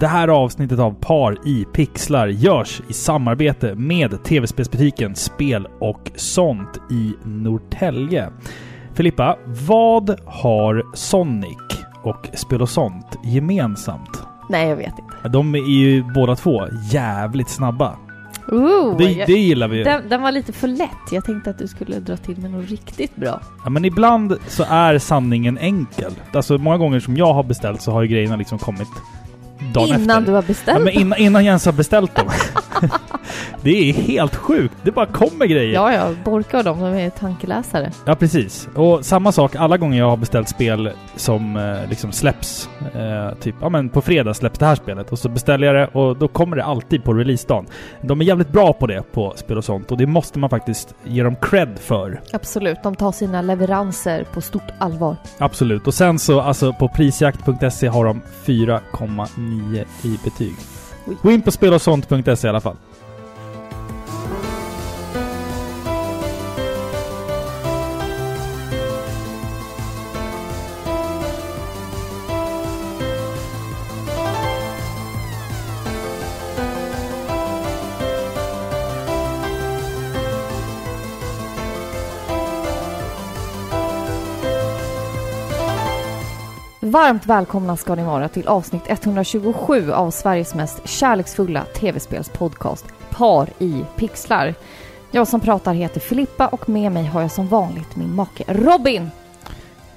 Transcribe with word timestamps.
Det 0.00 0.06
här 0.06 0.28
avsnittet 0.28 0.78
av 0.78 0.94
Par 1.00 1.48
i 1.48 1.64
pixlar 1.72 2.26
görs 2.28 2.82
i 2.88 2.92
samarbete 2.92 3.74
med 3.74 4.24
tv-spelsbutiken 4.24 5.14
Spel 5.14 5.68
och 5.80 6.10
sånt 6.16 6.78
i 6.90 7.14
Norrtälje. 7.24 8.28
Filippa, 8.94 9.36
vad 9.66 10.20
har 10.26 10.82
Sonic 10.94 11.56
och 12.02 12.28
Spel 12.34 12.62
och 12.62 12.68
sånt 12.68 13.18
gemensamt? 13.24 14.22
Nej, 14.50 14.68
jag 14.68 14.76
vet 14.76 14.94
inte. 14.98 15.28
De 15.28 15.54
är 15.54 15.58
ju 15.70 16.02
båda 16.14 16.36
två 16.36 16.66
jävligt 16.92 17.48
snabba. 17.48 17.96
Ooh, 18.48 18.96
Det, 18.96 19.04
jag, 19.12 19.26
det 19.26 19.32
gillar 19.32 19.68
vi 19.68 19.76
ju. 19.76 19.84
den, 19.84 20.08
den 20.08 20.22
var 20.22 20.32
lite 20.32 20.52
för 20.52 20.68
lätt. 20.68 21.12
Jag 21.12 21.24
tänkte 21.24 21.50
att 21.50 21.58
du 21.58 21.68
skulle 21.68 21.98
dra 22.00 22.16
till 22.16 22.36
med 22.38 22.50
något 22.50 22.68
riktigt 22.70 23.16
bra. 23.16 23.40
Ja, 23.64 23.70
men 23.70 23.84
ibland 23.84 24.36
så 24.48 24.64
är 24.68 24.98
sanningen 24.98 25.58
enkel. 25.58 26.12
Alltså 26.32 26.58
många 26.58 26.78
gånger 26.78 27.00
som 27.00 27.16
jag 27.16 27.34
har 27.34 27.42
beställt 27.42 27.82
så 27.82 27.92
har 27.92 28.02
ju 28.02 28.08
grejerna 28.08 28.36
liksom 28.36 28.58
kommit 28.58 28.88
dagen 29.80 29.88
Innan 30.02 30.18
efter. 30.18 30.20
du 30.20 30.32
har 30.32 30.42
Ja, 30.42 30.46
beställt 30.46 30.84
men 30.84 30.92
innan, 30.92 31.18
innan 31.18 31.44
Jens 31.44 31.66
har 31.66 31.72
beställt 31.72 32.14
dem. 32.16 32.26
det 33.62 33.90
är 33.90 33.92
helt 33.92 34.36
sjukt. 34.36 34.74
Det 34.82 34.90
bara 34.90 35.06
kommer 35.06 35.46
grejer. 35.46 35.74
Ja, 35.74 35.92
ja. 35.92 36.08
Borka 36.24 36.58
och 36.58 36.64
dem, 36.64 36.80
de 36.80 36.86
är 36.94 37.10
tankeläsare. 37.10 37.90
Ja, 38.04 38.14
precis. 38.14 38.68
Och 38.74 39.04
samma 39.04 39.32
sak 39.32 39.56
alla 39.56 39.76
gånger 39.76 39.98
jag 39.98 40.10
har 40.10 40.16
beställt 40.16 40.48
spel 40.48 40.90
som 41.16 41.56
eh, 41.56 41.88
liksom 41.90 42.12
släpps. 42.12 42.68
Eh, 42.94 43.38
typ, 43.40 43.54
ja 43.60 43.68
men 43.68 43.88
på 43.88 44.00
fredag 44.02 44.34
släpps 44.34 44.58
det 44.58 44.66
här 44.66 44.74
spelet. 44.74 45.12
Och 45.12 45.18
så 45.18 45.28
beställer 45.28 45.66
jag 45.66 45.76
det 45.76 45.98
och 45.98 46.16
då 46.16 46.28
kommer 46.28 46.56
det 46.56 46.64
alltid 46.64 47.04
på 47.04 47.12
releasedagen. 47.14 47.66
De 48.02 48.20
är 48.20 48.24
jävligt 48.24 48.52
bra 48.52 48.72
på 48.72 48.86
det 48.86 49.12
på 49.12 49.32
spel 49.36 49.58
och 49.58 49.64
sånt 49.64 49.90
och 49.90 49.98
det 49.98 50.06
måste 50.06 50.38
man 50.38 50.50
faktiskt 50.50 50.94
ge 51.04 51.22
dem 51.22 51.36
cred 51.42 51.78
för. 51.78 52.20
Absolut, 52.32 52.82
de 52.82 52.96
tar 52.96 53.12
sina 53.12 53.42
leveranser 53.42 54.24
på 54.34 54.40
stort 54.40 54.70
allvar. 54.78 55.16
Absolut. 55.38 55.86
Och 55.86 55.94
sen 55.94 56.18
så, 56.18 56.40
alltså 56.40 56.72
på 56.72 56.88
prisjakt.se 56.88 57.86
har 57.86 58.04
de 58.04 58.22
4,9 58.44 59.65
i 60.02 60.18
betyg. 60.24 60.54
Gå 61.22 61.30
in 61.30 61.42
på 61.42 61.50
spelosont.se 61.50 62.46
i 62.46 62.50
alla 62.50 62.60
fall. 62.60 62.76
Varmt 86.90 87.26
välkomna 87.26 87.76
ska 87.76 87.94
ni 87.94 88.02
vara 88.04 88.28
till 88.28 88.48
avsnitt 88.48 88.82
127 88.86 89.92
av 89.92 90.10
Sveriges 90.10 90.54
mest 90.54 90.88
kärleksfulla 90.88 91.64
tv-spelspodcast 91.64 92.84
Par 93.10 93.48
i 93.58 93.84
pixlar. 93.96 94.54
Jag 95.10 95.28
som 95.28 95.40
pratar 95.40 95.74
heter 95.74 96.00
Filippa 96.00 96.46
och 96.48 96.68
med 96.68 96.92
mig 96.92 97.04
har 97.04 97.20
jag 97.20 97.30
som 97.30 97.46
vanligt 97.48 97.96
min 97.96 98.14
make 98.14 98.44
Robin. 98.48 99.10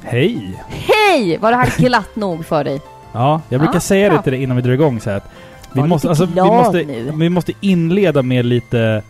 Hej! 0.02 0.64
Hej! 0.68 1.38
Var 1.38 1.52
det 1.52 1.58
här 1.58 1.74
glatt 1.78 2.16
nog 2.16 2.46
för 2.46 2.64
dig? 2.64 2.82
Ja, 3.12 3.42
jag 3.50 3.60
brukar 3.62 3.76
Ja, 3.76 3.80
säga 3.80 4.10
bra. 4.10 4.18
det 4.18 4.24
till 4.24 4.32
dig 4.34 4.44
innan 4.44 4.56
vi 4.58 4.64
drar 4.64 4.72
igång 4.72 5.00
så 5.00 5.10
här 5.10 5.18
att 5.18 5.30
vi 5.74 5.84
måste, 5.84 6.10
alltså, 6.10 6.26
vi, 6.26 6.42
måste, 6.42 6.78
nu. 6.84 7.12
vi 7.16 7.30
måste 7.30 7.52
inleda 7.62 8.22
med 8.22 8.46
lite 8.46 9.04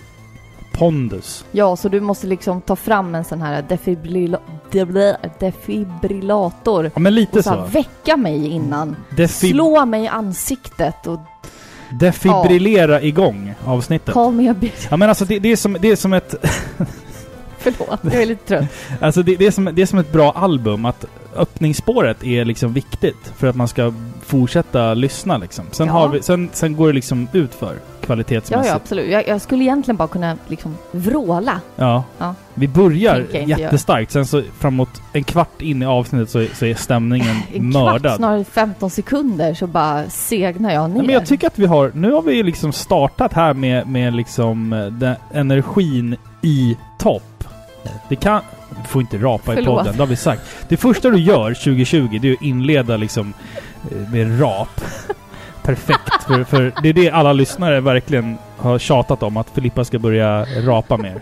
pondus. 0.72 1.46
Ja, 1.52 1.76
så 1.76 1.90
du 1.90 2.00
måste 2.02 2.28
liksom 2.28 2.62
ta 2.62 2.76
fram 2.76 3.16
en 3.16 3.24
sån 3.24 3.42
här 3.42 3.62
defibrilla, 3.62 4.40
deblä- 4.72 5.30
defibrillator 5.40 6.92
Ja, 6.94 7.00
men 7.00 7.16
lite 7.16 7.38
och 7.38 7.44
så 7.44 7.50
här 7.50 7.58
så. 7.58 7.64
väcka 7.72 8.18
mig 8.18 8.48
innan. 8.48 8.96
Defib 9.18 9.52
Slå 9.52 9.86
mig 9.86 10.04
i 10.04 10.08
ansiktet 10.08 11.08
och 11.08 11.20
defibrillera 12.00 13.02
igång 13.02 13.54
avsnittet. 13.66 14.14
call 14.14 14.32
me 14.34 14.50
a 14.50 14.56
bitch. 14.60 14.88
Ja 14.90 14.98
men 14.98 15.10
alltså 15.10 15.26
det, 15.26 15.40
det, 15.40 15.52
är 15.52 15.56
som, 15.56 15.78
det 15.80 15.92
är 15.92 15.96
som 15.96 16.14
ett... 16.14 16.36
Förlåt, 17.62 18.00
jag 18.04 18.22
är 18.22 18.26
lite 18.26 18.48
trött. 18.48 18.66
Alltså 19.02 19.24
det, 19.24 19.36
det, 19.36 19.46
är 19.48 19.52
som, 19.52 19.70
det 19.74 19.82
är 19.82 19.86
som 19.86 20.00
ett 20.00 20.12
bra 20.12 20.32
album, 20.32 20.86
att 20.86 21.06
öppningsspåret 21.36 22.24
är 22.24 22.46
liksom 22.46 22.74
viktigt 22.74 23.34
för 23.38 23.48
att 23.48 23.56
man 23.56 23.68
ska 23.68 23.94
fortsätta 24.26 24.94
lyssna 24.94 25.38
liksom. 25.38 25.66
Sen, 25.72 25.88
Ja. 25.88 25.94
har 25.94 26.08
vi, 26.08 26.22
sen, 26.22 26.50
sen 26.54 26.76
går 26.76 26.88
det 26.88 26.94
liksom 26.94 27.28
ut 27.34 27.54
för 28.10 28.14
Ja, 28.14 28.24
kvalitetsmässigt. 28.24 28.68
ja, 28.70 28.76
absolut. 28.76 29.10
Jag, 29.12 29.28
jag 29.28 29.42
skulle 29.42 29.64
egentligen 29.64 29.98
bara 29.98 30.08
kunna 30.08 30.38
liksom 30.48 30.78
vråla. 30.92 31.62
Ja. 31.76 32.04
Ja. 32.18 32.36
Vi 32.54 32.68
börjar 32.68 33.26
jättestarkt, 33.46 34.12
sen 34.12 34.26
så 34.26 34.42
framåt 34.60 35.02
en 35.14 35.24
kvart 35.24 35.62
in 35.62 35.82
i 35.82 35.86
avsnittet 35.86 36.30
så, 36.30 36.46
så 36.54 36.66
är 36.66 36.76
stämningen 36.76 37.36
En 37.54 37.72
kvart, 37.72 37.84
mördad. 37.84 38.16
snarare 38.18 38.44
15 38.44 38.90
sekunder 38.90 39.54
så 39.54 39.68
bara 39.68 40.10
segnar 40.10 40.74
jag 40.74 40.90
ner. 40.90 40.96
Nej, 40.98 41.06
men 41.06 41.14
jag 41.14 41.26
tycker 41.26 41.48
att 41.48 41.60
vi 41.60 41.66
har, 41.66 41.92
nu 41.96 42.12
har 42.12 42.22
vi 42.22 42.34
ju 42.36 42.44
liksom 42.44 42.72
startat 42.74 43.34
här 43.34 43.54
med, 43.54 43.88
med 43.88 44.14
liksom 44.14 44.74
eh, 44.74 44.86
den 44.86 45.16
energin 45.34 46.16
i 46.42 46.78
topp. 47.00 47.24
Det 48.10 48.16
kan, 48.16 48.42
du 48.84 48.88
får 48.88 49.02
inte 49.02 49.18
rapa 49.18 49.54
i 49.54 49.56
Förlåt. 49.56 49.78
podden, 49.78 49.94
det 49.94 50.00
har 50.02 50.08
vi 50.08 50.16
sagt. 50.16 50.42
Det 50.70 50.78
första 50.78 51.10
du 51.10 51.20
gör 51.20 51.54
2020, 51.54 52.20
det 52.22 52.30
är 52.30 52.34
att 52.34 52.42
inleda 52.42 52.98
liksom 52.98 53.34
eh, 53.92 54.12
med 54.12 54.42
rap. 54.42 54.82
Perfekt, 55.76 56.24
för, 56.28 56.44
för 56.44 56.74
det 56.84 56.90
är 56.90 56.94
det 56.94 57.10
alla 57.12 57.34
lyssnare 57.34 57.80
verkligen 57.82 58.38
har 58.58 58.80
tjatat 58.80 59.24
om, 59.24 59.38
att 59.38 59.50
Filippa 59.50 59.86
ska 59.86 60.00
börja 60.00 60.46
rapa 60.46 60.98
mer. 60.98 61.22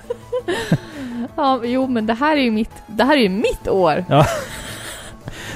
Ja, 1.35 1.59
jo 1.63 1.87
men 1.87 2.05
det 2.05 2.13
här 2.13 2.37
är 2.37 2.41
ju 2.41 2.51
mitt, 2.51 2.71
det 2.87 3.03
här 3.03 3.17
är 3.17 3.21
ju 3.21 3.29
mitt 3.29 3.67
år. 3.67 4.05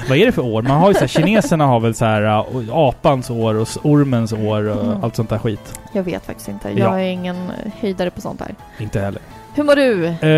Vad 0.08 0.18
är 0.18 0.26
det 0.26 0.32
för 0.32 0.42
år? 0.42 0.62
Man 0.62 0.80
har 0.80 0.88
ju 0.88 0.94
så 0.94 1.00
här, 1.00 1.06
kineserna 1.06 1.66
har 1.66 1.80
väl 1.80 1.94
så 1.94 2.04
här 2.04 2.22
uh, 2.22 2.68
apans 2.76 3.30
år 3.30 3.54
och 3.54 3.68
ormens 3.82 4.32
år 4.32 4.68
och 4.68 4.84
Mm. 4.84 5.04
allt 5.04 5.16
sånt 5.16 5.30
där 5.30 5.38
skit. 5.38 5.80
Jag 5.92 6.02
vet 6.02 6.26
faktiskt 6.26 6.48
inte. 6.48 6.68
Jag 6.68 6.78
Ja. 6.78 7.00
är 7.00 7.04
ingen 7.08 7.36
höjdare 7.80 8.10
på 8.10 8.20
sånt 8.20 8.40
här. 8.40 8.54
Inte 8.78 9.00
heller. 9.00 9.20
Hur 9.54 9.64
mår 9.64 9.76
du? 9.76 10.06
Eh, 10.06 10.28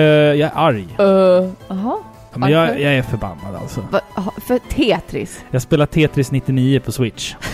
jag 0.40 0.40
är 0.40 0.52
arg. 0.54 0.88
Uh. 1.00 1.50
Ja, 1.68 2.02
men 2.34 2.50
jag, 2.50 2.80
jag 2.80 2.94
är 2.94 3.02
förbannad 3.02 3.54
alltså. 3.62 3.80
Va- 3.90 4.00
För 4.46 4.58
Tetris? 4.58 5.44
Jag 5.50 5.62
spelar 5.62 5.86
Tetris 5.86 6.30
99 6.30 6.80
på 6.80 6.92
Switch. 6.92 7.34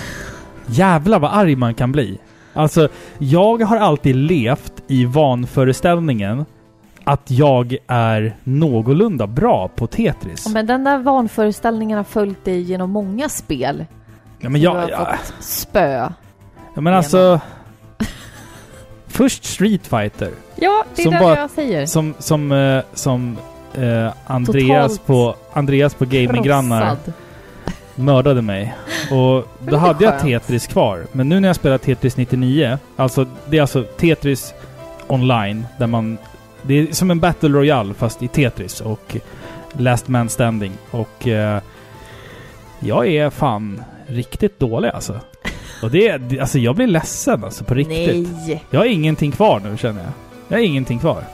Jävlar 0.70 1.18
vad 1.18 1.30
arg 1.32 1.56
man 1.56 1.74
kan 1.74 1.92
bli. 1.92 2.18
Alltså, 2.54 2.88
jag 3.18 3.62
har 3.62 3.76
alltid 3.76 4.16
levt 4.16 4.72
i 4.86 5.04
vanföreställningen 5.04 6.44
att 7.04 7.30
jag 7.30 7.76
är 7.86 8.36
någorlunda 8.44 9.26
bra 9.26 9.68
på 9.68 9.86
Tetris. 9.86 10.48
Men 10.48 10.66
den 10.66 10.84
där 10.84 10.98
vanföreställningen 10.98 11.96
har 11.96 12.04
följt 12.04 12.44
dig 12.44 12.60
genom 12.60 12.90
många 12.90 13.28
spel. 13.28 13.86
Ja, 14.38 14.48
men 14.48 14.52
du 14.52 14.58
jag, 14.58 14.74
har 14.74 14.88
ja, 14.88 15.16
fått 15.24 15.44
spö. 15.44 16.10
ja, 16.74 16.80
men 16.80 16.94
alltså... 16.94 17.40
Först 19.06 19.44
Street 19.44 19.86
Fighter. 19.86 20.30
Ja, 20.56 20.84
det 20.94 21.02
är 21.02 21.04
Som 21.04 21.14
det 21.14 21.20
bara- 21.20 21.38
jag 21.38 21.50
säger. 21.50 21.86
Som, 21.86 22.14
som, 22.18 22.52
eh, 22.52 22.82
som 22.94 23.36
eh, 23.74 24.12
Andreas, 24.26 24.92
Totalt 24.92 25.06
på, 25.06 25.34
Andreas 25.52 25.94
på 25.94 26.04
Gaminggrannar 26.04 26.80
Krossad. 26.96 27.12
Mördade 28.00 28.42
mig. 28.42 28.74
Och 29.10 29.48
då 29.70 29.76
hade 29.76 30.04
jag. 30.04 30.20
Tetris 30.20 30.66
kvar. 30.66 31.06
Men 31.12 31.28
nu 31.28 31.40
när 31.40 31.48
jag 31.48 31.56
spelar 31.56 31.78
Tetris 31.78 32.16
99, 32.16 32.78
alltså 32.96 33.26
det 33.48 33.56
är 33.56 33.60
alltså 33.60 33.82
Tetris 33.82 34.54
online, 35.06 35.66
där 35.78 35.86
man... 35.86 36.18
Det 36.62 36.74
är 36.74 36.92
som 36.92 37.10
en 37.10 37.20
Battle 37.20 37.48
Royale 37.48 37.94
fast 37.94 38.22
i 38.22 38.28
Tetris 38.28 38.80
och 38.80 39.16
Last 39.72 40.08
Man 40.08 40.28
Standing. 40.28 40.72
Och 40.90 41.28
eh, 41.28 41.60
jag 42.80 43.06
är 43.08 43.30
fan 43.30 43.82
riktigt 44.06 44.58
dålig 44.58 44.88
alltså. 44.88 45.20
Och 45.82 45.90
det, 45.90 46.16
det 46.16 46.40
alltså 46.40 46.58
jag 46.58 46.76
blir 46.76 46.86
ledsen 46.86 47.44
alltså 47.44 47.64
på 47.64 47.74
riktigt. 47.74 48.28
Nej! 48.46 48.64
Jag 48.70 48.80
har 48.80 48.86
ingenting 48.86 49.32
kvar 49.32 49.60
nu 49.60 49.76
känner 49.76 50.02
jag. 50.02 50.12
Jag 50.48 50.56
har 50.56 50.64
ingenting 50.64 50.98
kvar. 50.98 51.24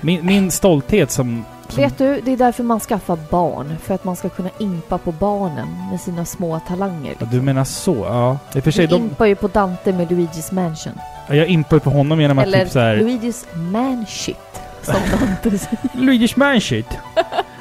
Min, 0.00 0.26
min 0.26 0.50
stolthet 0.50 1.10
som... 1.10 1.44
som 1.72 1.82
Vet 1.82 1.98
du, 1.98 2.20
det 2.24 2.32
är 2.32 2.36
därför 2.36 2.62
man 2.62 2.80
skaffar 2.80 3.18
barn. 3.30 3.76
För 3.82 3.94
att 3.94 4.04
man 4.04 4.16
ska 4.16 4.28
kunna 4.28 4.50
impa 4.58 4.98
på 4.98 5.12
barnen 5.12 5.68
med 5.90 6.00
sina 6.00 6.24
små 6.24 6.60
talanger. 6.68 7.14
Ja, 7.18 7.26
du 7.30 7.40
menar 7.42 7.64
så? 7.64 7.94
Ja. 7.94 8.38
I 8.54 8.58
och 8.60 8.64
för 8.64 8.70
sig, 8.70 8.86
Du 8.86 8.96
de, 8.96 9.02
impar 9.02 9.26
ju 9.26 9.34
på 9.34 9.48
Dante 9.48 9.92
med 9.92 10.08
Luigi's 10.08 10.54
Mansion. 10.54 10.92
jag 11.28 11.46
impar 11.48 11.78
på 11.78 11.90
honom 11.90 12.20
genom 12.20 12.38
att 12.38 12.46
Eller 12.46 12.64
typ 12.64 12.72
så 12.72 12.78
här, 12.80 12.96
Luigi's 12.96 13.56
Manshit, 13.56 14.36
som 14.82 14.94
Dante 15.10 15.58
säger. 15.58 15.78
Luigi's 15.92 16.32
Manshit. 16.38 16.98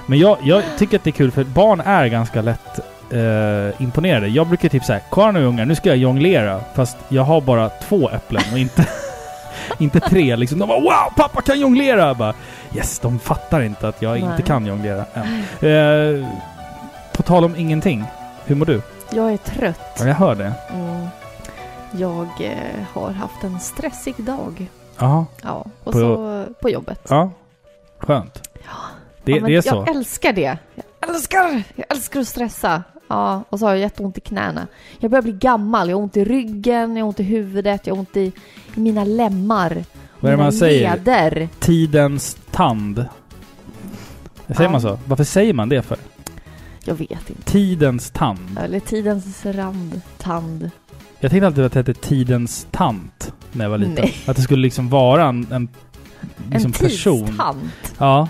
Men 0.05 0.19
jag, 0.19 0.37
jag 0.43 0.63
tycker 0.77 0.97
att 0.97 1.03
det 1.03 1.09
är 1.09 1.11
kul 1.11 1.31
för 1.31 1.43
barn 1.43 1.81
är 1.85 2.07
ganska 2.07 2.41
lätt 2.41 2.79
eh, 3.11 3.81
imponerade. 3.81 4.27
Jag 4.27 4.47
brukar 4.47 4.69
typ 4.69 4.85
säga 4.85 4.99
kolla 5.09 5.31
nu 5.31 5.45
ungar, 5.45 5.65
nu 5.65 5.75
ska 5.75 5.89
jag 5.89 5.97
jonglera. 5.97 6.59
Fast 6.75 6.97
jag 7.09 7.23
har 7.23 7.41
bara 7.41 7.69
två 7.69 8.09
äpplen 8.09 8.43
och 8.51 8.57
inte, 8.59 8.85
inte 9.79 9.99
tre 9.99 10.35
liksom. 10.35 10.59
De 10.59 10.67
bara 10.67 10.79
wow, 10.79 11.13
pappa 11.15 11.41
kan 11.41 11.59
jonglera! 11.59 12.13
Bara, 12.13 12.33
yes, 12.75 12.99
de 12.99 13.19
fattar 13.19 13.61
inte 13.61 13.87
att 13.87 14.01
jag 14.01 14.11
Nej. 14.11 14.21
inte 14.31 14.41
kan 14.41 14.65
jonglera 14.65 15.05
än. 15.13 16.19
Eh, 16.21 16.27
på 17.13 17.23
tal 17.23 17.43
om 17.43 17.55
ingenting, 17.55 18.03
hur 18.45 18.55
mår 18.55 18.65
du? 18.65 18.81
Jag 19.11 19.33
är 19.33 19.37
trött. 19.37 19.95
Ja, 19.99 20.07
jag 20.07 20.15
hör 20.15 20.35
det. 20.35 20.53
Mm. 20.73 21.07
Jag 21.91 22.27
eh, 22.41 22.83
har 22.93 23.11
haft 23.11 23.43
en 23.43 23.59
stressig 23.59 24.15
dag. 24.17 24.67
Jaha. 24.97 25.25
Ja, 25.43 25.65
och 25.83 25.93
På- 25.93 25.99
så 25.99 26.45
på 26.61 26.69
jobbet. 26.69 27.01
Ja. 27.09 27.29
Skönt. 27.97 28.49
Det, 29.23 29.31
Ja, 29.31 29.47
det 29.47 29.55
är 29.55 29.61
så. 29.61 29.69
Jag 29.75 29.89
älskar 29.89 30.33
det. 30.33 30.57
Jag 30.75 31.09
älskar, 31.15 31.63
jag 31.75 31.85
älskar 31.89 32.19
att 32.19 32.27
stressa. 32.27 32.83
Ja, 33.07 33.43
och 33.49 33.59
så 33.59 33.65
har 33.65 33.71
jag 33.71 33.79
jätteont 33.79 34.17
i 34.17 34.21
knäna. 34.21 34.67
Jag 34.99 35.11
börjar 35.11 35.21
bli 35.23 35.31
gammal. 35.31 35.89
Jag 35.89 35.97
har 35.97 36.03
ont 36.03 36.17
i 36.17 36.25
ryggen, 36.25 36.97
jag 36.97 37.03
har 37.05 37.07
ont 37.07 37.19
i 37.19 37.23
huvudet, 37.23 37.87
jag 37.87 37.93
har 37.95 37.99
ont 37.99 38.17
i, 38.17 38.21
i 38.75 38.79
mina 38.79 39.03
lemmar. 39.03 39.83
Vad 40.21 40.31
är 40.33 40.37
det 40.37 40.43
man 40.43 40.53
säger? 40.53 40.95
leder. 40.95 41.49
Tidens 41.59 42.37
tand. 42.51 43.05
Säger 44.47 44.61
Ja. 44.63 44.69
man 44.69 44.81
så? 44.81 44.99
Varför 45.05 45.23
säger 45.23 45.53
man 45.53 45.69
det 45.69 45.81
för? 45.81 45.97
Jag 46.85 46.95
vet 46.95 47.29
inte. 47.29 47.41
Tidens 47.51 48.09
tand. 48.09 48.59
Eller 48.63 48.79
tidens 48.79 49.45
rand, 49.45 50.01
tand. 50.17 50.71
Jag 51.19 51.31
tänkte 51.31 51.47
alltid 51.47 51.63
att 51.65 51.71
det 51.73 51.79
hette 51.79 51.93
tidens 51.93 52.67
tant 52.71 53.33
när 53.51 53.65
jag 53.65 53.69
var 53.69 53.77
liten. 53.77 53.95
Nej. 53.95 54.15
Att 54.25 54.35
det 54.35 54.41
skulle 54.41 54.61
liksom 54.61 54.89
vara 54.89 55.27
en, 55.27 55.47
en 55.51 55.67
liksom 56.51 56.67
en 56.67 56.87
person. 56.87 57.25
tidstant. 57.27 57.93
Ja, 57.97 58.27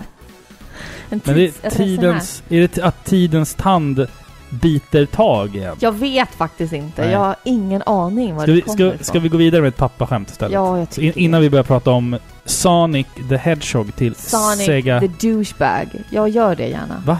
En 1.10 1.20
men 1.24 1.34
det 1.36 1.64
är 1.64 1.70
tidens... 1.70 2.42
Är 2.48 2.60
det 2.60 2.78
att 2.78 3.04
tidens 3.04 3.54
tand 3.54 4.06
biter 4.52 5.06
tag 5.06 5.56
igen? 5.56 5.76
Jag 5.78 5.92
vet 5.92 6.28
faktiskt 6.34 6.72
inte. 6.72 7.02
Nej. 7.02 7.12
Jag 7.12 7.18
har 7.18 7.36
ingen 7.44 7.82
aning 7.86 8.34
var 8.34 8.42
Ska 8.42 8.46
det 8.50 8.54
vi, 8.56 8.60
kommer 8.62 8.76
ska, 8.76 8.86
ifrån. 8.86 9.04
ska 9.04 9.18
vi 9.20 9.28
gå 9.28 9.36
vidare 9.36 9.60
med 9.62 9.68
ett 9.68 9.76
pappaskämt 9.76 10.30
istället? 10.30 10.52
Ja, 10.52 10.78
jag 10.78 10.90
tycker 10.90 11.06
in, 11.18 11.24
innan 11.24 11.40
vi 11.40 11.50
börjar 11.50 11.64
prata 11.64 11.90
om 11.90 12.18
Sonic 12.44 13.06
the 13.28 13.36
Hedgehog 13.36 13.96
till 13.96 14.14
Sonic 14.14 14.66
Sega... 14.66 15.00
the 15.00 15.06
douchebag. 15.28 15.88
Jag 16.10 16.28
gör 16.28 16.56
det 16.56 16.68
gärna. 16.68 17.02
Va? 17.06 17.18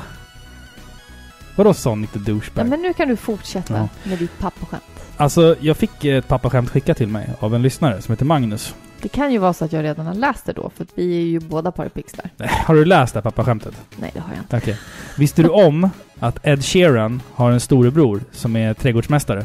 Vadå 1.56 1.74
Sonic 1.74 2.10
the 2.10 2.18
Douchebag? 2.18 2.64
Ja, 2.66 2.68
men 2.70 2.82
nu 2.82 2.92
kan 2.92 3.08
du 3.08 3.16
fortsätta 3.16 3.74
Ja. 3.74 3.88
med 4.10 4.18
ditt 4.18 4.38
pappaskämt. 4.38 4.82
Alltså, 5.16 5.56
jag 5.60 5.76
fick 5.76 6.04
ett 6.04 6.28
pappaskämt 6.28 6.70
skickat 6.70 6.96
till 6.96 7.08
mig 7.08 7.30
av 7.40 7.54
en 7.54 7.62
lyssnare 7.62 8.02
som 8.02 8.12
heter 8.12 8.24
Magnus. 8.24 8.74
Det 9.02 9.08
kan 9.08 9.32
ju 9.32 9.38
vara 9.38 9.52
så 9.52 9.64
att 9.64 9.72
jag 9.72 9.84
redan 9.84 10.06
har 10.06 10.14
läst 10.14 10.46
det 10.46 10.52
då, 10.52 10.70
för 10.76 10.82
att 10.84 10.88
vi 10.94 11.16
är 11.16 11.26
ju 11.26 11.40
båda 11.40 11.72
paripixlar. 11.72 12.30
Har 12.48 12.74
du 12.74 12.84
läst 12.84 13.14
det 13.14 13.18
här 13.18 13.22
pappaskämtet? 13.22 13.74
Nej, 13.96 14.10
det 14.14 14.20
har 14.20 14.28
jag 14.34 14.42
inte. 14.42 14.56
Okej. 14.56 14.78
Visste 15.18 15.42
du 15.42 15.48
om 15.48 15.90
att 16.22 16.38
Ed 16.42 16.64
Sheeran 16.64 17.22
har 17.34 17.50
en 17.50 17.60
storebror 17.60 18.20
som 18.32 18.56
är 18.56 18.74
trädgårdsmästare? 18.74 19.44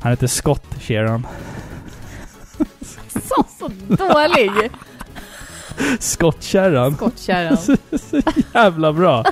Han 0.00 0.12
heter 0.12 0.26
Scott 0.26 0.66
Sheeran. 0.80 1.26
Så, 3.08 3.44
så 3.58 3.68
dålig! 3.88 4.70
Scott 5.98 6.44
Sheeran. 6.44 6.94
Skottkärran. 6.94 7.56
så 8.10 8.20
jävla 8.54 8.92
bra. 8.92 9.24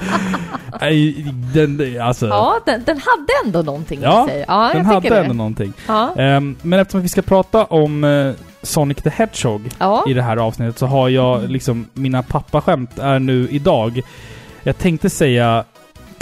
Nej, 0.81 1.27
den, 1.55 2.01
alltså, 2.03 2.27
Ja, 2.27 2.61
den, 2.67 2.85
den 2.85 2.97
hade 2.99 3.33
ändå 3.45 3.63
någonting 3.63 4.01
Ja, 4.03 4.25
i 4.25 4.29
sig. 4.29 4.45
Ja, 4.49 4.71
den 4.75 4.85
hade 4.87 5.01
tycker 5.01 5.17
ändå 5.17 5.29
det. 5.33 5.37
någonting. 5.37 5.73
Ja. 5.89 6.15
Ehm, 6.17 6.57
men 6.63 6.79
eftersom 6.79 7.01
vi 7.03 7.09
ska 7.09 7.23
prata 7.23 7.65
om 7.65 8.05
eh, 8.05 8.33
Sonic 8.63 8.97
the 9.03 9.11
Hedgehog 9.11 9.71
ja. 9.79 10.05
i 10.09 10.15
det 10.15 10.23
här 10.23 10.37
avsnittet 10.37 10.79
så 10.79 10.87
har 10.87 11.09
jag 11.09 11.51
liksom, 11.51 11.87
mina 11.93 12.23
pappaskämt 12.23 12.99
är 12.99 13.19
nu 13.19 13.49
idag. 13.51 14.01
Jag 14.63 14.79
tänkte 14.79 15.11
säga 15.11 15.65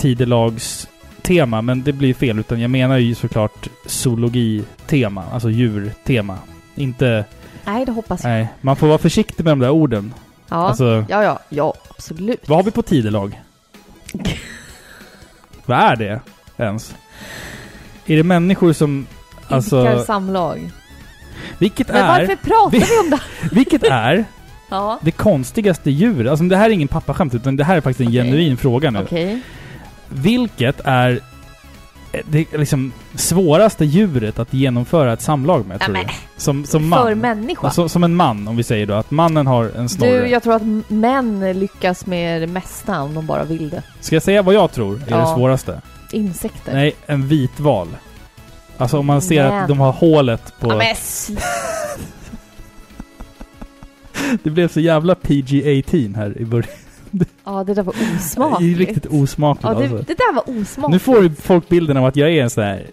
tidelags 0.03 0.89
tema, 1.23 1.63
men 1.63 1.83
det 1.83 1.93
blir 1.93 2.15
fel. 2.15 2.39
Utan 2.39 2.61
jag 2.61 2.71
menar 2.71 2.99
ju 2.99 3.15
såklart 3.15 3.69
zoologi-tema, 3.87 5.25
alltså 5.33 5.51
djurtema. 5.51 6.39
Inte... 6.75 7.25
Nej, 7.65 7.85
det 7.87 7.93
hoppas 7.93 8.23
jag. 8.25 8.31
Nej, 8.31 8.49
man 8.61 8.77
får 8.77 8.87
vara 8.87 8.99
försiktig 8.99 9.45
med 9.45 9.51
de 9.53 9.59
där 9.59 9.71
orden. 9.71 10.15
Ja. 10.49 10.57
Alltså, 10.57 11.05
ja, 11.09 11.23
ja, 11.23 11.39
ja, 11.49 11.75
absolut. 11.91 12.49
vad 12.49 12.59
har 12.59 12.63
vi 12.65 12.71
på 12.71 12.83
tidelag? 12.83 13.41
vad 15.67 15.79
är 15.79 15.97
det 15.97 16.21
ens? 16.57 16.95
Är 18.07 18.17
det 18.17 18.23
människor 18.23 18.73
som... 18.73 19.07
Idkar 19.43 19.57
Alltså, 19.57 20.05
samlag. 20.07 20.71
vilket 21.59 21.89
Men 21.89 21.97
är, 21.97 22.09
varför 22.09 22.37
pratar 22.37 22.71
vi- 22.79 22.99
om 23.05 23.11
det? 23.11 23.21
vilket 23.55 23.83
är 23.85 24.25
Ja, 24.71 24.99
det 25.03 25.11
konstigaste 25.11 25.91
djuret? 25.91 26.31
Alltså 26.31 26.45
det 26.45 26.57
här 26.57 26.67
är 26.71 26.75
ingen 26.75 26.89
pappaskämt, 26.89 27.35
utan 27.35 27.57
det 27.57 27.65
här 27.65 27.77
är 27.77 27.81
faktiskt 27.81 28.01
en 28.01 28.07
Okej. 28.09 28.25
genuin 28.25 28.57
fråga 28.57 28.91
nu. 28.91 28.99
okej. 28.99 29.41
Vilket 30.15 30.81
är 30.85 31.21
det 32.25 32.53
liksom 32.59 32.93
svåraste 33.15 33.85
djuret 33.85 34.39
att 34.39 34.55
genomföra 34.55 35.13
ett 35.13 35.21
samlag 35.23 35.67
med, 35.67 35.77
Ja, 35.81 35.85
tror 35.87 35.95
du? 35.97 36.01
Som, 36.37 36.65
som 36.65 36.81
för 36.93 37.15
man. 37.15 37.19
människa. 37.19 37.71
Som, 37.71 37.89
som 37.89 38.05
en 38.05 38.15
man, 38.15 38.49
om 38.49 38.57
vi 38.57 38.63
säger 38.63 38.87
då, 38.87 38.95
att 38.95 39.11
mannen 39.11 39.47
har 39.47 39.65
en 39.77 39.89
snorre. 39.89 40.21
Du, 40.21 40.27
jag 40.29 40.43
tror 40.43 40.55
att 40.55 40.63
män 40.89 41.53
lyckas 41.61 42.07
med 42.07 42.41
det 42.43 42.47
mesta 42.47 43.03
om 43.03 43.15
de 43.15 43.27
bara 43.27 43.45
vill 43.45 43.71
det. 43.71 43.83
Ska 44.01 44.17
jag 44.17 44.23
säga 44.23 44.43
vad 44.43 44.55
jag 44.55 44.73
tror 44.73 44.97
är 44.97 45.03
Ja. 45.09 45.17
det 45.17 45.27
svåraste? 45.27 45.81
Insekter. 46.13 46.73
Nej, 46.75 46.93
en 47.07 47.29
vit 47.29 47.61
val. 47.61 47.89
Alltså 48.77 48.99
om 48.99 49.07
man 49.07 49.23
ser 49.23 49.49
Men. 49.51 49.63
att 49.63 49.69
de 49.69 49.81
har 49.81 49.93
hålet 49.93 50.53
på... 50.61 50.69
Ja, 50.73 50.77
men 50.77 50.97
Det 54.43 54.51
blev 54.51 54.69
så 54.69 54.81
jävla 54.81 55.15
PG-18 55.15 56.17
här 56.17 56.39
i 56.41 56.45
början. 56.45 56.69
ja, 57.45 57.65
det 57.65 57.75
där 57.75 57.83
var 57.83 57.95
Det 57.99 58.05
är 58.05 58.17
osmakligt. 58.17 58.79
riktigt 58.79 59.07
osmakligt 59.07 59.65
Ja, 59.65 59.75
det, 59.75 59.81
alltså. 59.81 59.97
det 59.97 60.15
där 60.15 60.35
var 60.35 60.43
osmakligt. 60.61 60.89
Nu 60.93 60.99
får 60.99 61.43
folk 61.43 61.69
bilden 61.69 61.97
av 61.97 62.05
att 62.05 62.17
jag 62.17 62.31
är 62.31 62.43
en 62.43 62.51
sån 62.51 62.65
här... 62.65 62.87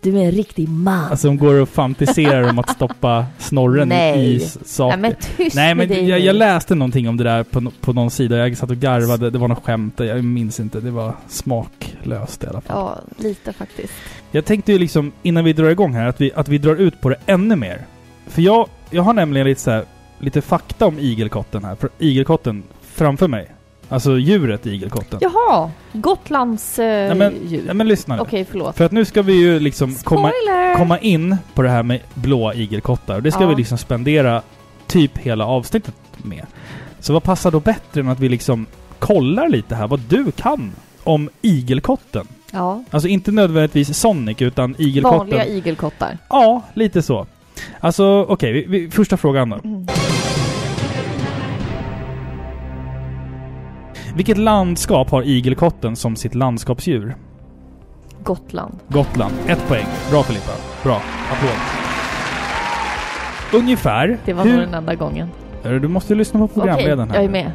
Du 0.00 0.18
är 0.18 0.24
en 0.24 0.30
riktig 0.30 0.68
man. 0.68 1.04
Alltså 1.10 1.28
som 1.28 1.36
går 1.38 1.54
och 1.54 1.68
fantiserar 1.68 2.50
om 2.50 2.58
att 2.58 2.70
stoppa 2.70 3.26
snorren 3.38 3.92
i 3.92 4.40
saker. 4.64 4.96
Nej, 4.96 5.10
men 5.10 5.36
tyst 5.36 5.56
Nej 5.56 5.74
men 5.74 5.88
med 5.88 5.88
dig 5.88 6.08
jag, 6.08 6.20
jag 6.20 6.36
läste 6.36 6.74
någonting 6.74 7.08
om 7.08 7.16
det 7.16 7.24
där 7.24 7.42
på, 7.42 7.70
på 7.80 7.92
någon 7.92 8.10
sida. 8.10 8.36
Jag 8.36 8.56
satt 8.56 8.70
och 8.70 8.76
garvade. 8.76 9.30
Det 9.30 9.38
var 9.38 9.48
något 9.48 9.64
skämt. 9.64 9.94
Jag 9.96 10.24
minns 10.24 10.60
inte. 10.60 10.80
Det 10.80 10.90
var 10.90 11.14
smaklöst 11.28 12.44
i 12.44 12.46
alla 12.46 12.60
fall. 12.60 12.76
Ja, 12.76 13.22
lite 13.24 13.52
faktiskt. 13.52 13.92
Jag 14.30 14.44
tänkte 14.44 14.72
ju 14.72 14.78
liksom 14.78 15.12
innan 15.22 15.44
vi 15.44 15.52
drar 15.52 15.68
igång 15.70 15.94
här 15.94 16.06
att 16.06 16.20
vi, 16.20 16.32
att 16.34 16.48
vi 16.48 16.58
drar 16.58 16.76
ut 16.76 17.00
på 17.00 17.08
det 17.08 17.16
ännu 17.26 17.56
mer. 17.56 17.86
För 18.26 18.42
jag, 18.42 18.68
jag 18.90 19.02
har 19.02 19.12
nämligen 19.12 19.46
lite 19.46 19.60
så 19.60 19.70
här, 19.70 19.84
lite 20.18 20.40
fakta 20.40 20.86
om 20.86 20.98
igelkotten 20.98 21.64
här. 21.64 21.74
För 21.74 21.90
igelkotten 21.98 22.62
framför 22.96 23.28
mig. 23.28 23.50
Alltså 23.88 24.18
djuret 24.18 24.66
igelkotten. 24.66 25.18
Jaha, 25.22 25.70
Gotlands 25.92 26.78
eh, 26.78 26.84
Nej, 26.86 27.14
men- 27.14 27.34
djur. 27.48 27.64
Ja, 27.66 27.74
men 27.74 27.88
lyssna 27.88 28.16
nu. 28.16 28.22
Okej, 28.22 28.46
förlåt. 28.50 28.76
För 28.76 28.84
att 28.84 28.92
nu 28.92 29.04
ska 29.04 29.22
vi 29.22 29.32
ju 29.32 29.60
liksom 29.60 29.94
komma, 29.94 30.30
Spoiler! 30.44 30.74
komma 30.76 30.98
in 30.98 31.36
på 31.54 31.62
det 31.62 31.68
här 31.68 31.82
med 31.82 32.00
blåa 32.14 32.54
igelkottar. 32.54 33.14
Och 33.16 33.22
det 33.22 33.30
ska 33.32 33.42
Ja. 33.42 33.48
vi 33.48 33.54
liksom 33.54 33.78
spendera 33.78 34.42
typ 34.86 35.18
hela 35.18 35.46
avsnittet 35.46 35.94
med. 36.16 36.46
Så 37.00 37.12
vad 37.12 37.22
passar 37.22 37.50
då 37.50 37.60
bättre 37.60 38.00
än 38.00 38.08
att 38.08 38.20
vi 38.20 38.28
liksom 38.28 38.66
kollar 38.98 39.48
lite 39.48 39.74
här 39.74 39.86
vad 39.88 40.00
du 40.00 40.32
kan 40.32 40.72
om 41.04 41.30
igelkotten? 41.42 42.26
Ja, 42.50 42.84
Alltså 42.90 43.08
inte 43.08 43.32
nödvändigtvis 43.32 43.98
Sonic 43.98 44.42
utan 44.42 44.74
igelkotten. 44.78 45.18
vanliga 45.18 45.46
igelkottar. 45.46 46.18
Ja, 46.28 46.62
lite 46.74 47.02
så. 47.02 47.26
Alltså 47.80 48.22
okej, 48.28 48.52
vi, 48.52 48.64
vi, 48.68 48.90
första 48.90 49.16
frågan 49.16 49.50
då. 49.50 49.56
Mm. 49.64 49.86
Vilket 54.16 54.38
landskap 54.38 55.10
har 55.10 55.22
igelkotten 55.22 55.96
som 55.96 56.16
sitt 56.16 56.34
landskapsdjur? 56.34 57.16
Gotland. 58.24 58.74
Gotland. 58.88 59.34
Ett 59.46 59.68
poäng. 59.68 59.86
Bra 60.10 60.22
Filippa. 60.22 60.52
Bra. 60.82 61.02
Applåd. 61.32 61.50
Ungefär 63.62 64.18
Det 64.24 64.32
var 64.32 64.44
hur... 64.44 64.52
nog 64.52 64.60
den 64.60 64.74
enda 64.74 64.94
gången. 64.94 65.28
Du 65.62 65.88
måste 65.88 66.14
lyssna 66.14 66.38
på 66.38 66.44
Okej, 66.44 66.54
programledaren 66.54 67.10
här. 67.10 67.16
jag 67.16 67.24
är 67.24 67.28
med. 67.28 67.50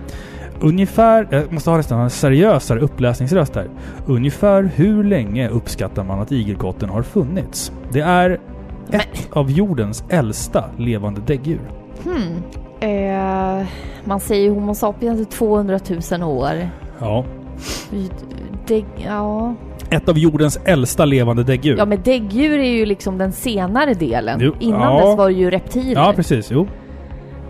Ungefär, 0.60 1.28
jag 1.32 1.54
måste 1.54 1.70
ha 1.70 1.78
nästan 1.78 2.00
en 2.00 2.10
seriösare 2.10 2.80
uppläsningsröst 2.80 3.56
här. 3.56 3.70
Ungefär 4.06 4.64
hur 4.76 5.04
länge 5.04 5.50
uppskattar 5.50 6.04
man 6.04 6.20
att 6.20 6.32
igelkotten 6.32 6.90
har 6.90 7.02
funnits? 7.04 7.72
Det 7.92 8.00
är 8.02 8.40
Men- 8.88 9.00
ett 9.00 9.30
av 9.32 9.52
jordens 9.52 10.04
äldsta 10.10 10.66
levande 10.78 11.22
däggdjur. 11.28 11.62
Hmm. 12.04 12.44
Eh, 12.82 13.66
man 14.06 14.20
säger 14.20 14.50
Homo 14.50 14.76
sapiens 14.76 15.22
är 15.22 15.26
200 15.26 15.80
000 16.12 16.24
år. 16.24 16.70
Ja. 17.00 17.26
Dägg, 18.68 18.86
ja. 19.06 19.56
Ett 19.90 20.10
av 20.10 20.18
jordens 20.18 20.60
äldsta 20.66 21.06
levande 21.06 21.44
däggdjur. 21.44 21.78
ja, 21.78 21.86
men 21.86 22.02
däggdjur 22.04 22.60
är 22.60 22.72
ju 22.72 22.86
liksom 22.86 23.18
den 23.18 23.32
senare 23.32 23.94
delen. 23.94 24.40
Jo, 24.44 24.54
Innan 24.60 24.82
ja. 24.96 25.06
dess 25.08 25.18
var 25.18 25.28
det 25.30 25.36
ju 25.36 25.50
reptiler. 25.52 26.02
Ja, 26.02 26.14
precis. 26.16 26.52
Jo. 26.52 26.68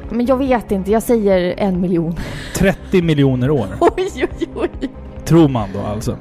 Men 0.09 0.25
jag 0.25 0.37
vet 0.37 0.71
inte, 0.71 0.91
jag 0.91 1.03
säger 1.03 1.53
en 1.57 1.81
miljon. 1.81 2.15
30 2.55 3.01
miljoner 3.01 3.49
år. 3.51 3.65
Oj, 3.79 3.91
oj, 4.15 4.47
oj. 4.55 4.69
Tror 5.25 5.47
man 5.47 5.69
då 5.73 5.79
alltså. 5.79 6.17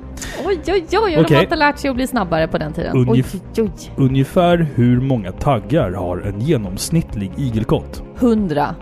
Oj, 0.46 0.58
oj, 0.68 0.84
oj. 0.92 1.16
Och 1.16 1.24
de 1.24 1.34
har 1.34 1.42
inte 1.42 1.56
lärt 1.56 1.78
sig 1.78 1.90
att 1.90 1.96
bli 1.96 2.06
snabbare 2.06 2.48
på 2.48 2.58
den 2.58 2.72
tiden. 2.72 2.96
Ungef- 2.96 3.40
oj, 3.56 3.62
oj. 3.62 3.70
Ungefär 3.96 4.66
hur 4.74 5.00
många 5.00 5.32
taggar 5.32 5.92
har 5.92 6.18
en 6.18 6.40
genomsnittlig 6.40 7.32
igelkott? 7.36 8.02
Hundra. 8.16 8.74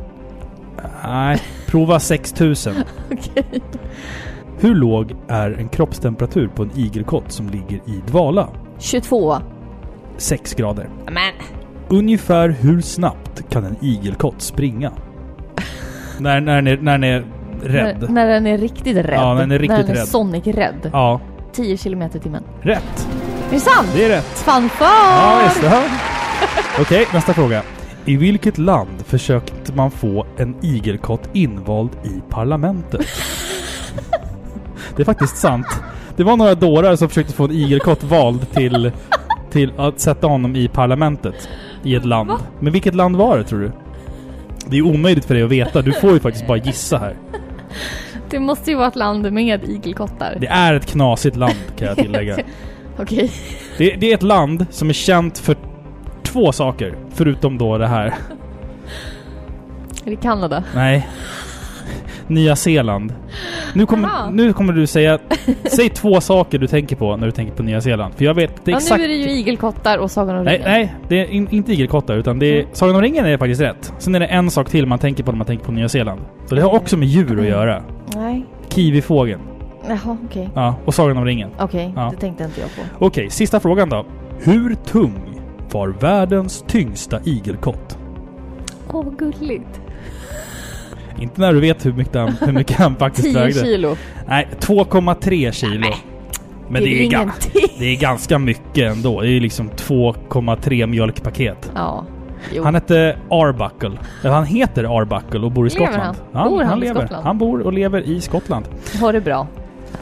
Nej, 1.05 1.43
prova 1.67 2.01
6000. 2.01 2.75
Okej. 3.13 3.63
Hur 4.61 4.75
låg 4.75 5.15
är 5.29 5.51
en 5.51 5.69
kroppstemperatur 5.69 6.49
på 6.49 6.63
en 6.63 6.71
igelkott 6.75 7.33
som 7.33 7.49
ligger 7.49 7.77
i 7.87 8.03
dvala? 8.07 8.49
22. 8.79 9.37
6 10.17 10.55
grader. 10.55 10.89
Men. 11.05 11.33
Ungefär 11.89 12.49
hur 12.49 12.81
snabbt 12.81 13.51
kan 13.51 13.65
en 13.65 13.77
igelkott 13.81 14.43
springa? 14.43 14.93
när, 16.19 16.41
när, 16.41 16.55
den 16.63 16.67
är, 16.67 16.77
när 16.77 16.93
den 16.93 17.05
är 17.05 17.25
rädd. 17.63 18.01
När, 18.01 18.09
när 18.09 18.27
den 18.27 18.47
är 18.47 18.59
riktigt 18.59 18.97
rädd. 18.97 19.19
Ja, 19.19 19.35
när 19.35 19.41
den 19.41 19.51
är 19.51 19.59
riktigt 19.59 19.79
När 19.79 19.85
den 19.87 19.97
är 19.97 20.01
rädd. 20.01 20.09
Sonic-rädd. 20.09 20.91
Ja, 20.93 21.21
10 21.53 21.77
kilometer 21.77 22.19
i 22.19 22.23
timmen. 22.23 22.43
rätt. 22.61 23.09
Är 23.49 23.55
det 23.55 23.61
sant? 23.61 23.89
Det 23.95 24.05
är 24.05 24.09
rätt. 24.09 24.25
Fanfar! 24.25 24.87
Ja, 24.87 25.43
just 25.45 25.61
det. 25.61 25.83
Okej, 26.81 27.07
nästa 27.13 27.35
fråga. 27.35 27.63
I 28.09 28.17
vilket 28.17 28.59
land 28.59 29.07
försökte 29.07 29.73
man 29.73 29.91
få 29.91 30.27
en 30.37 30.55
igelkott 30.63 31.29
invald 31.33 31.91
i 32.05 32.31
parlamentet? 32.31 33.01
det 34.97 35.03
är 35.03 35.05
faktiskt 35.05 35.37
sant. 35.37 35.67
Det 36.17 36.25
var 36.25 36.37
några 36.37 36.55
dårar 36.55 36.97
som 36.97 37.09
försökte 37.09 37.33
få 37.33 37.45
en 37.45 37.51
igelkott 37.51 38.03
vald 38.03 38.53
till, 38.53 38.93
till 39.51 39.73
att 39.77 40.01
sätta 40.01 40.27
honom 40.27 40.57
i 40.57 40.69
parlamentet. 40.69 41.49
I 41.83 41.95
ett 41.95 42.05
land. 42.05 42.29
Va? 42.29 42.41
Men 42.61 42.73
vilket 42.73 42.95
land 42.95 43.17
var 43.17 43.39
det 43.39 43.45
tror 43.45 43.61
du? 43.61 43.73
Det 44.67 44.79
är 44.79 44.83
omöjligt 44.83 45.25
för 45.25 45.35
dig 45.35 45.43
att 45.43 45.51
veta. 45.51 45.83
Du 45.83 45.93
får 45.93 46.13
ju 46.13 46.21
faktiskt 46.21 46.47
bara 46.47 46.59
gissa 46.59 46.99
här. 46.99 47.17
Det 48.31 48.41
måste 48.41 48.71
ju 48.71 48.77
vara 48.77 48.89
ett 48.89 48.97
land 48.97 49.33
med 49.33 49.65
igelkottar. 49.65 50.37
Det 50.41 50.47
är 50.47 50.75
ett 50.75 50.87
knasigt 50.87 51.37
land 51.37 51.59
kan 51.79 51.89
jag 51.89 51.97
tillägga. 52.05 52.39
Okej. 52.99 53.31
Det, 53.79 53.97
det 53.97 54.11
är 54.11 54.15
ett 54.15 54.23
land 54.23 54.67
som 54.71 54.89
är 54.89 54.95
känt 54.95 55.39
för 55.39 55.57
två 56.33 56.53
saker. 56.53 56.95
Förutom 57.15 57.59
då 57.59 57.79
det 57.79 57.87
här. 57.87 58.07
Är 60.05 60.11
det 60.11 60.17
Kanada? 60.17 60.65
Nej. 60.75 61.09
Nya 62.27 62.57
Zeeland. 62.57 63.13
Nu 63.75 63.87
kommer, 63.87 64.31
nu 64.31 64.53
kommer 64.53 64.73
du 64.73 64.87
säga... 64.87 65.19
Säg 65.65 65.89
två 65.89 66.21
saker 66.21 66.59
du 66.59 66.67
tänker 66.67 66.97
på 66.97 67.17
när 67.17 67.27
du 67.27 67.33
tänker 67.33 67.55
på 67.55 67.63
Nya 67.63 67.81
Zeeland. 67.81 68.15
För 68.15 68.25
jag 68.25 68.35
vet 68.35 68.65
det 68.65 68.71
är 68.71 68.73
Ja, 68.73 68.79
exakt... 68.79 68.99
nu 68.99 69.05
är 69.05 69.09
det 69.09 69.15
ju 69.15 69.31
igelkottar 69.31 69.99
och 69.99 70.11
Sagan 70.11 70.37
om 70.39 70.45
Nej, 70.45 70.55
ringen. 70.59 70.71
nej. 70.71 70.95
Det 71.09 71.21
är 71.21 71.25
in, 71.27 71.49
inte 71.51 71.73
igelkottar 71.73 72.17
utan 72.17 72.39
det 72.39 72.47
är... 72.47 72.55
Mm. 72.61 72.69
Sagan 72.73 72.97
om 72.97 73.03
ringen 73.03 73.27
är 73.27 73.39
faktiskt 73.39 73.61
rätt. 73.61 73.93
Sen 73.99 74.15
är 74.15 74.21
det 74.21 74.27
en 74.27 74.51
sak 74.51 74.71
till 74.71 74.87
man 74.87 74.99
tänker 74.99 75.25
på 75.25 75.31
när 75.33 75.37
man 75.39 75.47
tänker 75.47 75.65
på 75.65 75.73
Nya 75.73 75.89
Zeeland. 75.89 76.21
Så 76.47 76.55
det 76.55 76.63
har 76.63 76.75
också 76.75 76.97
med 76.97 77.09
djur 77.09 77.25
att 77.25 77.31
Mm. 77.33 77.45
göra. 77.47 77.83
Nej. 78.17 78.47
Kiwifågeln. 78.69 79.41
Jaha, 79.89 80.17
okej. 80.31 80.51
Ja, 80.55 80.75
och 80.85 80.95
Sagan 80.95 81.17
om 81.17 81.25
ringen. 81.25 81.51
Okej, 81.59 81.93
Ja. 81.97 82.11
det 82.15 82.21
tänkte 82.21 82.45
inte 82.45 82.61
jag 82.61 82.71
på. 82.99 83.07
Okej, 83.07 83.31
sista 83.31 83.61
frågan 83.61 83.89
då. 83.89 84.07
Hur 84.39 84.75
tung 84.75 85.38
var 85.75 85.89
världens 85.89 86.65
tyngsta 86.69 87.21
igelkott? 87.25 87.99
Åh, 88.93 89.05
vad 89.05 89.19
gulligt. 89.19 89.81
Inte 91.19 91.41
när 91.41 91.53
du 91.53 91.61
vet 91.61 91.87
hur 91.87 91.93
mycket 91.93 92.15
han, 92.15 92.37
hur 92.41 92.53
mycket 92.53 92.77
han 92.77 92.97
faktiskt 92.97 93.27
10 93.29 93.35
vägde. 93.39 93.61
kilo. 93.61 93.97
Nej, 94.29 94.49
2,3 94.61 95.53
kilo. 95.53 95.87
Men 96.71 96.83
det 96.83 96.89
är, 97.07 97.11
väl 97.11 97.29
ga- 97.29 97.71
det 97.79 97.85
är 97.85 97.97
ganska 98.01 98.39
mycket 98.39 98.93
ändå. 98.97 99.21
Det 99.21 99.27
är 99.29 99.31
ju 99.31 99.41
liksom 99.41 99.71
2,3 99.71 100.87
mjölkpaket. 100.87 101.73
Ja. 101.75 102.05
Jo. 102.55 102.63
Han 102.65 102.75
hette 102.75 103.17
Arbuckle. 103.31 103.99
Eller 104.23 104.35
han 104.35 104.45
heter 104.45 104.99
Arbuckle 104.99 105.41
och 105.41 105.53
bor 105.53 105.67
i 105.67 105.71
Lever 105.71 105.87
Skottland. 105.87 106.17
han? 106.33 106.49
Bor 106.51 106.63
han 106.63 106.79
i 106.79 106.81
lever. 106.81 107.01
Skottland? 107.01 107.25
Han 107.27 107.39
bor 107.39 107.61
och 107.61 107.73
lever 107.73 108.01
i 108.03 108.21
Skottland. 108.21 108.65
har 109.01 109.13
det 109.13 109.21
bra. 109.21 109.47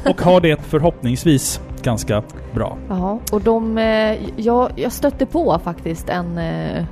Och 0.06 0.20
har 0.22 0.40
det 0.40 0.60
förhoppningsvis 0.62 1.60
ganska 1.86 2.22
bra. 2.54 2.76
Ja, 2.88 3.20
och 3.32 3.40
de... 3.40 3.78
Eh, 3.78 4.18
jag, 4.36 4.70
jag 4.76 4.92
stötte 4.92 5.26
på 5.26 5.58
faktiskt 5.64 6.08
en... 6.08 6.38
Eh, 6.38 6.84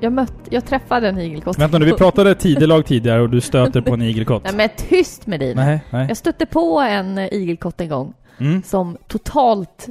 jag- 0.00 0.12
mött, 0.12 0.34
jag 0.50 0.64
träffade 0.64 1.08
en 1.08 1.18
igelkott. 1.18 1.58
Vänta 1.58 1.78
nu, 1.78 1.84
vi 1.84 1.92
pratade 1.92 2.34
tidelag 2.38 2.86
tidigare 2.86 3.20
och 3.22 3.30
du 3.30 3.40
stöter 3.40 3.80
på 3.80 3.94
en 3.94 4.02
igelkott. 4.02 4.44
Nej 4.44 4.54
men 4.54 4.68
tyst 4.76 5.26
med 5.26 5.40
dig. 5.40 5.54
Nej, 5.54 5.84
nej. 5.90 6.08
Jag 6.08 6.16
stötte 6.16 6.46
på 6.46 6.80
en 6.80 7.18
igelkott 7.18 7.80
en 7.80 7.88
gång 7.88 8.12
Mm. 8.40 8.62
som 8.62 8.96
totalt 9.08 9.88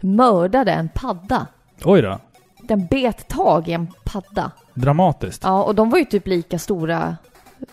mördade 0.00 0.72
en 0.72 0.88
padda. 0.88 1.46
Oj 1.84 2.02
då. 2.02 2.18
Den 2.62 2.86
bet 2.86 3.28
tag 3.28 3.68
i 3.68 3.72
en 3.72 3.88
padda. 4.04 4.50
Dramatiskt. 4.74 5.42
Ja, 5.44 5.62
och 5.64 5.74
de 5.74 5.90
var 5.90 5.98
ju 5.98 6.04
typ 6.04 6.26
lika 6.26 6.58
stora, 6.58 7.16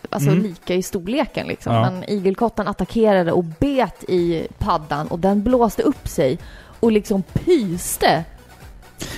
alltså 0.10 0.30
Mm. 0.30 0.44
lika 0.44 0.76
i 0.76 0.84
storleken 0.84 1.48
liksom. 1.48 1.74
Ja. 1.74 1.82
Men 1.92 2.10
igelkotten 2.10 2.68
attackerade 2.68 3.32
och 3.32 3.44
bet 3.44 4.04
i 4.08 4.48
paddan 4.58 5.08
och 5.08 5.20
den 5.20 5.44
blåste 5.44 5.84
upp 5.84 6.08
sig 6.08 6.40
och 6.80 6.92
liksom 6.92 7.24
pyste. 7.24 8.24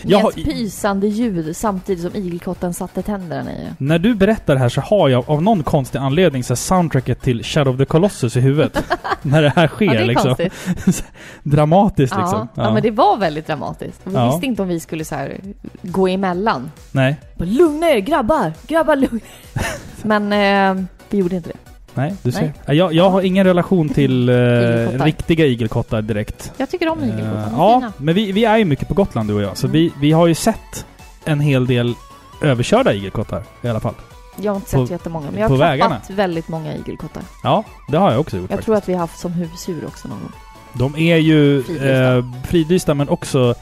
Med 0.04 0.18
har- 0.22 0.30
ett 0.30 0.36
pysande 0.46 1.08
ljud 1.08 1.56
samtidigt 1.56 2.02
som 2.04 2.16
igelkotten 2.16 2.74
satte 2.74 3.02
tänderna 3.02 3.52
i. 3.52 3.68
När 3.78 4.00
du 4.00 4.16
berättar 4.16 4.54
det 4.54 4.60
här 4.60 4.70
så 4.70 4.82
har 4.82 5.10
jag 5.10 5.30
av 5.30 5.42
någon 5.44 5.64
konstig 5.64 6.00
anledning 6.00 6.44
så 6.44 6.56
soundtracket 6.56 7.22
till 7.22 7.44
Shadow 7.44 7.74
of 7.74 7.78
the 7.78 7.86
Colossus 7.86 8.38
i 8.38 8.40
huvudet. 8.40 8.84
när 9.22 9.42
det 9.42 9.50
här 9.56 9.68
sker 9.68 9.86
Ja, 9.86 9.94
det 9.94 10.00
är 10.00 10.06
liksom. 10.06 10.36
Dramatiskt 11.44 12.14
Ja, 12.16 12.22
liksom. 12.22 12.48
ja. 12.56 12.74
men 12.74 12.84
det 12.84 12.92
var 12.92 13.18
väldigt 13.18 13.48
dramatiskt. 13.48 14.02
Vi 14.04 14.14
Ja. 14.14 14.32
visste 14.32 14.46
inte 14.46 14.62
om 14.62 14.68
vi 14.68 14.80
skulle 14.80 15.06
så 15.06 15.16
här 15.16 15.38
gå 15.82 16.08
emellan. 16.08 16.72
Nej, 16.92 17.16
Bara, 17.38 17.46
Lugna 17.46 17.90
er 17.90 18.00
grabbar! 18.00 18.54
Grabbar 18.68 18.96
lugna 18.96 19.20
er." 19.54 19.64
Men 20.08 20.34
eh, 20.80 20.84
vi 21.10 21.18
gjorde 21.18 21.36
inte 21.36 21.50
det. 21.50 21.73
Nej, 21.94 22.14
du 22.24 22.32
Nej. 22.32 22.54
ser. 22.66 22.74
Jag, 22.74 22.94
jag 22.94 23.10
har 23.10 23.22
ingen 23.22 23.46
relation 23.46 23.90
till 23.94 24.30
eh, 24.30 24.36
Igelkottar. 24.36 25.06
riktiga 25.06 25.46
igelkottar 25.46 26.02
direkt. 26.02 26.52
Jag 26.58 26.70
tycker 26.70 26.90
om 26.90 27.00
Eh, 27.00 27.06
igelkottar. 27.08 27.32
De 27.46 27.54
är 27.54 27.58
ja, 27.58 27.80
fina. 27.80 27.94
men 27.98 28.16
vi, 28.16 28.32
vi 28.32 28.46
är 28.46 28.58
ju 28.58 28.66
mycket 28.66 28.88
på 28.88 28.94
Gotland 28.94 29.30
du 29.30 29.34
och 29.34 29.42
jag. 29.42 29.58
Så 29.58 29.68
Mm. 29.68 29.74
vi, 29.74 29.92
vi 30.00 30.12
har 30.12 30.28
ju 30.28 30.36
sett 30.36 30.86
en 31.26 31.40
hel 31.40 31.68
del 31.68 31.94
överkörda 32.42 32.94
igelkottar 32.94 33.44
i 33.62 33.68
alla 33.68 33.80
fall. 33.80 33.94
Jag 34.42 34.52
har 34.52 34.56
inte 34.56 34.70
sett 34.70 34.80
på- 34.88 34.94
jättemånga, 34.94 35.32
men 35.32 35.40
jag 35.42 35.48
på 35.50 35.54
har 35.54 35.60
vägarna. 35.60 35.96
tappat 35.96 36.10
väldigt 36.10 36.48
många 36.48 36.76
igelkottar. 36.76 37.24
Ja, 37.44 37.64
det 37.92 37.98
har 37.98 38.12
jag 38.12 38.20
också 38.22 38.36
gjort 38.38 38.42
Jag 38.44 38.50
faktiskt. 38.50 38.66
tror 38.66 38.76
att 38.76 38.90
vi 38.90 38.94
har 38.94 39.00
haft 39.00 39.20
som 39.20 39.32
husdjur 39.32 39.86
också 39.88 40.08
någon 40.08 40.20
gång. 40.20 40.32
De 40.74 40.96
är 41.12 41.18
ju 41.18 41.64
Fridlysta. 41.64 42.16
eh, 42.18 42.24
fridlysta 42.48 42.94
men 42.94 43.10
också 43.10 43.56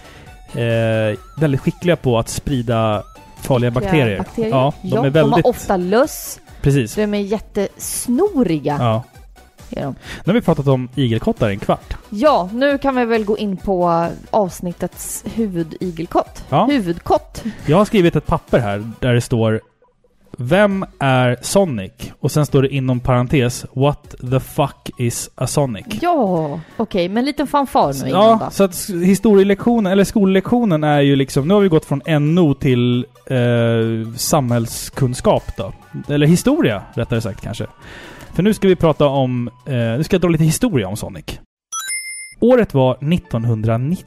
eh, 0.54 1.18
väldigt 1.38 1.62
skickliga 1.62 1.96
på 1.96 2.20
att 2.20 2.30
sprida 2.30 3.04
farliga 3.42 3.72
bakterier. 3.72 4.26
Ja, 4.36 4.74
de 4.82 4.98
är 4.98 5.04
de 5.04 5.10
väldigt... 5.10 5.34
har 5.46 5.48
ofta 5.48 5.78
löss. 5.78 6.40
Precis. 6.62 6.96
De 6.96 7.14
är 7.14 7.20
jättesnoriga. 7.20 8.78
Ja. 8.80 9.04
Är 9.70 9.84
de. 9.84 9.96
Nu 10.24 10.24
har 10.26 10.34
vi 10.34 10.42
pratat 10.42 10.68
om 10.68 10.90
igelkottar 10.96 11.50
i 11.50 11.54
en 11.54 11.60
kvart. 11.60 11.94
ja, 12.10 12.50
nu 12.54 12.78
kan 12.78 12.96
vi 12.96 13.06
väl 13.06 13.26
gå 13.26 13.38
in 13.38 13.58
på 13.58 14.08
avsnittets 14.32 15.24
huvudigelkott. 15.34 16.44
Ja. 16.50 16.66
Huvudkott. 16.66 17.44
Jag 17.66 17.78
har 17.78 17.86
skrivit 17.86 18.16
ett 18.16 18.26
papper 18.26 18.60
här 18.60 18.92
där 19.00 19.14
det 19.14 19.22
står 19.22 19.62
Vem 20.42 20.86
är 21.00 21.38
Sonic? 21.42 21.92
Och 22.20 22.32
sen 22.32 22.46
står 22.46 22.62
det 22.62 22.70
inom 22.70 23.00
parentes 23.00 23.66
What 23.74 24.16
the 24.32 24.40
fuck 24.40 24.90
is 24.98 25.30
a 25.36 25.48
Sonic? 25.48 25.86
Ja, 26.02 26.60
okej, 26.78 27.10
men 27.10 27.18
en 27.18 27.26
liten 27.26 27.48
fanfar 27.48 28.04
nu 28.04 28.10
Ja, 28.10 28.40
då. 28.46 28.52
så 28.52 28.64
att 28.64 28.90
historielektionen, 29.04 29.92
eller 29.92 30.04
skollektionen 30.04 30.84
är 30.84 31.02
ju 31.02 31.16
liksom, 31.16 31.48
nu 31.48 31.54
har 31.54 31.62
vi 31.62 31.68
gått 31.68 31.86
från 31.86 32.02
NO 32.36 32.54
till 32.54 33.06
eh, 33.26 33.38
samhällskunskap 34.18 35.44
då. 35.58 35.74
Eller 36.14 36.28
historia, 36.28 36.82
rättare 36.94 37.22
sagt 37.22 37.42
kanske. 37.42 37.66
För 38.34 38.44
nu 38.44 38.54
ska 38.54 38.68
vi 38.68 38.76
prata 38.76 39.06
om, 39.08 39.48
eh, 39.66 39.74
nu 39.74 40.04
ska 40.04 40.14
jag 40.16 40.22
dra 40.22 40.30
lite 40.30 40.44
historia 40.44 40.88
om 40.88 40.98
Sonic. 40.98 41.40
Året 42.44 42.74
var 42.74 43.14
1990 43.14 44.06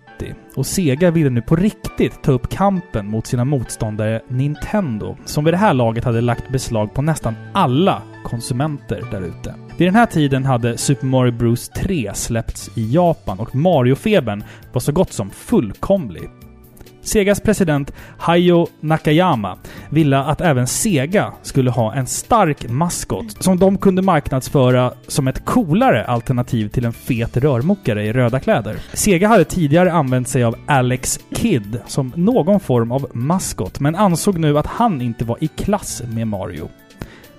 och 0.54 0.66
Sega 0.66 1.10
ville 1.10 1.30
nu 1.30 1.42
på 1.42 1.56
riktigt 1.56 2.22
ta 2.22 2.32
upp 2.32 2.48
kampen 2.48 3.06
mot 3.06 3.26
sina 3.26 3.44
motståndare 3.44 4.20
Nintendo, 4.28 5.16
som 5.24 5.44
vid 5.44 5.54
det 5.54 5.58
här 5.58 5.74
laget 5.74 6.04
hade 6.04 6.20
lagt 6.20 6.52
beslag 6.52 6.94
på 6.94 7.02
nästan 7.02 7.34
alla 7.52 8.02
konsumenter 8.24 9.02
där 9.10 9.20
ute. 9.20 9.54
Vid 9.78 9.88
den 9.88 9.94
här 9.94 10.06
tiden 10.06 10.44
hade 10.44 10.78
Super 10.78 11.06
Mario 11.06 11.32
Bros 11.32 11.68
3 11.68 12.10
släppts 12.14 12.78
i 12.78 12.92
Japan 12.92 13.38
och 13.38 13.54
Mario-febern 13.54 14.44
var 14.72 14.80
så 14.80 14.92
gott 14.92 15.12
som 15.12 15.30
fullkomlig. 15.30 16.30
Segas 17.04 17.40
president 17.40 17.92
Hayo 18.18 18.66
Nakayama 18.80 19.58
ville 19.90 20.18
att 20.18 20.40
även 20.40 20.66
Sega 20.66 21.32
skulle 21.42 21.70
ha 21.70 21.94
en 21.94 22.06
stark 22.06 22.68
maskot 22.68 23.42
som 23.42 23.58
de 23.58 23.78
kunde 23.78 24.02
marknadsföra 24.02 24.92
som 25.08 25.28
ett 25.28 25.44
coolare 25.44 26.04
alternativ 26.04 26.68
till 26.68 26.84
en 26.84 26.92
fet 26.92 27.36
rörmokare 27.36 28.06
i 28.06 28.12
röda 28.12 28.40
kläder. 28.40 28.76
Sega 28.92 29.28
hade 29.28 29.44
tidigare 29.44 29.92
använt 29.92 30.28
sig 30.28 30.44
av 30.44 30.56
Alex 30.66 31.20
Kidd 31.36 31.80
som 31.86 32.12
någon 32.16 32.60
form 32.60 32.92
av 32.92 33.10
maskot, 33.12 33.80
men 33.80 33.94
ansåg 33.94 34.38
nu 34.38 34.58
att 34.58 34.66
han 34.66 35.00
inte 35.00 35.24
var 35.24 35.36
i 35.40 35.46
klass 35.48 36.02
med 36.08 36.26
Mario. 36.28 36.68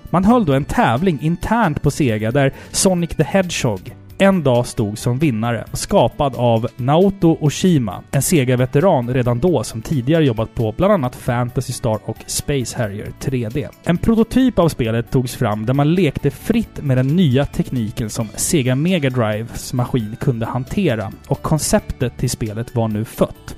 Man 0.09 0.25
höll 0.25 0.45
då 0.45 0.53
en 0.53 0.65
tävling 0.65 1.19
internt 1.21 1.81
på 1.81 1.91
Sega 1.91 2.31
där 2.31 2.53
Sonic 2.71 3.09
the 3.09 3.23
Hedgehog 3.23 3.95
en 4.17 4.43
dag 4.43 4.67
stod 4.67 4.97
som 4.97 5.19
vinnare, 5.19 5.65
skapad 5.73 6.35
av 6.35 6.67
Naoto 6.77 7.37
Oshima, 7.41 8.03
en 8.11 8.21
Sega-veteran 8.21 9.13
redan 9.13 9.39
då 9.39 9.63
som 9.63 9.81
tidigare 9.81 10.25
jobbat 10.25 10.55
på 10.55 10.73
bland 10.77 10.93
annat 10.93 11.15
Fantasy 11.15 11.73
Star 11.73 11.99
och 12.05 12.17
Space 12.25 12.77
Harrier 12.77 13.11
3D. 13.19 13.69
En 13.83 13.97
prototyp 13.97 14.59
av 14.59 14.69
spelet 14.69 15.11
togs 15.11 15.35
fram 15.35 15.65
där 15.65 15.73
man 15.73 15.93
lekte 15.93 16.31
fritt 16.31 16.83
med 16.83 16.97
den 16.97 17.07
nya 17.07 17.45
tekniken 17.45 18.09
som 18.09 18.27
Sega 18.35 18.75
Mega 18.75 19.09
Drives 19.09 19.73
maskin 19.73 20.15
kunde 20.19 20.45
hantera 20.45 21.11
och 21.27 21.41
konceptet 21.41 22.17
till 22.17 22.29
spelet 22.29 22.75
var 22.75 22.87
nu 22.87 23.05
fött. 23.05 23.55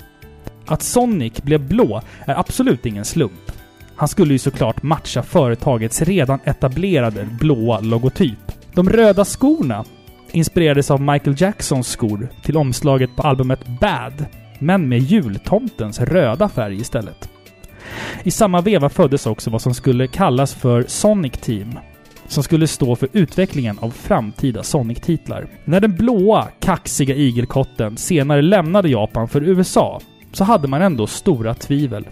Att 0.66 0.82
Sonic 0.82 1.42
blev 1.42 1.68
blå 1.68 2.02
är 2.26 2.40
absolut 2.40 2.86
ingen 2.86 3.06
slump. 3.06 3.52
Han 3.96 4.08
skulle 4.08 4.34
ju 4.34 4.40
såklart 4.40 4.84
matcha 4.84 5.24
företagets 5.24 6.02
redan 6.02 6.40
etablerade 6.44 7.28
blåa 7.40 7.80
logotyp. 7.80 8.52
De 8.74 8.90
röda 8.90 9.26
skorna 9.26 9.86
inspirerades 10.32 10.92
av 10.92 11.02
Michael 11.02 11.36
Jacksons 11.42 11.88
skor 11.88 12.30
till 12.44 12.58
omslaget 12.58 13.16
på 13.16 13.22
albumet 13.22 13.68
Bad, 13.68 14.26
men 14.60 14.90
med 14.90 15.00
jultomtens 15.00 16.00
röda 16.00 16.50
färg 16.50 16.76
istället. 16.76 17.30
I 18.24 18.32
samma 18.32 18.62
veva 18.62 18.90
föddes 18.90 19.26
också 19.26 19.50
vad 19.50 19.62
som 19.62 19.74
skulle 19.74 20.08
kallas 20.08 20.54
för 20.54 20.86
Sonic 20.88 21.34
Team, 21.34 21.80
som 22.28 22.44
skulle 22.44 22.68
stå 22.68 22.96
för 22.96 23.10
utvecklingen 23.14 23.80
av 23.80 23.92
framtida 23.92 24.64
Sonic-titlar. 24.64 25.48
När 25.66 25.80
den 25.80 25.96
blåa, 25.96 26.48
kaxiga 26.60 27.16
igelkotten 27.16 27.98
senare 27.98 28.42
lämnade 28.42 28.90
Japan 28.90 29.28
för 29.28 29.44
USA 29.44 30.02
så 30.32 30.44
hade 30.44 30.68
man 30.68 30.82
ändå 30.82 31.08
stora 31.08 31.54
tvivel. 31.54 32.06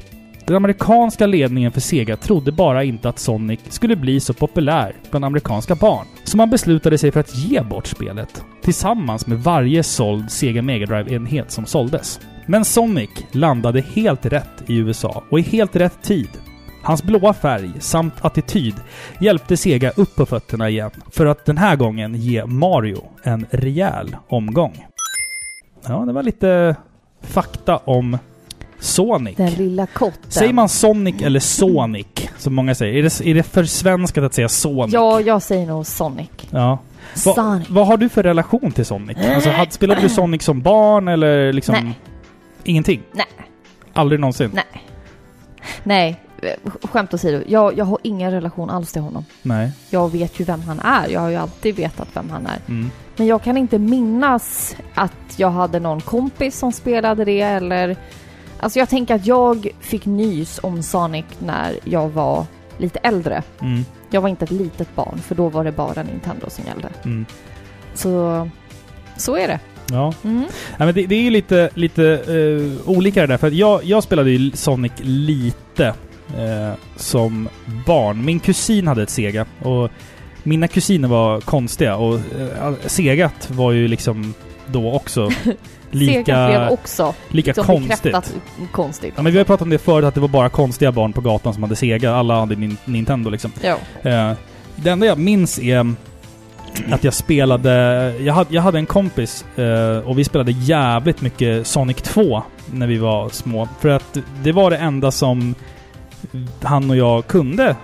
Den 0.48 0.56
amerikanska 0.56 1.25
ledningen 1.25 1.72
för 1.72 1.82
Sega 1.82 2.18
trodde 2.18 2.52
bara 2.52 2.84
inte 2.84 3.10
att 3.10 3.20
Sonic 3.20 3.60
skulle 3.70 3.96
bli 3.96 4.20
så 4.20 4.34
populär 4.34 4.96
bland 5.12 5.25
amerikanska 5.25 5.75
barn. 5.75 6.06
Så 6.24 6.38
man 6.38 6.50
beslutade 6.50 6.98
sig 6.98 7.12
för 7.12 7.20
att 7.20 7.36
ge 7.36 7.62
bort 7.62 7.88
spelet. 7.88 8.44
Tillsammans 8.62 9.28
med 9.28 9.44
varje 9.44 9.84
såld 9.84 10.32
Sega 10.32 10.62
Mega 10.62 10.86
Drive-enhet 10.86 11.52
som 11.52 11.66
såldes. 11.66 12.20
Men 12.46 12.66
Sonic 12.66 13.10
landade 13.32 13.82
helt 13.82 14.25
rätt 14.25 14.64
i 14.68 14.78
USA 14.78 15.24
och 15.30 15.40
i 15.40 15.42
helt 15.42 15.75
rätt 15.75 16.04
tid. 16.04 16.30
Hans 16.84 17.04
blåa 17.04 17.34
färg 17.34 17.72
samt 17.80 18.25
attityd 18.25 18.75
hjälpte 19.20 19.58
Sega 19.58 19.90
upp 19.90 20.16
på 20.16 20.25
fötterna 20.25 20.70
igen 20.70 20.92
för 21.12 21.25
att 21.25 21.46
den 21.46 21.58
här 21.58 21.75
gången 21.75 22.16
ge 22.16 22.46
Mario 22.46 23.04
en 23.24 23.46
rejäl 23.52 24.16
omgång. 24.28 24.86
Ja, 25.88 25.98
det 26.06 26.14
var 26.14 26.24
lite 26.24 26.75
fakta 27.22 27.78
om 27.78 28.18
Sonic. 28.86 29.38
Den 29.38 29.54
lilla 29.54 29.86
kotten. 29.86 30.32
Säger 30.32 30.54
man 30.54 30.70
Sonic 30.70 31.22
eller 31.22 31.39
Sonic? 31.39 32.08
Som 32.38 32.56
många 32.56 32.75
säger. 32.75 32.94
Är 32.94 33.04
det, 33.04 33.30
är 33.30 33.36
det 33.36 33.44
för 33.44 33.63
svenskat 33.63 34.24
att 34.24 34.34
säga 34.34 34.50
Sonic? 34.50 34.94
Ja, 34.94 35.22
jag 35.22 35.42
säger 35.42 35.65
nog 35.68 35.86
Sonic. 35.86 36.30
ja. 36.50 36.80
Va, 37.25 37.34
Sonic. 37.34 37.70
vad 37.70 37.88
har 37.88 37.98
du 37.98 38.10
för 38.10 38.24
relation 38.24 38.72
till 38.72 38.86
Sonic? 38.86 39.18
Alltså, 39.18 39.50
hade, 39.50 39.72
spelade 39.72 40.01
du 40.01 40.10
Sonic 40.10 40.44
som 40.44 40.62
barn 40.62 41.08
eller 41.08 41.54
liksom... 41.54 41.75
Nej. 41.84 42.00
Ingenting? 42.63 43.01
Nej. 43.12 43.25
Aldrig 43.94 44.20
någonsin? 44.20 44.51
Nej. 44.54 44.84
Nej, 45.84 46.22
eh, 46.42 46.72
skämt 46.88 47.13
åsido. 47.13 47.44
Jag, 47.48 47.77
jag 47.77 47.86
har 47.86 47.98
ingen 48.04 48.32
relation 48.32 48.70
alls 48.70 48.92
till 48.92 49.01
honom. 49.01 49.25
Nej. 49.42 49.72
Jag 49.89 50.12
vet 50.12 50.39
ju 50.39 50.44
vem 50.44 50.62
han 50.62 50.80
är. 50.80 51.08
Jag 51.10 51.20
har 51.20 51.30
ju 51.30 51.36
alltid 51.36 51.75
vetat 51.75 52.08
vem 52.13 52.30
han 52.30 52.46
är. 52.46 52.60
Mm. 52.68 52.92
Men 53.18 53.27
jag 53.27 53.44
kan 53.44 53.58
inte 53.58 53.80
minnas 53.80 54.75
att 54.94 55.12
jag 55.38 55.50
hade 55.50 55.80
någon 55.80 56.01
kompis 56.01 56.60
som 56.60 56.72
spelade 56.72 57.25
det 57.25 57.42
eller... 57.42 57.96
Alltså 58.65 58.79
jag 58.79 58.89
tänker 58.89 59.15
att 59.15 59.25
jag 59.25 59.67
fick 59.79 60.05
nys 60.05 60.60
om 60.63 60.84
Sonic 60.84 61.25
när 61.39 61.79
jag 61.84 62.10
var 62.10 62.45
lite 62.77 63.00
äldre. 63.00 63.43
Mm. 63.62 63.86
Jag 64.10 64.22
var 64.22 64.29
inte 64.29 64.45
ett 64.45 64.51
litet 64.51 64.95
barn 64.95 65.19
för 65.27 65.36
då 65.36 65.50
var 65.50 65.63
det 65.63 65.72
bara 65.72 66.03
Nintendo 66.03 66.50
som 66.50 66.65
gällde. 66.65 66.89
Mm. 67.03 67.25
Så... 67.93 68.50
Så 69.17 69.38
är 69.38 69.48
det. 69.48 69.60
Ja. 69.91 70.13
Mm. 70.24 70.45
ja 70.77 70.86
men 70.86 70.95
det, 70.95 71.05
det 71.05 71.15
är 71.15 71.22
ju 71.22 71.29
lite, 71.29 71.69
lite 71.74 72.05
eh, 72.13 72.89
olika 72.89 73.22
det 73.22 73.27
där. 73.27 73.38
För 73.38 73.51
jag, 73.51 73.84
jag 73.84 74.03
spelade 74.03 74.31
ju 74.31 74.51
Sonic 74.51 74.93
lite 75.01 75.88
eh, 76.38 76.74
som 76.95 77.50
barn. 77.86 78.25
Min 78.25 78.39
kusin 78.39 78.88
hade 78.88 79.03
ett 79.03 79.10
Sega 79.10 79.45
och 79.62 79.91
mina 80.43 80.67
kusiner 80.67 81.07
var 81.07 81.41
konstiga 81.41 81.95
och 81.95 82.15
eh, 82.15 82.74
Segat 82.86 83.51
var 83.51 83.72
ju 83.72 83.88
liksom 83.88 84.34
då 84.67 84.93
också 84.93 85.29
lika, 85.92 86.70
också 86.70 87.13
lika 87.30 87.50
liksom 87.50 87.65
konstigt. 87.65 88.15
konstigt. 88.72 89.13
Ja, 89.15 89.24
men 89.24 89.32
vi 89.32 89.38
har 89.38 89.46
pratat 89.46 89.62
om 89.62 89.70
det 89.70 89.77
förut, 89.77 90.06
att 90.06 90.13
det 90.13 90.22
var 90.22 90.27
bara 90.27 90.50
konstiga 90.50 90.92
barn 90.92 91.13
på 91.13 91.22
gatan 91.22 91.54
som 91.54 91.63
hade 91.63 91.75
Sega. 91.75 92.15
Alla 92.15 92.39
hade 92.39 92.56
nin 92.56 92.77
Nintendo 92.86 93.30
liksom. 93.30 93.51
Ja. 93.62 93.77
Eh, 94.01 94.32
det 94.75 94.89
enda 94.89 95.06
jag 95.06 95.18
minns 95.18 95.60
är 95.60 95.96
att 96.92 97.04
jag 97.04 97.13
spelade... 97.13 97.72
Jag 98.20 98.34
hade, 98.34 98.56
jag 98.56 98.62
hade 98.62 98.77
en 98.77 98.86
kompis 98.86 99.46
eh, 99.56 99.98
och 99.98 100.20
vi 100.20 100.24
spelade 100.24 100.51
jävligt 100.51 101.22
mycket 101.22 101.68
Sonic 101.68 101.98
2 101.98 102.44
när 102.72 102.88
vi 102.88 102.98
var 102.98 103.30
små. 103.30 103.68
För 103.80 103.89
att 103.89 104.18
det 104.44 104.51
var 104.51 104.70
det 104.72 104.77
enda 104.77 105.12
som 105.12 105.56
han 106.62 106.89
och 106.89 106.96
jag 106.96 107.27
kunde 107.27 107.75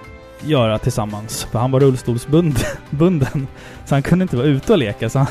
göra 0.42 0.78
tillsammans. 0.78 1.48
För 1.52 1.60
han 1.60 1.72
var 1.72 1.80
rullstolsbunden. 1.80 2.58
Så 3.86 3.96
han 3.96 4.04
kunde 4.04 4.24
inte 4.24 4.38
vara 4.38 4.48
ute 4.48 4.74
och 4.74 4.80
leka. 4.80 5.10
Så 5.10 5.20
han, 5.20 5.28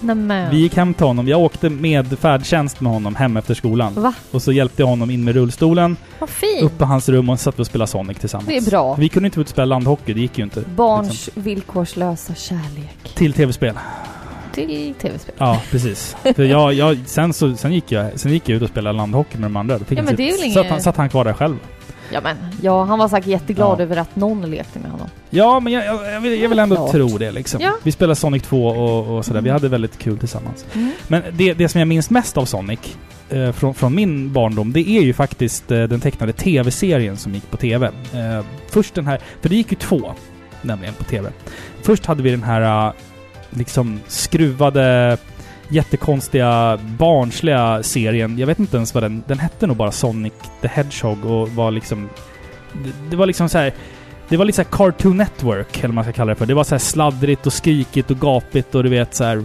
Nämen. 0.00 0.50
vi 0.50 0.56
gick 0.58 0.76
hem 0.76 0.94
till 0.94 1.06
honom. 1.06 1.28
Jag 1.28 1.40
åkte 1.40 1.70
med 1.70 2.18
färdtjänst 2.18 2.80
med 2.80 2.92
honom 2.92 3.14
hem 3.14 3.36
efter 3.36 3.54
skolan. 3.54 3.94
Va? 3.94 4.12
Och 4.30 4.42
så 4.42 4.52
hjälpte 4.52 4.82
jag 4.82 4.86
honom 4.86 5.10
in 5.10 5.24
med 5.24 5.34
rullstolen, 5.34 5.96
Vad 6.18 6.28
fint. 6.30 6.62
upp 6.62 6.78
på 6.78 6.84
hans 6.84 7.08
rum 7.08 7.28
och 7.28 7.40
satt 7.40 7.58
och 7.60 7.66
spelade 7.66 7.90
Sonic 7.90 8.18
tillsammans. 8.18 8.48
Det 8.48 8.56
är 8.56 8.70
bra. 8.70 8.94
Vi 8.94 9.08
kunde 9.08 9.26
inte 9.26 9.40
ut 9.40 9.46
och 9.46 9.50
spela 9.50 9.64
landhockey, 9.64 10.12
det 10.14 10.20
gick 10.20 10.38
ju 10.38 10.44
inte. 10.44 10.62
Barns 10.76 11.30
villkorslösa 11.34 12.34
kärlek 12.34 13.14
Till 13.14 13.32
tv-spel. 13.32 13.74
till 14.54 14.94
tv-spel. 15.00 15.34
Ja, 15.38 15.62
precis. 15.70 16.16
För 16.36 16.42
jag, 16.44 16.72
jag, 16.74 16.98
sen, 17.06 17.32
så, 17.32 17.56
sen, 17.56 17.72
gick 17.72 17.92
jag, 17.92 18.20
sen 18.20 18.32
gick 18.32 18.48
jag 18.48 18.56
ut 18.56 18.62
och 18.62 18.68
spelade 18.68 18.96
landhockey 18.96 19.38
med 19.38 19.44
de 19.50 19.56
andra. 19.56 19.78
Då 19.78 19.84
fick 19.84 19.98
Ja, 19.98 20.02
men 20.02 20.16
det 20.16 20.22
är 20.22 20.26
väl 20.26 20.36
satt, 20.38 20.46
inget- 20.46 20.70
han, 20.70 20.80
satt 20.82 20.96
han 20.96 21.08
kvar 21.08 21.24
där 21.24 21.32
själv. 21.32 21.56
Ja 22.12 22.20
men, 22.20 22.36
ja 22.62 22.84
han 22.84 22.98
var 22.98 23.08
säkert 23.08 23.26
jätteglad 23.28 23.80
Ja. 23.80 23.82
över 23.82 23.96
att 23.96 24.16
någon 24.16 24.50
lekte 24.50 24.78
med 24.78 24.90
honom. 24.90 25.08
Ja, 25.30 25.60
men 25.60 25.72
jag, 25.72 25.84
jag, 25.86 26.12
jag, 26.12 26.20
vill, 26.20 26.40
jag 26.42 26.48
vill 26.48 26.58
ändå 26.58 26.76
Klart. 26.76 26.90
tro 26.90 27.18
det 27.18 27.30
liksom. 27.32 27.60
Ja. 27.60 27.72
Vi 27.82 27.92
spelade 27.92 28.16
Sonic 28.16 28.42
2 28.42 28.66
och, 28.66 29.16
och 29.18 29.24
sådär. 29.24 29.40
Vi 29.40 29.48
Mm. 29.48 29.56
hade 29.60 29.68
väldigt 29.68 29.98
kul 29.98 30.18
tillsammans. 30.18 30.64
Mm. 30.74 30.92
Men 31.08 31.22
det, 31.32 31.54
det 31.54 31.68
som 31.68 31.78
jag 31.78 31.88
minns 31.88 32.10
mest 32.10 32.36
av 32.38 32.44
Sonic, 32.44 32.80
eh, 33.30 33.52
från, 33.52 33.74
från 33.74 33.94
min 33.94 34.32
barndom, 34.32 34.72
det 34.72 34.88
är 34.88 35.00
ju 35.02 35.12
faktiskt 35.12 35.70
eh, 35.70 35.82
den 35.82 36.00
tecknade 36.00 36.32
tv-serien 36.32 37.16
som 37.16 37.34
gick 37.34 37.50
på 37.50 37.56
tv. 37.56 37.86
Eh, 38.14 38.44
först 38.70 38.94
den 38.94 39.06
här, 39.06 39.20
för 39.42 39.48
det 39.48 39.56
gick 39.56 39.72
ju 39.72 39.78
två, 39.78 40.12
nämligen, 40.62 40.94
på 40.94 41.04
tv. 41.04 41.30
Först 41.82 42.06
hade 42.06 42.22
vi 42.22 42.30
den 42.30 42.42
här 42.42 42.86
eh, 42.88 42.92
liksom 43.50 44.00
skruvade, 44.06 45.16
jättekonstiga, 45.70 46.78
barnsliga 46.98 47.82
serien. 47.82 48.38
Jag 48.38 48.46
vet 48.46 48.58
inte 48.58 48.76
ens 48.76 48.94
vad 48.94 49.02
den... 49.02 49.22
Den 49.26 49.38
hette 49.38 49.66
nog 49.66 49.76
bara 49.76 49.92
Sonic 49.92 50.32
the 50.60 50.68
Hedgehog 50.68 51.24
och 51.24 51.48
var 51.48 51.70
liksom... 51.70 52.08
Det, 52.84 52.90
det 53.10 53.16
var 53.16 53.26
liksom 53.26 53.48
så 53.48 53.58
här. 53.58 53.72
Det 54.28 54.36
var 54.36 54.44
lite 54.44 54.56
så 54.56 54.62
här 54.62 54.70
Cartoon 54.70 55.16
Network, 55.16 55.78
eller 55.78 55.88
vad 55.88 55.94
man 55.94 56.04
ska 56.04 56.12
kalla 56.12 56.30
det 56.30 56.36
för. 56.36 56.46
Det 56.46 56.54
var 56.54 56.64
så 56.64 56.74
här 56.74 56.78
sladdrigt 56.78 57.46
och 57.46 57.52
skrikigt 57.52 58.10
och 58.10 58.20
gapigt 58.20 58.74
och 58.74 58.82
du 58.82 58.88
vet 58.90 59.14
så 59.14 59.24
här... 59.24 59.44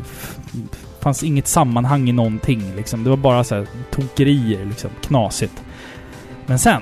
fanns 0.99 1.23
inget 1.23 1.47
sammanhang 1.47 2.09
i 2.09 2.11
någonting 2.11 2.75
liksom. 2.75 3.03
Det 3.03 3.09
var 3.09 3.17
bara 3.17 3.43
så 3.43 3.55
här 3.55 3.67
tokerier 3.91 4.65
liksom. 4.65 4.89
Knasigt. 5.01 5.63
Men 6.45 6.59
sen 6.59 6.81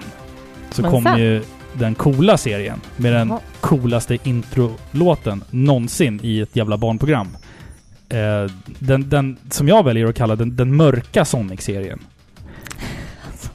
så 0.71 0.81
Men 0.81 0.91
kom 0.91 1.03
sen? 1.03 1.19
ju 1.19 1.43
den 1.73 1.95
coola 1.95 2.37
serien 2.37 2.81
med 2.97 3.13
den 3.13 3.27
Jaha. 3.29 3.39
coolaste 3.59 4.17
introlåten 4.23 5.43
någonsin 5.49 6.19
i 6.23 6.41
ett 6.41 6.55
jävla 6.55 6.77
barnprogram. 6.77 7.27
Eh, 8.09 8.51
den, 8.79 9.09
den 9.09 9.37
som 9.49 9.67
jag 9.67 9.83
väljer 9.85 10.07
att 10.07 10.15
kalla 10.15 10.35
den, 10.35 10.55
den 10.55 10.75
mörka 10.75 11.25
Sonic-serien. 11.25 11.99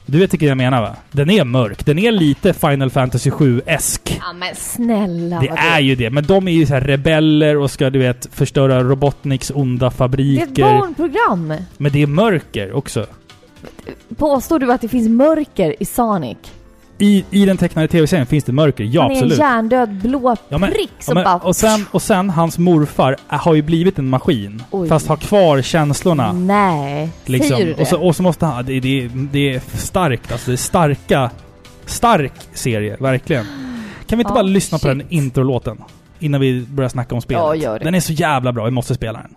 Du 0.05 0.19
vet 0.19 0.33
vilken 0.33 0.49
jag 0.49 0.57
menar 0.57 0.81
va? 0.81 0.95
Den 1.11 1.29
är 1.29 1.43
mörk. 1.43 1.85
Den 1.85 1.99
är 1.99 2.11
lite 2.11 2.53
Final 2.53 2.89
Fantasy 2.89 3.29
7-esk. 3.29 4.17
Ja 4.21 4.33
men 4.33 4.55
snälla 4.55 5.39
Det 5.39 5.47
är 5.49 5.79
ju 5.79 5.95
det, 5.95 6.09
men 6.09 6.23
de 6.25 6.47
är 6.47 6.51
ju 6.51 6.65
så 6.65 6.73
här 6.73 6.81
rebeller 6.81 7.57
och 7.57 7.71
ska 7.71 7.89
du 7.89 7.99
vet 7.99 8.29
förstöra 8.31 8.83
Robotniks 8.83 9.51
onda 9.55 9.77
Det 9.79 9.85
är 9.85 9.87
ett 9.87 9.93
fabriker. 9.97 10.63
barnprogram! 10.63 11.53
Men 11.77 11.91
det 11.91 12.01
är 12.01 12.07
mörker 12.07 12.71
också. 12.73 13.05
Påstår 14.17 14.59
du 14.59 14.71
att 14.71 14.81
det 14.81 14.87
finns 14.87 15.09
mörker 15.09 15.75
i 15.79 15.85
Sonic? 15.85 16.37
I, 17.01 17.25
I 17.31 17.45
den 17.45 17.57
tecknade 17.57 17.87
tv-serien 17.87 18.25
finns 18.27 18.43
det 18.43 18.51
mörker, 18.51 18.83
ja 18.83 19.01
Han 19.01 19.11
är 19.11 19.15
en 19.15 19.17
absolut. 19.17 19.39
hjärndöd 19.39 19.89
blå 20.01 20.35
Ja, 20.49 20.57
men- 20.57 20.71
prick 20.71 20.89
Ja, 20.97 21.03
som 21.03 21.13
men, 21.13 21.23
bara... 21.23 21.35
och, 21.37 21.55
sen, 21.55 21.85
och 21.91 22.01
sen, 22.01 22.29
hans 22.29 22.57
morfar 22.59 23.15
har 23.27 23.53
ju 23.55 23.61
blivit 23.61 23.99
en 23.99 24.09
maskin. 24.09 24.63
Oj. 24.71 24.89
Fast 24.89 25.07
har 25.07 25.15
kvar 25.17 25.61
känslorna. 25.61 26.31
Nej, 26.33 27.09
Liksom. 27.25 27.49
säger 27.49 27.65
du 27.65 27.73
det? 27.73 27.81
Och, 27.81 27.87
så, 27.87 28.01
och 28.01 28.15
så 28.15 28.23
måste 28.23 28.45
han... 28.45 28.65
Det, 28.65 28.79
det, 28.79 29.09
det 29.31 29.53
är 29.55 29.61
starkt 29.77 30.31
alltså. 30.31 30.51
Det 30.51 30.55
är 30.55 30.57
starka... 30.57 31.31
Stark 31.85 32.33
serie, 32.53 32.97
verkligen. 32.99 33.45
Kan 34.07 34.17
vi 34.17 34.21
inte 34.21 34.29
Ja, 34.31 34.33
bara 34.33 34.41
lyssna 34.43 34.77
på 34.77 34.87
shit. 34.87 34.97
den 34.97 35.07
introlåten? 35.09 35.77
Innan 36.19 36.41
vi 36.41 36.65
börjar 36.69 36.89
snacka 36.89 37.15
om 37.15 37.21
spelet. 37.21 37.43
Ja, 37.43 37.55
gör 37.55 37.79
det. 37.79 37.85
Den 37.85 37.95
är 37.95 37.99
så 37.99 38.13
jävla 38.13 38.51
bra, 38.53 38.65
vi 38.65 38.71
måste 38.71 38.95
spela 38.95 39.19
den. 39.21 39.31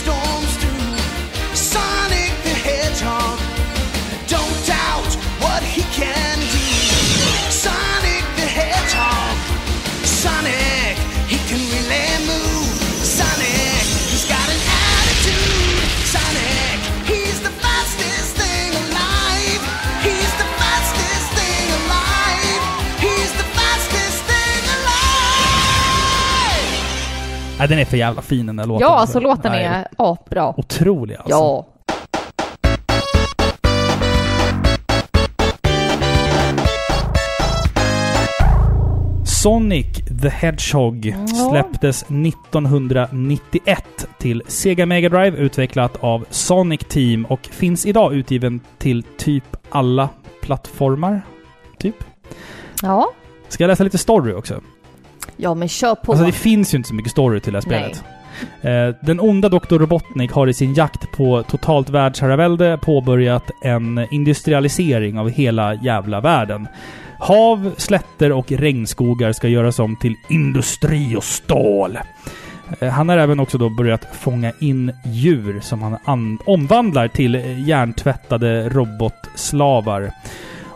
storm. 0.00 0.39
Nej, 27.60 27.68
den 27.68 27.78
är 27.78 27.84
för 27.84 27.96
jävla 27.96 28.22
fin 28.22 28.46
den 28.46 28.56
där 28.56 28.66
låten. 28.66 28.88
Ja, 28.88 28.98
alltså 28.98 29.20
låten 29.20 29.52
är 29.52 29.86
apbra. 29.96 30.60
Otrolig 30.60 31.16
alltså. 31.16 31.30
Ja. 31.30 31.66
Sonic 39.24 39.86
the 40.22 40.28
Hedgehog 40.28 41.06
ja. 41.06 41.26
släpptes 41.26 42.02
1991 42.02 44.06
till 44.18 44.42
Sega 44.46 44.86
Mega 44.86 45.08
Drive 45.08 45.38
utvecklat 45.38 45.96
av 46.00 46.24
Sonic 46.30 46.80
Team 46.88 47.24
och 47.24 47.40
finns 47.40 47.86
idag 47.86 48.14
utgiven 48.14 48.60
till 48.78 49.02
typ 49.02 49.56
alla 49.70 50.08
plattformar. 50.42 51.22
Typ. 51.78 51.96
Ja. 52.82 53.12
Ska 53.48 53.64
jag 53.64 53.68
läsa 53.68 53.84
lite 53.84 53.98
story 53.98 54.32
också? 54.32 54.60
Ja, 55.36 55.54
men 55.54 55.68
kör 55.68 55.94
på. 55.94 56.12
Alltså 56.12 56.26
det 56.26 56.32
finns 56.32 56.74
ju 56.74 56.76
inte 56.76 56.88
så 56.88 56.94
mycket 56.94 57.12
story 57.12 57.40
till 57.40 57.52
det 57.52 57.56
här 57.56 57.60
spelet. 57.62 58.04
Eh, 58.62 58.94
Den 59.06 59.20
onda 59.20 59.48
Dr. 59.48 59.78
Robotnik 59.78 60.32
har 60.32 60.46
i 60.46 60.54
sin 60.54 60.74
jakt 60.74 61.12
på 61.12 61.42
totalt 61.42 61.90
världsherravälde 61.90 62.78
påbörjat 62.82 63.50
en 63.64 64.06
industrialisering 64.10 65.18
av 65.18 65.28
hela 65.30 65.74
jävla 65.74 66.20
världen. 66.20 66.68
Hav, 67.18 67.70
slätter 67.76 68.32
och 68.32 68.52
regnskogar 68.52 69.32
ska 69.32 69.48
göras 69.48 69.78
om 69.78 69.96
till 69.96 70.14
industri 70.28 71.16
och 71.16 71.24
stål. 71.24 71.98
Eh, 72.80 72.88
Han 72.88 73.08
har 73.08 73.18
även 73.18 73.40
också 73.40 73.58
då 73.58 73.68
börjat 73.68 74.04
fånga 74.16 74.52
in 74.60 74.92
djur 75.04 75.60
som 75.60 75.82
han 75.82 75.96
an- 76.04 76.38
omvandlar 76.46 77.08
till 77.08 77.34
eh, 77.34 77.68
hjärntvättade 77.68 78.68
robotslavar. 78.68 80.10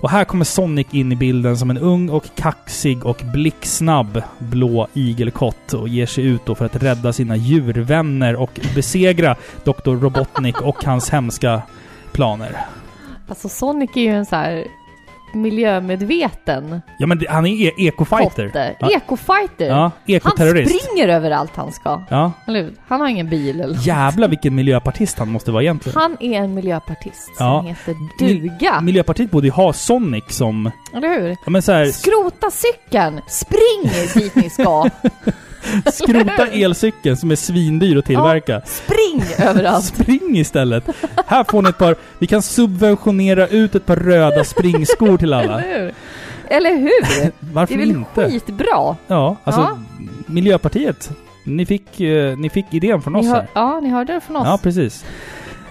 Och 0.04 0.10
här 0.10 0.24
kommer 0.24 0.44
Sonic 0.44 0.86
in 0.90 1.12
i 1.12 1.16
bilden 1.16 1.56
som 1.56 1.70
en 1.70 1.78
ung 1.78 2.08
och 2.08 2.24
kaxig 2.34 3.06
och 3.06 3.22
blicksnabb 3.32 4.22
blå 4.38 4.88
igelkott 4.94 5.72
och 5.72 5.88
ger 5.88 6.06
sig 6.06 6.24
ut 6.24 6.46
då 6.46 6.54
för 6.54 6.64
att 6.64 6.82
rädda 6.82 7.12
sina 7.12 7.36
djurvänner 7.36 8.36
och 8.36 8.60
besegra 8.74 9.36
Dr. 9.64 9.90
Robotnik 9.90 10.60
och 10.62 10.84
hans 10.84 11.10
hemska 11.10 11.62
planer. 12.12 12.66
Alltså 13.28 13.48
Sonic 13.48 13.90
är 13.94 14.00
ju 14.00 14.08
en 14.08 14.26
så 14.26 14.36
här 14.36 14.64
miljömedveten 15.34 16.82
Ja 16.98 17.06
men 17.06 17.18
det, 17.18 17.30
han 17.30 17.46
är 17.46 17.66
e- 17.66 17.72
ekofighter. 17.76 18.74
Ja. 18.80 18.90
Ekofighter. 18.96 19.66
Ja, 19.66 19.80
han 19.82 19.92
ekoterrorist. 20.06 20.80
springer 20.84 21.08
överallt 21.08 21.50
han 21.56 21.72
ska. 21.72 22.02
Ja. 22.10 22.32
Eller 22.46 22.62
hur? 22.62 22.74
Han 22.88 23.00
har 23.00 23.08
ingen 23.08 23.28
bil 23.30 23.60
eller 23.60 23.78
Jävlar 23.86 24.28
vilken 24.28 24.54
miljöpartist 24.54 25.18
han 25.18 25.28
måste 25.28 25.50
vara 25.52 25.62
egentligen. 25.62 25.98
Han 26.00 26.16
är 26.20 26.32
en 26.38 26.54
miljöpartist 26.54 27.30
Ja. 27.38 27.58
som 27.58 27.66
heter 27.66 27.94
duga. 28.26 28.80
Miljöpartiet 28.80 29.30
borde 29.30 29.46
ju 29.46 29.52
ha 29.52 29.72
Sonic 29.72 30.24
som... 30.28 30.70
Eller 30.96 31.20
hur? 31.20 31.28
Ja 31.44 31.50
men 31.50 31.62
så 31.62 31.72
här, 31.72 31.86
Skrota 31.86 32.50
cykeln! 32.50 33.20
Spring 33.28 33.90
dit 34.14 34.34
ni 34.34 34.50
ska! 34.50 34.88
skrota 35.92 36.46
elcykeln 36.46 37.16
som 37.16 37.30
är 37.30 37.36
svindyr 37.36 37.98
att 37.98 38.04
tillverka. 38.04 38.62
Spring 38.64 39.24
överallt! 39.48 39.84
Spring 39.94 40.38
istället! 40.38 40.84
Här 41.26 41.44
får 41.44 41.62
ni 41.62 41.68
ett 41.68 41.78
par... 41.78 41.96
Vi 42.18 42.26
kan 42.26 42.42
subventionera 42.42 43.46
ut 43.48 43.74
ett 43.74 43.86
par 43.86 43.96
röda 43.96 44.44
springskor 44.44 45.16
till 45.18 45.32
alla. 45.32 45.62
Eller 45.62 45.78
hur? 45.78 45.94
Eller 46.48 46.76
hur? 46.76 47.22
Det 47.22 47.30
Varför 47.40 47.74
är 47.74 47.78
väl 47.78 47.90
inte? 47.90 48.30
skitbra? 48.30 48.96
Ja, 49.06 49.36
alltså 49.44 49.60
Ja. 49.60 49.78
Miljöpartiet. 50.26 51.10
Ni 51.44 51.66
fick, 51.66 52.00
eh, 52.00 52.36
ni 52.36 52.50
fick 52.50 52.66
idén 52.70 53.02
från 53.02 53.16
oss 53.16 53.22
Ni 53.24 53.28
hör, 53.28 53.36
här. 53.36 53.48
ja, 53.54 53.80
ni 53.80 53.88
hörde 53.90 54.12
det 54.12 54.20
från 54.20 54.36
oss. 54.36 54.46
Ja, 54.46 54.58
precis. 54.62 55.04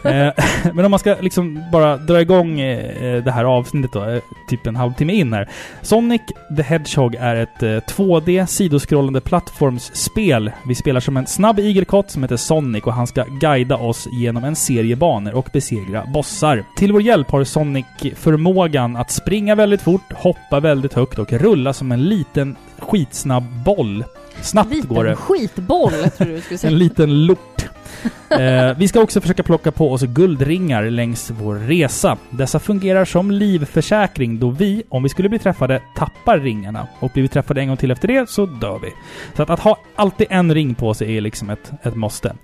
Eh, 0.03 0.33
Men 0.73 0.85
om 0.85 0.91
man 0.91 0.99
ska 0.99 1.15
liksom 1.21 1.63
bara 1.71 1.97
dra 1.97 2.21
igång 2.21 2.59
eh, 2.59 3.23
det 3.23 3.31
här 3.31 3.43
avsnittet 3.43 3.91
då, 3.93 4.03
eh, 4.09 4.21
typ 4.49 4.67
en 4.67 4.75
halvtimme 4.75 5.13
in 5.13 5.33
här. 5.33 5.49
Sonic 5.81 6.21
the 6.57 6.63
Hedgehog 6.63 7.15
är 7.15 7.35
ett 7.35 7.63
eh, 7.63 7.67
2D 7.67 8.45
sidoskrollande 8.45 9.21
plattformsspel. 9.21 10.51
Vi 10.67 10.75
spelar 10.75 10.99
som 10.99 11.17
en 11.17 11.27
snabb 11.27 11.59
igelkott 11.59 12.11
som 12.11 12.23
heter 12.23 12.37
Sonic 12.37 12.83
och 12.83 12.93
han 12.93 13.07
ska 13.07 13.23
guida 13.23 13.77
oss 13.77 14.07
genom 14.11 14.43
en 14.43 14.55
serie 14.55 14.95
banor 14.95 15.33
och 15.33 15.49
besegra 15.53 16.05
bossar. 16.13 16.63
Till 16.77 16.91
vår 16.91 17.01
hjälp 17.01 17.31
har 17.31 17.43
Sonic 17.43 17.85
förmågan 18.15 18.95
att 18.95 19.11
springa 19.11 19.55
väldigt 19.55 19.81
fort, 19.81 20.13
hoppa 20.13 20.59
väldigt 20.59 20.93
högt 20.93 21.19
och 21.19 21.33
rulla 21.33 21.73
som 21.73 21.91
en 21.91 22.03
liten 22.03 22.55
skitsnabb 22.79 23.43
boll. 23.65 24.03
Snabbt 24.41 24.73
Liten 24.73 24.95
går 24.95 25.03
det. 25.03 25.15
skitboll, 25.15 25.91
tror 25.91 26.27
du 26.27 26.41
skulle 26.41 26.57
säga. 26.57 26.71
En 26.71 26.77
liten 26.77 27.25
lort. 27.25 27.72
Eh, 28.39 28.77
vi 28.77 28.87
ska 28.87 29.01
också 29.01 29.21
försöka 29.21 29.43
plocka 29.43 29.71
på 29.71 29.91
oss 29.91 30.01
guldringar 30.01 30.83
längs 30.83 31.31
vår 31.31 31.55
resa. 31.55 32.17
Dessa 32.29 32.59
fungerar 32.59 33.05
som 33.05 33.31
livförsäkring 33.31 34.39
då 34.39 34.49
vi, 34.49 34.83
om 34.89 35.03
vi 35.03 35.09
skulle 35.09 35.29
bli 35.29 35.39
träffade, 35.39 35.81
tappar 35.95 36.39
ringarna. 36.39 36.87
Och 36.99 37.11
blir 37.13 37.23
vi 37.23 37.27
träffade 37.27 37.61
en 37.61 37.67
gång 37.67 37.77
till 37.77 37.91
efter 37.91 38.07
det 38.07 38.29
så 38.29 38.45
dör 38.45 38.79
vi. 38.79 38.89
Så 39.35 39.43
att, 39.43 39.49
att 39.49 39.59
ha 39.59 39.77
alltid 39.95 40.27
en 40.29 40.53
ring 40.53 40.75
på 40.75 40.93
sig 40.93 41.17
är 41.17 41.21
liksom 41.21 41.49
ett, 41.49 41.71
ett 41.81 41.95
måste. 41.95 42.35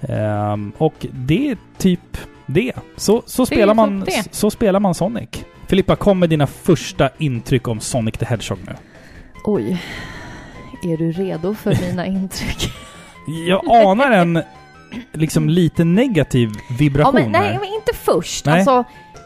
Ehm, 0.00 0.72
och 0.78 1.06
det 1.10 1.50
är 1.50 1.56
typ 1.78 2.18
det. 2.46 2.72
Så, 2.96 3.22
så, 3.26 3.46
spelar 3.46 3.74
man, 3.74 4.00
det. 4.00 4.24
så 4.30 4.50
spelar 4.50 4.80
man 4.80 4.94
Sonic. 4.94 5.28
Filippa, 5.66 5.96
kom 5.96 6.18
med 6.18 6.30
dina 6.30 6.46
första 6.46 7.10
intryck 7.18 7.68
om 7.68 7.80
Sonic 7.80 8.14
the 8.14 8.24
Hedgehog 8.24 8.58
nu. 8.66 8.72
Oj. 9.44 9.82
Är 10.82 10.96
du 10.96 11.12
redo 11.12 11.54
för 11.54 11.78
mina 11.90 12.06
intryck? 12.22 12.72
Jag 13.26 13.70
anar 13.70 14.10
en 14.10 14.42
liksom 15.12 15.48
lite 15.48 15.84
negativ 15.84 16.50
ja, 16.54 16.74
vibration 16.78 17.14
men, 17.14 17.32
nej, 17.32 17.52
här. 17.52 17.60
men 17.60 17.68
inte 17.68 17.92
först. 18.04 18.46
Nej. 18.46 18.54
Alltså, 18.54 18.84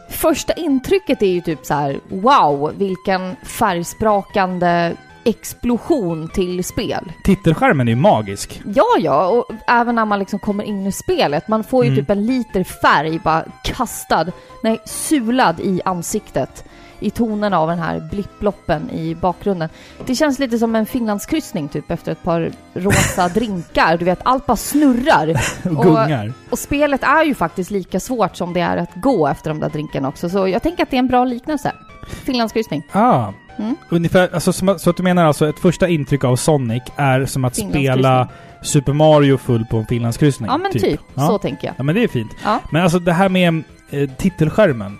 första 0.09 0.53
intrycket 0.53 1.21
är 1.21 1.27
ju 1.27 1.41
typ 1.41 1.65
så 1.65 1.73
här: 1.73 1.99
wow, 2.09 2.73
vilken 2.77 3.35
färgsprakande 3.43 4.95
explosion 5.23 6.29
till 6.33 6.63
spel. 6.63 7.11
Titelskärmen 7.23 7.87
är 7.87 7.91
ju 7.91 7.95
magisk. 7.95 8.61
Ja, 8.75 8.85
ja, 8.99 9.27
och 9.27 9.45
även 9.67 9.95
när 9.95 10.05
man 10.05 10.19
liksom 10.19 10.39
kommer 10.39 10.63
in 10.63 10.87
i 10.87 10.91
spelet. 10.91 11.47
Man 11.47 11.63
får 11.63 11.85
ju 11.85 11.91
Mm. 11.91 12.01
typ 12.01 12.09
en 12.09 12.25
liter 12.25 12.63
färg 12.63 13.19
bara 13.23 13.43
kastad, 13.63 14.25
nej, 14.63 14.79
sulad 14.85 15.59
i 15.59 15.81
ansiktet. 15.85 16.65
I 16.99 17.09
tonen 17.09 17.53
av 17.53 17.67
den 17.67 17.79
här 17.79 17.99
blipploppen 18.11 18.89
i 18.89 19.15
bakgrunden. 19.15 19.69
Det 20.05 20.15
känns 20.15 20.39
lite 20.39 20.57
som 20.59 20.75
en 20.75 20.85
Finlandskryssning 20.85 21.67
typ 21.69 21.91
efter 21.91 22.11
ett 22.11 22.23
par 22.23 22.51
rosa 22.73 23.27
drinkar. 23.33 23.97
Du 23.97 24.05
vet, 24.05 24.19
allt 24.23 24.45
bara 24.45 24.57
snurrar. 24.57 25.39
Och 25.63 25.71
Och- 25.77 25.83
gungar. 25.85 26.33
Och 26.49 26.59
spelet 26.59 27.03
är 27.03 27.23
ju 27.25 27.35
faktiskt 27.35 27.71
lika 27.71 27.99
svårt 27.99 28.35
som 28.35 28.53
det 28.53 28.59
är 28.61 28.77
att 28.77 28.89
gå 28.95 29.27
efter 29.27 29.49
de 29.49 29.59
där 29.59 29.69
drinkarna 29.69 30.07
också. 30.07 30.29
Så 30.29 30.47
jag 30.47 30.63
tänker 30.63 30.83
att 30.83 30.89
det 30.91 30.97
är 30.97 30.99
en 30.99 31.07
bra 31.07 31.25
liknelse. 31.25 31.71
Finlandskryssning. 32.07 32.83
Ah. 32.91 33.27
Mm. 33.57 33.75
Ungefär, 33.89 34.29
alltså, 34.33 34.53
som, 34.53 34.79
så 34.79 34.89
att 34.89 34.97
du 34.97 35.03
menar 35.03 35.25
alltså 35.25 35.49
ett 35.49 35.59
första 35.59 35.87
intryck 35.87 36.23
av 36.23 36.35
Sonic 36.35 36.83
är 36.95 37.25
som 37.25 37.45
att 37.45 37.55
spela 37.55 38.27
Super 38.61 38.93
Mario 38.93 39.37
full 39.37 39.65
på 39.65 39.77
en 39.77 39.85
finlandskryssning? 39.85 40.49
Ja 40.51 40.57
men 40.57 40.71
typ, 40.71 40.99
Ja. 41.13 41.27
så 41.27 41.37
tänker 41.37 41.67
jag. 41.67 41.75
ja, 41.77 41.83
men 41.83 41.95
det 41.95 42.03
är 42.03 42.07
fint. 42.07 42.31
Ja. 42.43 42.59
Men 42.71 42.83
alltså 42.83 42.99
det 42.99 43.13
här 43.13 43.29
med 43.29 43.63
eh, 43.89 44.09
titelskärmen. 44.09 44.99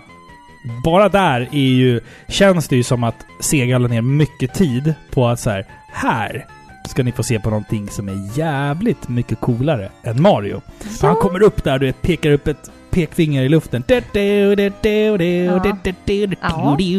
Bara 0.84 1.10
där 1.10 1.42
är 1.52 1.58
ju, 1.58 2.02
känns 2.28 2.68
det 2.68 2.76
ju 2.76 2.84
som 2.84 3.04
att 3.04 3.26
Sega 3.40 3.78
la 3.78 3.88
ner 3.88 4.02
mycket 4.02 4.54
tid 4.54 4.94
på 5.12 5.28
att 5.28 5.40
så 5.40 5.50
här, 5.50 5.66
här 5.94 6.46
ska 6.90 7.04
ni 7.04 7.12
få 7.12 7.24
se 7.24 7.40
på 7.40 7.50
någonting 7.50 7.90
som 7.90 8.10
är 8.10 8.38
jävligt 8.38 9.08
mycket 9.08 9.40
coolare 9.40 9.90
än 10.04 10.22
Mario. 10.22 10.62
För 11.00 11.08
han 11.08 11.16
kommer 11.16 11.42
upp 11.42 11.64
där, 11.64 11.80
du 11.80 11.86
vet, 11.86 12.02
pekar 12.02 12.32
upp 12.32 12.48
ett 12.48 12.72
pekfinger 12.90 13.44
i 13.44 13.50
luften. 13.50 13.84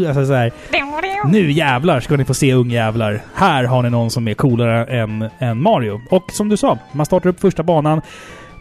Alltså 0.08 0.26
så 0.26 0.32
här, 0.34 0.52
nu 1.30 1.50
jävlar 1.52 2.00
ska 2.00 2.16
ni 2.16 2.24
få 2.24 2.34
se 2.34 2.52
ungjävlar. 2.54 3.22
Här 3.34 3.64
har 3.64 3.82
ni 3.82 3.90
någon 3.90 4.10
som 4.10 4.28
är 4.28 4.34
coolare 4.34 4.84
än, 4.84 5.28
än 5.38 5.62
Mario. 5.62 6.00
Och 6.10 6.30
som 6.32 6.48
du 6.48 6.56
sa, 6.56 6.78
man 6.92 7.06
startar 7.06 7.30
upp 7.30 7.40
första 7.40 7.62
banan. 7.62 8.00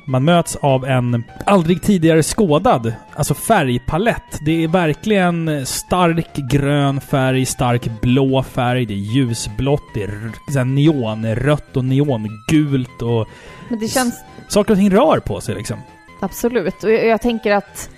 Man 0.09 0.25
möts 0.25 0.55
av 0.55 0.85
en 0.85 1.23
aldrig 1.45 1.81
tidigare 1.81 2.23
skådad, 2.23 2.93
alltså 3.15 3.33
färgpalett. 3.33 4.39
Det 4.45 4.63
är 4.63 4.67
verkligen 4.67 5.65
stark 5.65 6.35
grön 6.35 7.01
färg, 7.01 7.45
stark 7.45 8.01
blå 8.01 8.43
färg, 8.43 8.85
det 8.85 8.93
är 8.93 9.13
ljusblått, 9.15 9.83
det 9.93 10.03
är 10.03 10.65
neonrött 10.65 11.77
och 11.77 11.85
neongult 11.85 13.01
och 13.01 13.27
Men 13.69 13.79
det 13.79 13.87
känns 13.87 14.15
saker 14.47 14.71
och 14.71 14.77
ting 14.77 14.91
rör 14.91 15.19
på 15.19 15.41
sig 15.41 15.55
liksom. 15.55 15.77
Absolut, 16.21 16.83
och 16.83 16.91
jag, 16.91 17.05
jag 17.05 17.21
tänker 17.21 17.51
att 17.51 17.89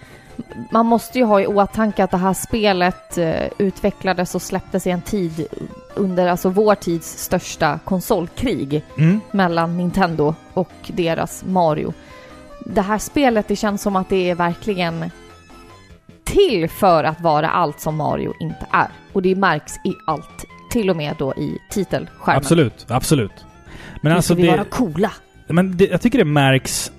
man 0.72 0.86
måste 0.86 1.20
ju 1.20 1.26
ha 1.26 1.42
i 1.42 1.48
åtanke 1.48 2.04
att 2.04 2.12
det 2.12 2.18
här 2.18 2.34
spelet 2.34 3.18
eh, 3.18 3.48
utvecklades 3.58 4.36
och 4.36 4.42
släpptes 4.42 4.88
i 4.88 4.90
en 4.90 5.02
tid 5.02 5.48
under 5.96 6.28
alltså 6.28 6.50
vår 6.50 6.76
tids 6.76 7.18
största 7.18 7.80
konsolkrig 7.86 8.84
Mm. 8.98 9.20
mellan 9.32 9.78
Nintendo 9.78 10.36
och 10.54 10.72
deras 10.88 11.44
Mario. 11.46 11.94
Det 12.66 12.82
här 12.82 12.98
spelet, 12.98 13.48
det 13.48 13.56
känns 13.56 13.82
som 13.82 13.96
att 13.96 14.10
det 14.10 14.30
är 14.30 14.36
verkligen 14.36 15.12
till 16.24 16.70
för 16.70 17.04
att 17.04 17.22
vara 17.22 17.50
allt 17.50 17.80
som 17.80 17.96
Mario 17.96 18.34
inte 18.40 18.66
är. 18.72 18.88
Och 19.14 19.22
det 19.22 19.36
märks 19.36 19.74
i 19.86 19.94
allt, 20.08 20.46
till 20.72 20.90
och 20.90 20.96
med 20.96 21.16
då 21.20 21.34
i 21.34 21.58
titelskärmen. 21.70 22.38
Absolut, 22.38 22.86
absolut. 22.90 23.46
Men 24.02 24.10
Nu 24.12 24.16
alltså 24.16 24.34
ska 24.34 24.42
vi 24.42 24.48
det... 24.48 24.56
vara 24.58 24.64
coola. 24.64 25.12
Men 25.48 25.78
det, 25.78 25.86
jag 25.86 26.02
tycker 26.02 26.18
det 26.18 26.26
märks 26.26 26.92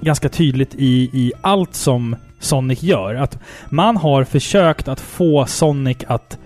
ganska 0.00 0.28
tydligt 0.28 0.74
i, 0.74 1.10
i 1.12 1.32
allt 1.40 1.74
som 1.74 2.16
Sonic 2.38 2.82
gör. 2.82 3.14
Att 3.14 3.38
man 3.68 3.96
har 3.96 4.24
försökt 4.24 4.88
att 4.88 5.00
få 5.00 5.46
Sonic 5.46 5.98
att 6.06 6.38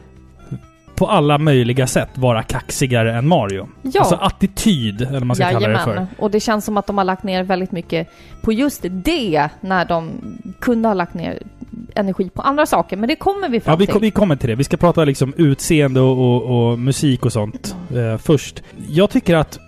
på 0.95 1.07
alla 1.07 1.39
möjliga 1.39 1.87
sätt 1.87 2.09
vara 2.15 2.43
kaxigare 2.43 3.15
än 3.15 3.29
Mario. 3.29 3.69
Ja. 3.83 4.01
Alltså 4.01 4.15
attityd, 4.15 5.01
eller 5.01 5.13
vad 5.13 5.27
man 5.27 5.37
ska 5.37 5.51
kalla 5.51 5.69
det 5.69 5.79
för. 5.79 5.91
Jajamän. 5.91 6.07
Och 6.19 6.31
det 6.31 6.41
känns 6.41 6.65
som 6.65 6.77
att 6.77 6.87
de 6.87 6.99
har 6.99 7.05
lagt 7.05 7.23
ner 7.23 7.43
väldigt 7.43 7.73
mycket 7.73 8.09
på 8.43 8.53
just 8.53 8.85
det 8.91 9.49
när 9.61 9.85
de 9.85 10.11
kunde 10.61 10.89
ha 10.89 10.95
lagt 10.95 11.15
ner 11.15 11.39
energi 11.95 12.31
på 12.31 12.43
andra 12.43 12.67
saker. 12.67 12.97
Men 12.97 13.09
det 13.09 13.17
kommer 13.17 13.49
vi 13.49 13.61
fram 13.61 13.73
Ja, 13.73 13.77
vi, 13.77 13.87
till. 13.87 14.01
vi 14.01 14.11
kommer 14.11 14.37
till 14.37 14.49
det. 14.49 14.55
Vi 14.55 14.65
ska 14.65 14.77
prata 14.77 15.05
liksom 15.05 15.35
utseende 15.37 16.01
och, 16.01 16.19
och, 16.19 16.71
och 16.71 16.79
musik 16.79 17.25
och 17.25 17.33
sånt 17.33 17.77
eh, 17.97 18.19
först. 18.19 18.63
Jag 18.89 19.11
tycker 19.11 19.37
att 19.37 19.59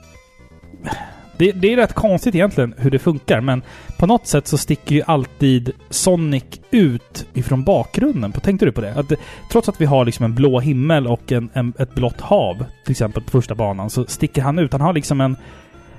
det, 1.37 1.53
det 1.53 1.73
är 1.73 1.77
rätt 1.77 1.93
konstigt 1.93 2.35
egentligen 2.35 2.75
hur 2.79 2.91
det 2.91 2.99
funkar, 2.99 3.41
men 3.41 3.63
på 3.99 4.07
något 4.07 4.27
sätt 4.27 4.47
så 4.47 4.59
sticker 4.59 4.95
ju 4.95 5.03
alltid 5.07 5.71
Sonic 5.91 6.45
ut 6.71 7.27
ifrån 7.35 7.65
bakgrunden. 7.65 8.33
Tänkte 8.33 8.67
du 8.67 8.73
på 8.73 8.81
det? 8.81 8.95
Att 8.95 9.13
trots 9.51 9.69
att 9.69 9.81
vi 9.81 9.85
har 9.85 10.05
liksom 10.05 10.25
en 10.25 10.35
blå 10.35 10.61
himmel 10.61 11.07
och 11.07 11.33
en, 11.33 11.51
en, 11.53 11.73
ett 11.79 11.95
blått 11.95 12.21
hav, 12.21 12.65
till 12.85 12.91
exempel 12.91 13.23
på 13.23 13.31
första 13.31 13.55
banan, 13.55 13.91
så 13.91 14.07
sticker 14.07 14.43
han 14.43 14.59
ut. 14.59 14.73
Han 14.73 14.81
har 14.81 14.93
liksom 14.93 15.21
en... 15.21 15.37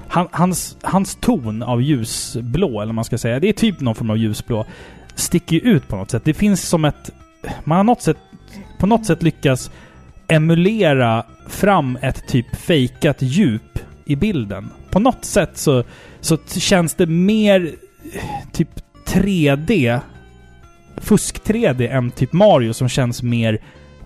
Han, 0.07 0.27
hans, 0.31 0.77
hans 0.81 1.17
ton 1.21 1.63
av 1.63 1.81
ljusblå, 1.81 2.69
eller 2.69 2.85
vad 2.85 2.95
man 2.95 3.05
ska 3.05 3.17
säga, 3.17 3.39
det 3.39 3.49
är 3.49 3.53
typ 3.53 3.79
någon 3.79 3.95
form 3.95 4.09
av 4.09 4.17
ljusblå, 4.17 4.65
sticker 5.15 5.55
ju 5.55 5.61
ut 5.61 5.87
på 5.87 5.95
något 5.95 6.11
sätt. 6.11 6.25
Det 6.25 6.33
finns 6.33 6.69
som 6.69 6.85
ett... 6.85 7.11
Man 7.63 7.77
har 7.77 7.83
något 7.83 8.01
sätt, 8.01 8.17
på 8.79 8.87
något 8.87 9.05
sätt 9.05 9.23
lyckats 9.23 9.71
emulera 10.27 11.25
fram 11.47 11.97
ett 12.01 12.27
typ 12.27 12.55
fejkat 12.55 13.21
djup 13.21 13.79
i 14.05 14.15
bilden. 14.15 14.69
På 14.89 14.99
något 14.99 15.25
sätt 15.25 15.57
så, 15.57 15.83
så 16.21 16.37
känns 16.47 16.93
det 16.93 17.05
mer 17.05 17.75
typ 18.51 18.69
3D, 19.05 19.99
fusk-3D 20.97 21.89
än 21.91 22.11
typ 22.11 22.33
Mario 22.33 22.73
som 22.73 22.89
känns 22.89 23.23
mer 23.23 23.59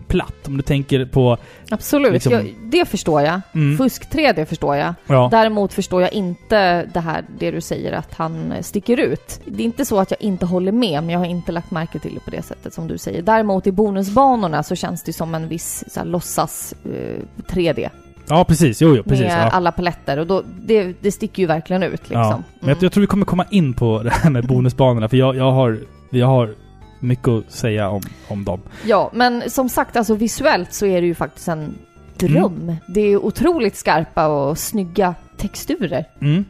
platt. 0.08 0.48
Om 0.48 0.58
du 0.58 0.64
tänker 0.64 1.06
på... 1.06 1.38
Absolut, 1.70 2.14
Liksom- 2.14 2.34
jag, 2.34 2.54
det 2.64 2.86
förstår 2.86 3.22
jag. 3.22 3.42
Mm, 3.54 3.78
Fusk 3.78 4.10
3, 4.10 4.32
det 4.32 4.46
förstår 4.46 4.76
jag. 4.76 4.94
ja. 5.08 5.28
Däremot 5.32 5.74
förstår 5.74 6.02
jag 6.02 6.14
inte 6.14 6.86
det 6.94 7.00
här, 7.00 7.26
det 7.40 7.52
du 7.52 7.62
säger 7.62 7.92
att 7.92 8.14
han 8.14 8.54
sticker 8.62 8.98
ut. 9.00 9.42
Det 9.46 9.64
är 9.64 9.66
inte 9.66 9.86
så 9.86 10.00
att 10.00 10.12
jag 10.12 10.22
inte 10.22 10.46
håller 10.46 10.72
med, 10.72 11.04
men 11.04 11.10
jag 11.10 11.20
har 11.20 11.26
inte 11.26 11.52
lagt 11.52 11.72
märke 11.72 12.00
till 12.00 12.14
det 12.14 12.20
på 12.20 12.32
det 12.32 12.42
sättet 12.42 12.74
som 12.74 12.88
du 12.88 12.98
säger. 12.98 13.22
Däremot 13.22 13.68
i 13.68 13.72
bonusbanorna 13.72 14.64
så 14.64 14.76
känns 14.76 15.04
det 15.04 15.14
som 15.14 15.36
en 15.36 15.48
viss 15.48 15.84
så 15.88 16.00
här, 16.00 16.08
låtsas 16.08 16.74
eh, 16.86 17.22
3D. 17.48 17.90
Ja, 18.28 18.44
precis. 18.44 18.82
Jo, 18.82 18.96
jo, 18.96 19.04
precis. 19.04 19.26
med 19.26 19.46
Ja. 19.46 19.50
alla 19.50 19.72
paletter 19.72 20.18
och 20.20 20.28
då, 20.28 20.44
det, 20.62 20.94
det 21.02 21.12
sticker 21.12 21.44
ju 21.44 21.48
verkligen 21.48 21.84
ut 21.84 21.92
liksom. 22.02 22.20
Ja. 22.22 22.30
Men 22.30 22.44
jag, 22.60 22.70
Mm. 22.70 22.78
jag 22.82 22.92
tror 22.92 23.02
vi 23.02 23.08
kommer 23.08 23.26
komma 23.26 23.46
in 23.50 23.74
på 23.74 24.00
det 24.04 24.10
här 24.10 24.30
med 24.30 24.48
bonusbanorna, 24.48 25.10
för 25.10 25.18
jag, 25.18 25.36
jag, 25.36 25.52
har, 25.52 25.80
jag 26.10 26.28
har 26.28 26.54
mycket 27.00 27.28
att 27.28 27.52
säga 27.52 27.90
om, 27.90 28.02
om 28.28 28.44
dem. 28.46 28.60
Ja, 28.86 29.10
men 29.14 29.50
som 29.50 29.70
sagt, 29.70 29.96
alltså 29.98 30.16
visuellt 30.16 30.74
så 30.74 30.86
är 30.86 31.02
det 31.02 31.08
ju 31.08 31.16
faktiskt 31.16 31.48
en 31.48 31.76
dröm. 32.18 32.60
Mm. 32.62 32.76
Det 32.88 33.02
är 33.02 33.18
otroligt 33.18 33.76
skarpa 33.76 34.28
och 34.28 34.58
snygga 34.58 35.16
texturer. 35.38 36.06
Mm. 36.22 36.46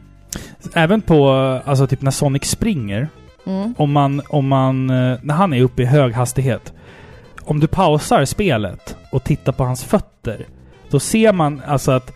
Även 0.74 1.00
på, 1.00 1.28
alltså 1.64 1.86
typ 1.86 2.02
när 2.02 2.10
Sonic 2.10 2.44
springer, 2.44 3.08
Mm. 3.46 3.74
om 3.78 3.92
man, 3.92 4.22
om 4.28 4.48
man, 4.48 4.90
eh, 4.90 5.18
när 5.22 5.34
han 5.34 5.52
är 5.52 5.62
uppe 5.62 5.82
i 5.82 5.84
hög 5.84 6.12
hastighet. 6.12 6.72
Om 7.44 7.60
du 7.60 7.66
pausar 7.66 8.24
spelet 8.24 8.96
och 9.12 9.24
tittar 9.24 9.52
på 9.52 9.64
hans 9.64 9.84
fötter, 9.84 10.46
då 10.92 11.00
ser 11.00 11.32
man 11.32 11.62
alltså 11.66 11.92
att, 11.92 12.12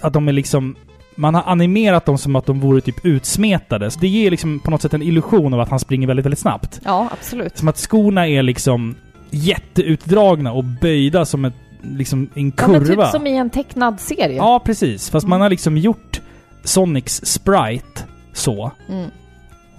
att 0.00 0.12
de 0.12 0.28
är 0.28 0.32
liksom 0.32 0.76
man 1.14 1.34
har 1.34 1.42
animerat 1.46 2.04
dem 2.06 2.18
som 2.18 2.36
att 2.36 2.46
de 2.46 2.60
vore 2.60 2.80
typ 2.80 3.04
utsmetade. 3.04 3.90
Så 3.90 4.00
det 4.00 4.08
ger 4.08 4.30
liksom 4.30 4.60
på 4.60 4.70
något 4.70 4.82
sätt 4.82 4.94
en 4.94 5.02
illusion 5.02 5.54
av 5.54 5.60
att 5.60 5.68
han 5.68 5.78
springer 5.80 6.06
väldigt, 6.06 6.26
väldigt 6.26 6.38
snabbt. 6.38 6.80
Ja, 6.84 7.08
absolut. 7.12 7.58
Som 7.58 7.68
att 7.68 7.76
skorna 7.78 8.28
är 8.28 8.42
liksom 8.42 8.94
jätteutdragna 9.30 10.52
och 10.52 10.64
böjda 10.64 11.24
som 11.24 11.44
ett, 11.44 11.54
liksom 11.82 12.28
en 12.34 12.52
Ja, 12.56 12.68
men 12.68 12.84
kurva. 12.84 13.04
typ 13.04 13.12
som 13.12 13.26
i 13.26 13.36
en 13.36 13.50
tecknad 13.50 14.00
serie. 14.00 14.36
Ja, 14.36 14.60
precis. 14.64 15.10
Fast 15.10 15.26
man 15.26 15.36
Mm. 15.36 15.42
har 15.42 15.50
liksom 15.50 15.76
gjort 15.78 16.20
Sonics 16.64 17.20
sprite 17.24 18.02
så. 18.32 18.72
Mm. 18.88 19.10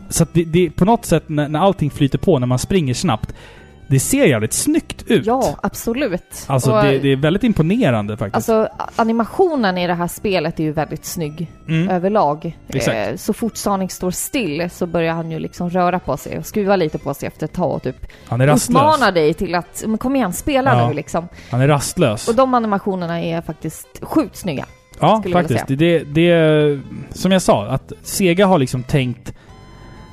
Så 0.09 0.23
att 0.23 0.33
det, 0.33 0.43
det 0.43 0.69
på 0.69 0.85
något 0.85 1.05
sätt 1.05 1.23
när, 1.29 1.47
när 1.49 1.59
allting 1.59 1.89
flyter 1.91 2.17
på, 2.17 2.39
när 2.39 2.47
man 2.47 2.59
springer 2.59 2.93
snabbt, 2.93 3.33
det 3.89 3.99
ser 3.99 4.25
jävligt 4.25 4.53
snyggt 4.53 5.03
ut. 5.07 5.25
Ja, 5.25 5.55
absolut. 5.63 6.45
Alltså 6.47 6.71
Och, 6.71 6.83
det, 6.83 6.99
det 6.99 7.11
är 7.11 7.15
väldigt 7.15 7.43
imponerande 7.43 8.17
faktiskt. 8.17 8.49
Alltså 8.49 8.69
animationen 8.95 9.77
i 9.77 9.87
det 9.87 9.93
här 9.93 10.07
spelet 10.07 10.59
är 10.59 10.63
ju 10.63 10.71
väldigt 10.71 11.05
snygg 11.05 11.51
mm. 11.67 11.89
överlag. 11.89 12.57
Exakt. 12.67 13.09
Eh, 13.09 13.15
så 13.15 13.33
fort 13.33 13.57
Sonic 13.57 13.91
står 13.91 14.11
still 14.11 14.69
så 14.69 14.85
börjar 14.85 15.13
han 15.13 15.31
ju 15.31 15.39
liksom 15.39 15.69
röra 15.69 15.99
på 15.99 16.17
sig 16.17 16.37
och 16.37 16.45
skruva 16.45 16.75
lite 16.75 16.97
på 16.97 17.13
sig 17.13 17.27
efter 17.27 17.45
ett 17.45 17.53
tag 17.53 17.71
och 17.75 17.83
typ 17.83 18.05
Han 18.27 18.41
är 18.41 18.47
rastlös. 18.47 18.69
uppmanar 18.69 19.11
dig 19.11 19.33
till 19.33 19.55
att 19.55 19.83
men 19.87 19.97
kom 19.97 20.15
igen, 20.15 20.33
spela 20.33 20.73
Ja. 20.73 20.87
nu 20.87 20.93
liksom. 20.93 21.27
Han 21.51 21.61
är 21.61 21.67
rastlös. 21.67 22.27
Och 22.27 22.35
de 22.35 22.53
animationerna 22.53 23.21
är 23.21 23.41
faktiskt 23.41 23.87
sjukt 24.01 24.35
snygga. 24.35 24.65
ja, 24.99 25.23
faktiskt. 25.33 25.65
Det, 25.67 25.99
det, 25.99 26.79
som 27.11 27.31
jag 27.31 27.41
sa, 27.41 27.67
att 27.67 27.93
Sega 28.03 28.45
har 28.45 28.59
liksom 28.59 28.83
tänkt 28.83 29.33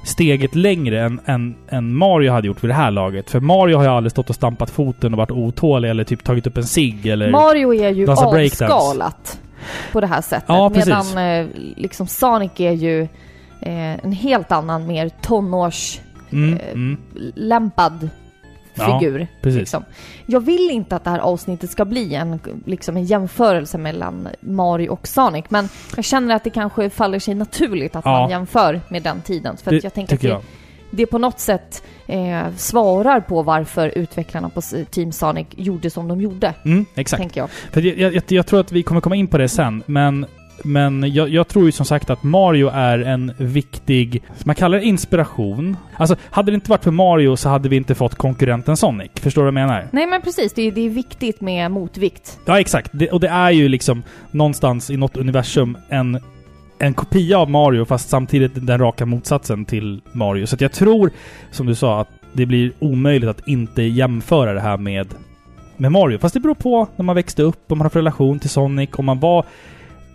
steget 0.06 0.54
längre 0.54 1.00
än, 1.00 1.20
än, 1.24 1.54
än 1.68 1.94
Mario 1.94 2.32
hade 2.32 2.46
gjort 2.46 2.64
vid 2.64 2.70
det 2.70 2.74
här 2.74 2.90
laget. 2.90 3.30
För 3.30 3.40
Mario 3.40 3.76
har 3.76 3.84
ju 3.84 3.90
aldrig 3.90 4.10
stått 4.10 4.28
och 4.30 4.34
stampat 4.34 4.70
foten 4.70 5.12
och 5.14 5.18
varit 5.18 5.30
otålig 5.30 5.90
eller 5.90 6.04
typ 6.04 6.24
tagit 6.24 6.46
upp 6.46 6.56
en 6.56 6.64
cigg 6.64 7.06
eller... 7.06 7.30
Mario 7.30 7.74
är 7.74 7.90
ju 7.90 8.10
avskalat 8.10 9.40
på 9.92 10.00
det 10.00 10.06
här 10.06 10.20
sättet. 10.20 10.44
Ja, 10.48 10.70
precis. 10.70 11.14
medan 11.14 11.40
eh, 11.40 11.46
liksom 11.76 12.06
Sonic 12.06 12.50
är 12.56 12.72
ju 12.72 13.02
eh, 13.60 14.04
en 14.04 14.12
helt 14.12 14.52
annan, 14.52 14.86
mer 14.86 15.10
tonårslämpad 15.22 16.02
mm, 16.32 16.58
mm, 16.72 18.10
Ja, 18.78 18.98
figur. 19.00 19.26
precis. 19.42 19.58
Liksom. 19.60 19.84
Jag 20.26 20.40
vill 20.40 20.70
inte 20.70 20.96
att 20.96 21.04
det 21.04 21.10
här 21.10 21.18
avsnittet 21.18 21.70
ska 21.70 21.84
bli 21.84 22.14
en, 22.14 22.40
liksom 22.64 22.96
en 22.96 23.04
jämförelse 23.04 23.78
mellan 23.78 24.28
Mario 24.40 24.88
och 24.88 25.06
Sonic, 25.08 25.44
men 25.48 25.68
jag 25.96 26.04
känner 26.04 26.34
att 26.34 26.44
det 26.44 26.50
kanske 26.50 26.90
faller 26.90 27.18
sig 27.18 27.34
naturligt 27.34 27.96
att 27.96 28.04
Ja. 28.04 28.20
man 28.20 28.30
jämför 28.30 28.80
med 28.88 29.02
den 29.02 29.20
tiden. 29.22 29.56
För 29.56 29.70
Det 29.70 29.84
jag 29.84 29.94
tänker 29.94 30.14
att 30.14 30.20
det, 30.20 30.28
jag. 30.28 30.42
det 30.90 31.06
på 31.06 31.18
något 31.18 31.40
sätt 31.40 31.82
eh, 32.06 32.42
svarar 32.56 33.20
på 33.20 33.42
varför 33.42 33.88
utvecklarna 33.98 34.48
på 34.48 34.60
Team 34.90 35.12
Sonic 35.12 35.46
gjorde 35.56 35.90
som 35.90 36.08
de 36.08 36.20
gjorde, 36.20 36.54
Mm, 36.64 36.86
exakt. 36.94 37.20
tänker 37.20 37.40
jag. 37.40 37.50
För 37.50 37.80
jag, 37.82 38.14
jag, 38.14 38.22
jag 38.28 38.46
tror 38.46 38.60
att 38.60 38.72
vi 38.72 38.82
kommer 38.82 39.00
komma 39.00 39.16
in 39.16 39.26
på 39.28 39.38
det 39.38 39.48
sen, 39.48 39.82
men, 39.86 40.26
men 40.64 41.12
jag, 41.12 41.28
jag 41.28 41.48
tror 41.48 41.66
ju 41.66 41.72
som 41.72 41.86
sagt 41.86 42.10
att 42.10 42.22
Mario 42.22 42.68
är 42.68 42.98
en 42.98 43.32
viktig, 43.38 44.22
man 44.44 44.54
kallar 44.54 44.78
det 44.78 44.84
inspiration. 44.84 45.76
Alltså, 45.96 46.16
hade 46.30 46.50
det 46.50 46.54
inte 46.54 46.70
varit 46.70 46.84
för 46.84 46.90
Mario 46.90 47.36
så 47.36 47.48
hade 47.48 47.68
vi 47.68 47.76
inte 47.76 47.94
fått 47.94 48.14
konkurrenten 48.14 48.76
Sonic. 48.76 49.10
Förstår 49.14 49.42
du 49.42 49.50
vad 49.50 49.60
jag 49.60 49.68
menar? 49.68 49.88
Nej 49.92 50.06
men 50.06 50.22
precis, 50.22 50.52
det 50.52 50.62
är, 50.62 50.72
det 50.72 50.80
är 50.80 50.90
viktigt 50.90 51.40
med 51.40 51.70
motvikt. 51.70 52.38
Ja, 52.44 52.60
exakt. 52.60 52.90
Det, 52.92 53.10
och 53.10 53.20
det 53.20 53.28
är 53.28 53.50
ju 53.50 53.68
liksom 53.68 54.02
någonstans 54.30 54.90
i 54.90 54.96
något 54.96 55.16
universum 55.16 55.78
en, 55.88 56.20
en 56.78 56.94
kopia 56.94 57.38
av 57.38 57.50
Mario, 57.50 57.84
fast 57.84 58.08
samtidigt 58.08 58.52
den 58.54 58.78
raka 58.78 59.06
motsatsen 59.06 59.64
till 59.64 60.00
Mario. 60.12 60.46
Så 60.46 60.56
jag 60.58 60.72
tror, 60.72 61.10
som 61.50 61.66
du 61.66 61.74
sa, 61.74 62.00
att 62.00 62.08
det 62.32 62.46
blir 62.46 62.72
omöjligt 62.78 63.30
att 63.30 63.48
inte 63.48 63.82
jämföra 63.82 64.52
det 64.52 64.60
här 64.60 64.76
med, 64.76 65.08
med 65.76 65.92
Mario. 65.92 66.18
Fast 66.18 66.34
det 66.34 66.40
beror 66.40 66.54
på 66.54 66.86
när 66.96 67.04
man 67.04 67.16
växte 67.16 67.42
upp, 67.42 67.72
om 67.72 67.78
man 67.78 67.84
har 67.84 67.90
för 67.90 67.98
relation 67.98 68.38
till 68.38 68.50
Sonic, 68.50 68.90
om 68.92 69.04
man 69.04 69.20
var 69.20 69.44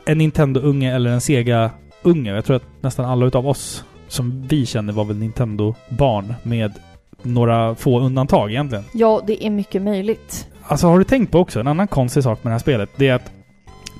en 0.06 0.18
Nintendo-unge 0.18 0.96
eller 0.96 1.10
en 1.10 1.22
Sega-unge. 1.22 2.36
Jag 2.36 2.46
tror 2.46 2.56
att 2.56 2.66
nästan 2.82 3.06
alla 3.06 3.26
utav 3.26 3.48
oss 3.48 3.84
som 4.08 4.48
vi 4.48 4.66
känner 4.66 4.94
var 4.94 5.06
väl 5.06 5.18
Nintendo-barn 5.18 6.34
med 6.44 6.74
några 7.22 7.76
få 7.76 8.00
undantag 8.00 8.52
egentligen. 8.52 8.84
Ja, 8.94 9.22
det 9.28 9.46
är 9.46 9.50
mycket 9.50 9.82
möjligt. 9.82 10.48
Alltså 10.64 10.88
har 10.88 10.98
du 10.98 11.04
tänkt 11.04 11.32
på 11.32 11.40
också, 11.40 11.60
en 11.60 11.68
annan 11.68 11.88
konstig 11.88 12.24
sak 12.24 12.44
med 12.44 12.52
det 12.52 12.54
här 12.54 12.60
spelet, 12.60 12.90
det 12.96 13.08
är 13.08 13.14
att 13.14 13.32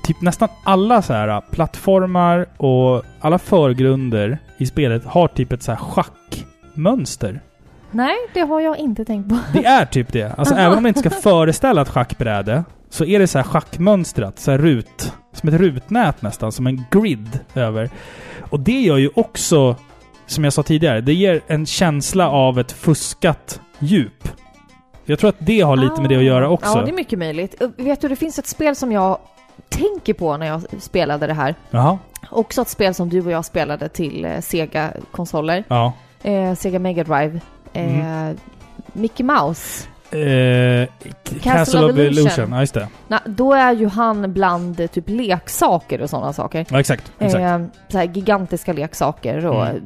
typ 0.02 0.20
nästan 0.20 0.48
alla 0.64 1.02
så 1.02 1.12
här 1.12 1.28
äh, 1.28 1.40
plattformar 1.50 2.46
och 2.56 3.02
alla 3.20 3.38
förgrunder 3.38 4.38
i 4.58 4.66
spelet 4.66 5.04
har 5.04 5.28
typ 5.28 5.52
ett 5.52 5.62
så 5.62 5.72
här 5.72 5.78
schackmönster. 5.78 7.40
Nej, 7.90 8.16
det 8.34 8.40
har 8.40 8.60
jag 8.60 8.78
inte 8.78 9.04
tänkt 9.04 9.28
på. 9.28 9.38
Det 9.52 9.64
är 9.64 9.84
typ 9.84 10.12
det. 10.12 10.38
Alltså 10.38 10.54
även 10.54 10.76
om 10.76 10.82
man 10.82 10.86
inte 10.86 11.00
ska 11.00 11.10
föreställa 11.10 11.82
ett 11.82 11.88
schackbräde, 11.88 12.64
så 12.92 13.04
är 13.04 13.18
det 13.18 13.26
så 13.26 13.38
här 13.38 13.44
schackmönstrat, 13.44 14.38
så 14.38 14.50
här 14.50 14.58
rut, 14.58 15.12
som 15.32 15.48
ett 15.48 15.54
rutnät 15.54 16.22
nästan, 16.22 16.52
som 16.52 16.66
en 16.66 16.84
grid 16.90 17.38
över. 17.54 17.90
Och 18.50 18.60
det 18.60 18.80
gör 18.80 18.96
ju 18.96 19.10
också, 19.14 19.76
som 20.26 20.44
jag 20.44 20.52
sa 20.52 20.62
tidigare, 20.62 21.00
det 21.00 21.14
ger 21.14 21.40
en 21.46 21.66
känsla 21.66 22.30
av 22.30 22.58
ett 22.58 22.72
fuskat 22.72 23.60
djup. 23.78 24.28
Jag 25.04 25.18
tror 25.18 25.28
att 25.30 25.36
det 25.38 25.60
har 25.60 25.76
lite 25.76 26.00
med 26.00 26.10
det 26.10 26.16
att 26.16 26.24
göra 26.24 26.48
också. 26.48 26.78
Ja, 26.78 26.82
det 26.84 26.90
är 26.90 26.94
mycket 26.94 27.18
möjligt. 27.18 27.62
Vet 27.76 28.00
du, 28.00 28.08
det 28.08 28.16
finns 28.16 28.38
ett 28.38 28.46
spel 28.46 28.76
som 28.76 28.92
jag 28.92 29.18
tänker 29.68 30.14
på 30.14 30.36
när 30.36 30.46
jag 30.46 30.62
spelade 30.80 31.26
det 31.26 31.34
här. 31.34 31.54
Jaha. 31.70 31.98
Också 32.30 32.62
ett 32.62 32.68
spel 32.68 32.94
som 32.94 33.08
du 33.08 33.20
och 33.24 33.30
jag 33.30 33.44
spelade 33.44 33.88
till 33.88 34.24
eh, 34.24 34.40
Sega-konsoler. 34.40 35.64
Ja. 35.68 35.92
Eh, 36.22 36.54
Sega 36.54 36.78
Mega 36.78 37.04
Drive. 37.04 37.40
Eh, 37.72 38.00
Mm. 38.00 38.36
Mickey 38.92 39.22
Mouse. 39.22 39.88
Eh, 40.14 40.88
Castle, 41.24 41.40
Castle 41.42 41.84
of 41.84 41.90
of 41.92 41.98
Illusion. 41.98 42.22
Illusion. 42.26 42.52
Ja, 42.52 42.60
just 42.60 42.74
det. 42.74 42.88
Na, 43.08 43.20
då 43.26 43.52
är 43.52 43.72
ju 43.72 43.88
han 43.88 44.32
bland 44.32 44.80
eh, 44.80 44.86
typ 44.86 45.04
leksaker 45.08 46.02
och 46.02 46.10
sådana 46.10 46.32
saker. 46.32 46.66
Ja, 46.70 46.80
exakt. 46.80 47.12
exakt. 47.18 47.42
Eh, 47.44 47.60
så 47.88 47.98
här 47.98 48.04
gigantiska 48.14 48.72
leksaker 48.72 49.46
och 49.46 49.66
Mm. 49.66 49.82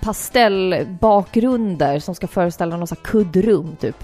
pastellbakgrunder 0.00 1.98
som 1.98 2.14
ska 2.14 2.26
föreställa 2.26 2.76
någon 2.76 2.86
sån 2.86 2.96
här 3.04 3.10
kuddrum 3.10 3.76
typ. 3.80 3.96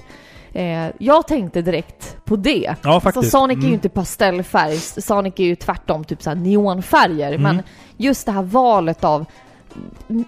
Eh, 0.52 0.86
jag 0.98 1.26
tänkte 1.28 1.62
direkt 1.62 2.16
på 2.24 2.36
det. 2.36 2.74
ja, 2.82 3.00
faktiskt. 3.00 3.16
Alltså 3.16 3.30
Sonic 3.30 3.56
är 3.56 3.60
ju 3.60 3.66
Mm. 3.66 3.74
inte 3.74 3.88
pastellfärg, 3.88 4.76
Sonic 4.78 5.34
är 5.36 5.44
ju 5.44 5.54
tvärtom 5.56 6.04
typ 6.04 6.22
så 6.22 6.30
här 6.30 6.36
neonfärger. 6.36 7.28
Mm. 7.32 7.42
Men 7.42 7.62
just 7.96 8.26
det 8.26 8.32
här 8.32 8.42
valet 8.42 9.04
av 9.04 9.24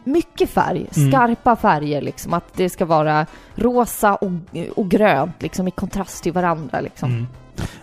mycket 0.05 0.51
färg, 0.51 0.87
Mm. 0.97 1.11
skarpa 1.11 1.57
färger 1.57 2.03
liksom. 2.03 2.35
Att 2.35 2.55
det 2.55 2.69
ska 2.69 2.85
vara 2.85 3.27
rosa 3.55 4.15
och, 4.15 4.31
och 4.77 4.91
grönt 4.91 5.43
liksom 5.43 5.69
i 5.69 5.71
kontrast 5.71 6.23
till 6.23 6.33
varandra 6.33 6.81
liksom. 6.81 7.11
Mm. 7.11 7.27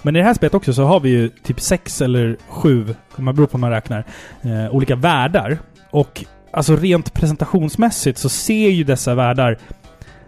Men 0.01 0.15
i 0.15 0.19
det 0.19 0.25
här 0.25 0.33
spelet 0.33 0.53
också 0.53 0.73
så 0.73 0.83
har 0.83 0.99
vi 0.99 1.09
ju 1.09 1.29
typ 1.29 1.61
sex 1.61 2.01
eller 2.01 2.37
sju, 2.47 2.95
om 3.15 3.25
man 3.25 3.35
beror 3.35 3.47
på 3.47 3.57
hur 3.57 3.61
man 3.61 3.71
räknar, 3.71 4.03
eh, 4.41 4.75
olika 4.75 4.95
världar. 4.95 5.57
Och 5.91 6.25
alltså 6.51 6.75
rent 6.75 7.13
presentationsmässigt 7.13 8.17
så 8.19 8.29
ser 8.29 8.69
ju 8.69 8.83
dessa 8.83 9.15
världar 9.15 9.57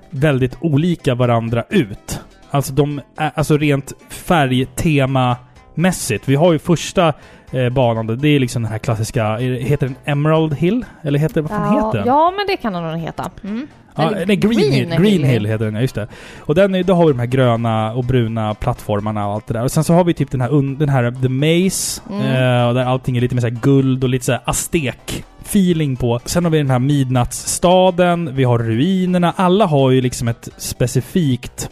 väldigt 0.10 0.58
olika 0.62 1.16
varandra 1.16 1.64
ut. 1.70 2.20
Alltså 2.52 2.74
de 2.74 3.02
alltså 3.16 3.58
rent 3.58 3.94
färgtemamässigt. 4.10 6.30
Vi 6.30 6.36
har 6.36 6.54
ju 6.54 6.60
första 6.60 7.14
eh, 7.56 7.70
banan, 7.70 8.08
det 8.08 8.28
är 8.30 8.40
liksom 8.40 8.64
den 8.64 8.72
här 8.72 8.80
klassiska, 8.80 9.38
heter 9.38 9.88
den 9.88 9.96
Emerald 10.06 10.54
Hill? 10.54 10.86
Eller 11.04 11.20
heter 11.20 11.42
vad 11.42 11.52
fan 11.52 11.76
Ja, 11.76 11.86
heter 11.88 11.98
den? 11.98 12.08
ja, 12.08 12.34
men 12.38 12.48
det 12.48 12.58
kan 12.58 12.74
den 12.74 12.84
nog 12.84 12.98
heta. 13.00 13.32
Mm. 13.44 13.68
Ja, 13.98 14.04
Eller 14.12 14.26
nej, 14.26 14.36
Green, 14.36 14.72
Hill, 14.74 14.90
Green 15.00 15.24
Hill 15.24 15.46
heter 15.46 15.66
den, 15.66 15.76
ja 15.76 15.82
just 15.82 15.96
det. 15.96 16.08
Och 16.40 16.56
den, 16.56 16.84
då 16.86 16.94
har 16.94 17.06
vi 17.06 17.12
de 17.12 17.20
här 17.20 17.26
gröna 17.26 17.94
och 17.94 18.04
bruna 18.04 18.54
plattformarna 18.54 19.28
och 19.28 19.34
allt 19.34 19.48
det 19.48 19.54
där. 19.54 19.64
Och 19.64 19.72
sen 19.72 19.84
så 19.84 19.94
har 19.94 20.04
vi 20.04 20.14
typ 20.14 20.32
den 20.32 20.42
här, 20.42 20.78
den 20.80 20.90
här 20.90 21.12
The 21.22 21.30
Maze, 21.30 22.02
Mm. 22.10 22.22
eh, 22.22 22.74
där 22.74 22.84
allting 22.86 23.18
är 23.18 23.22
lite 23.22 23.36
mer 23.36 23.42
så 23.42 23.48
här 23.48 23.56
guld 23.62 24.04
och 24.04 24.10
lite 24.10 24.26
så 24.26 24.32
här 24.32 24.42
aztek-feeling 24.46 25.96
på. 25.96 26.20
Sen 26.26 26.44
har 26.44 26.52
vi 26.52 26.58
den 26.58 26.70
här 26.70 26.80
midnattsstaden, 26.80 28.36
vi 28.36 28.44
har 28.44 28.60
ruinerna. 28.60 29.34
Alla 29.36 29.66
har 29.66 29.92
ju 29.92 30.02
liksom 30.02 30.28
ett 30.28 30.50
specifikt 30.58 31.70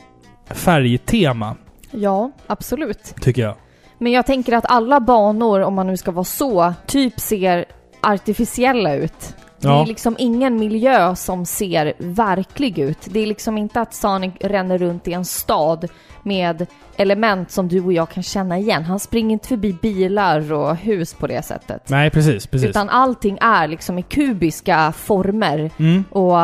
färgtema, 0.52 1.56
Ja, 1.92 2.32
absolut. 2.48 3.16
tycker 3.22 3.42
jag. 3.42 3.56
Men 4.04 4.12
jag 4.12 4.26
tänker 4.26 4.54
att 4.54 4.66
alla 4.68 5.00
banor, 5.00 5.60
om 5.62 5.74
man 5.74 5.88
nu 5.88 5.98
ska 5.98 6.12
vara 6.12 6.24
så, 6.26 6.74
typ 6.86 7.20
ser 7.20 7.66
artificiella 8.02 8.96
ut. 8.96 9.36
Det 9.60 9.68
Ja. 9.68 9.82
är 9.82 9.86
liksom 9.86 10.16
ingen 10.20 10.56
miljö 10.60 11.16
som 11.16 11.46
ser 11.46 11.94
verklig 11.98 12.80
ut. 12.80 12.98
Det 13.06 13.20
är 13.20 13.28
liksom 13.28 13.58
inte 13.58 13.82
att 13.82 13.94
Sonic 13.94 14.34
ränner 14.40 14.78
runt 14.78 15.08
i 15.08 15.14
en 15.14 15.26
stad 15.26 15.88
med 16.24 16.66
element 16.98 17.52
som 17.52 17.68
du 17.68 17.82
och 17.82 17.94
jag 17.94 18.10
kan 18.10 18.24
känna 18.24 18.58
igen. 18.60 18.84
Han 18.84 19.00
springer 19.00 19.34
inte 19.34 19.48
förbi 19.48 19.74
bilar 19.82 20.54
och 20.54 20.76
hus 20.76 21.14
på 21.14 21.28
det 21.28 21.46
sättet. 21.46 21.90
Nej, 21.90 22.10
precis, 22.10 22.48
precis. 22.48 22.70
Utan 22.70 22.90
allting 22.90 23.38
är 23.42 23.68
liksom 23.68 24.00
i 24.00 24.02
kubiska 24.02 24.92
former 24.92 25.72
Mm, 25.80 26.04
och 26.12 26.38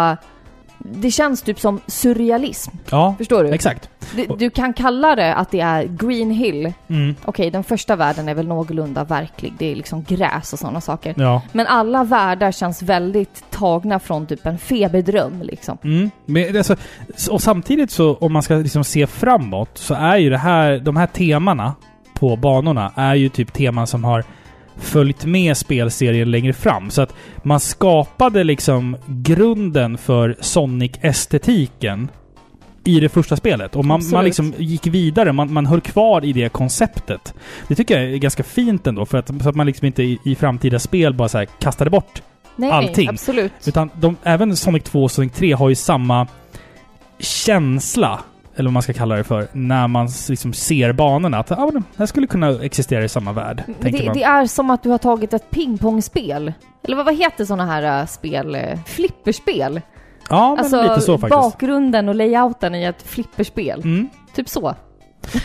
det 0.79 1.11
känns 1.11 1.41
typ 1.41 1.59
som 1.59 1.79
surrealism. 1.87 2.71
ja, 2.89 3.15
Förstår 3.17 3.43
du? 3.43 3.49
exakt. 3.49 3.89
Du, 4.15 4.25
du 4.37 4.49
kan 4.49 4.73
kalla 4.73 5.15
det 5.15 5.35
att 5.35 5.51
det 5.51 5.59
är 5.59 5.83
Green 5.83 6.31
Hill. 6.31 6.73
Mm, 6.87 7.15
Okej, 7.25 7.51
den 7.51 7.63
första 7.63 7.95
världen 7.95 8.29
är 8.29 8.33
väl 8.33 8.47
någorlunda 8.47 9.03
verklig. 9.03 9.53
Det 9.57 9.71
är 9.71 9.75
liksom 9.75 10.03
gräs 10.03 10.53
och 10.53 10.59
sådana 10.59 10.81
saker. 10.81 11.13
ja. 11.17 11.41
Men 11.51 11.67
alla 11.67 12.03
världar 12.03 12.51
känns 12.51 12.81
väldigt 12.81 13.43
tagna 13.51 13.99
från 13.99 14.25
typ 14.27 14.45
en 14.45 14.57
feberdröm 14.57 15.41
liksom. 15.41 15.77
Mm. 15.83 16.11
Men 16.25 16.57
alltså, 16.57 16.75
och 17.31 17.41
samtidigt 17.41 17.91
så, 17.91 18.15
om 18.15 18.33
man 18.33 18.43
ska 18.43 18.55
liksom 18.55 18.83
se 18.83 19.07
framåt, 19.07 19.77
så 19.77 19.93
är 19.93 20.17
ju 20.17 20.29
det 20.29 20.37
här, 20.37 20.79
de 20.79 20.97
här 20.97 21.07
temana 21.07 21.73
på 22.13 22.35
banorna 22.35 22.91
är 22.95 23.15
ju 23.15 23.29
typ 23.29 23.53
teman 23.53 23.87
som 23.87 24.03
har 24.03 24.23
följt 24.79 25.25
med 25.25 25.57
spelserien 25.57 26.31
längre 26.31 26.53
fram. 26.53 26.89
Så 26.89 27.01
att 27.01 27.13
man 27.43 27.59
skapade 27.59 28.43
liksom 28.43 28.97
grunden 29.07 29.97
för 29.97 30.35
Sonic-estetiken 30.39 32.07
i 32.83 32.99
det 32.99 33.09
första 33.09 33.35
spelet. 33.35 33.75
Och 33.75 33.85
man, 33.85 34.09
man 34.11 34.25
liksom 34.25 34.53
gick 34.57 34.87
vidare, 34.87 35.33
man, 35.33 35.53
man 35.53 35.65
höll 35.65 35.81
kvar 35.81 36.25
i 36.25 36.33
det 36.33 36.49
konceptet. 36.49 37.33
Det 37.67 37.75
tycker 37.75 37.99
jag 37.99 38.13
är 38.13 38.17
ganska 38.17 38.43
fint 38.43 38.87
ändå, 38.87 39.05
för 39.05 39.17
att, 39.17 39.27
så 39.43 39.49
att 39.49 39.55
man 39.55 39.65
liksom 39.65 39.85
inte 39.85 40.03
i, 40.03 40.19
i 40.25 40.35
framtida 40.35 40.79
spel 40.79 41.13
bara 41.13 41.29
så 41.29 41.45
kastade 41.59 41.89
bort 41.89 42.21
Nej, 42.55 42.71
Allting. 42.71 43.09
absolut. 43.09 43.51
utan 43.65 43.89
de, 43.93 44.17
även 44.23 44.55
Sonic 44.55 44.83
2 44.83 45.03
och 45.03 45.11
Sonic 45.11 45.33
3 45.33 45.51
har 45.51 45.69
ju 45.69 45.75
samma 45.75 46.27
känsla, 47.19 48.19
eller 48.59 48.67
vad 48.67 48.73
man 48.73 48.83
ska 48.83 48.93
kalla 48.93 49.15
det 49.15 49.23
för, 49.23 49.47
när 49.51 49.87
man 49.87 50.09
liksom 50.29 50.53
ser 50.53 50.93
banorna. 50.93 51.39
Att 51.39 51.51
ah, 51.51 51.71
det 51.71 51.83
här 51.97 52.05
skulle 52.05 52.27
kunna 52.27 52.63
existera 52.63 53.03
i 53.03 53.09
samma 53.09 53.31
värld, 53.31 53.63
Det, 53.79 53.89
det 54.13 54.23
är 54.23 54.45
som 54.45 54.69
att 54.69 54.83
du 54.83 54.89
har 54.89 54.97
tagit 54.97 55.33
ett 55.33 55.49
pingpongspel. 55.49 56.53
Eller 56.83 56.95
vad, 56.95 57.05
vad 57.05 57.15
heter 57.15 57.45
sådana 57.45 57.65
här 57.65 58.01
äh, 58.01 58.05
spel? 58.05 58.57
Flipperspel? 58.85 59.81
ja, 60.29 60.49
men 60.49 60.59
alltså 60.59 60.81
lite 60.81 61.01
så 61.01 61.17
faktiskt. 61.17 61.41
bakgrunden 61.41 62.09
och 62.09 62.15
layouten 62.15 62.75
i 62.75 62.83
ett 62.83 63.01
flipperspel. 63.01 63.81
Mm. 63.81 64.09
Typ 64.35 64.49
så. 64.49 64.75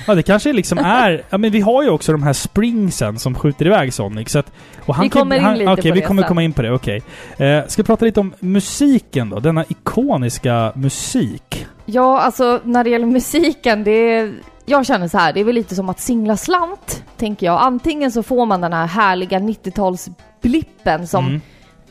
Ja, 0.07 0.15
det 0.15 0.23
kanske 0.23 0.53
liksom 0.53 0.79
är... 0.79 1.25
Ja, 1.31 1.39
men 1.39 1.51
vi 1.53 1.61
har 1.61 1.83
ju 1.83 1.89
också 1.91 2.13
de 2.13 2.23
här 2.23 2.33
springsen 2.33 3.19
som 3.19 3.35
skjuter 3.35 3.67
iväg 3.67 3.95
Sonic, 3.95 4.31
så 4.31 4.39
att... 4.39 4.53
Och 4.87 4.97
Vi 5.03 5.09
kommer 5.09 5.37
in 5.37 5.43
han, 5.45 5.59
lite 5.59 5.71
Okej, 5.73 5.91
på 5.91 5.95
vi 5.95 6.01
det 6.01 6.07
kommer 6.07 6.23
sen. 6.23 6.29
komma 6.29 6.43
in 6.43 6.53
på 6.53 6.63
det, 6.63 6.71
okej. 6.73 7.03
Eh, 7.37 7.67
ska 7.67 7.83
prata 7.83 8.05
lite 8.05 8.21
om 8.21 8.35
musiken 8.41 9.31
då? 9.31 9.41
Denna 9.41 9.65
ikoniska 9.69 10.73
musik. 10.75 11.67
Ja, 11.87 12.21
alltså 12.21 12.61
när 12.65 12.85
det 12.85 12.91
gäller 12.91 13.07
musiken, 13.07 13.85
det 13.85 13.91
är... 13.91 14.33
Jag 14.67 14.87
känner 14.87 15.09
så 15.09 15.19
här, 15.19 15.33
det 15.33 15.41
är 15.41 15.45
väl 15.45 15.55
lite 15.55 15.75
som 15.75 15.89
att 15.89 16.01
singla 16.01 16.37
slant, 16.37 17.05
tänker 17.17 17.47
jag. 17.47 17.63
Antingen 17.63 18.13
så 18.13 18.23
får 18.23 18.47
man 18.47 18.61
den 18.61 18.73
här 18.73 18.87
härliga 18.87 19.39
90-talsblippen 19.39 21.07
som, 21.07 21.27
Mm. 21.27 21.41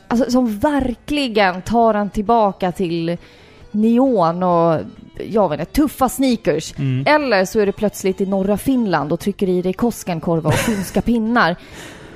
alltså, 0.08 0.30
som 0.30 0.58
verkligen 0.58 1.62
tar 1.62 1.94
en 1.94 2.10
tillbaka 2.10 2.72
till 2.72 3.16
neon 3.70 4.42
och, 4.42 4.80
jag 5.16 5.48
vet 5.48 5.60
inte, 5.60 5.72
tuffa 5.72 6.08
sneakers. 6.08 6.78
Mm. 6.78 7.04
Eller 7.06 7.44
så 7.44 7.60
är 7.60 7.66
det 7.66 7.72
plötsligt 7.72 8.20
i 8.20 8.26
norra 8.26 8.56
Finland 8.56 9.12
och 9.12 9.20
trycker 9.20 9.48
i 9.48 9.62
dig 9.62 9.72
Koskenkorva 9.72 10.48
och 10.48 10.54
finska 10.54 11.02
pinnar. 11.02 11.56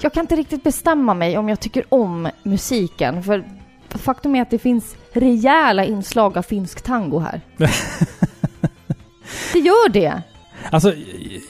Jag 0.00 0.12
kan 0.12 0.20
inte 0.20 0.36
riktigt 0.36 0.64
bestämma 0.64 1.14
mig 1.14 1.38
om 1.38 1.48
jag 1.48 1.60
tycker 1.60 1.84
om 1.88 2.28
musiken, 2.42 3.22
för 3.22 3.44
faktum 3.88 4.34
är 4.34 4.42
att 4.42 4.50
det 4.50 4.58
finns 4.58 4.96
rejäla 5.12 5.84
inslag 5.84 6.38
av 6.38 6.42
finsk 6.42 6.82
tango 6.82 7.18
här. 7.18 7.40
det 9.52 9.58
gör 9.58 9.88
det! 9.88 10.22
Alltså, 10.70 10.92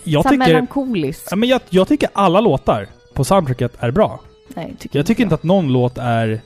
jag 0.04 0.22
så 0.22 0.28
tycker... 0.28 0.38
melankoliskt. 0.38 1.28
Ja, 1.30 1.36
men 1.36 1.48
jag, 1.48 1.60
jag 1.68 1.88
tycker 1.88 2.08
alla 2.12 2.40
låtar 2.40 2.88
på 3.14 3.24
soundtracket 3.24 3.72
är 3.78 3.90
bra. 3.90 4.20
Nej, 4.48 4.74
tycker 4.78 4.98
Jag 4.98 5.06
tycker 5.06 5.22
inte 5.22 5.34
att 5.34 5.42
någon 5.42 5.72
låt 5.72 5.98
är 5.98 6.40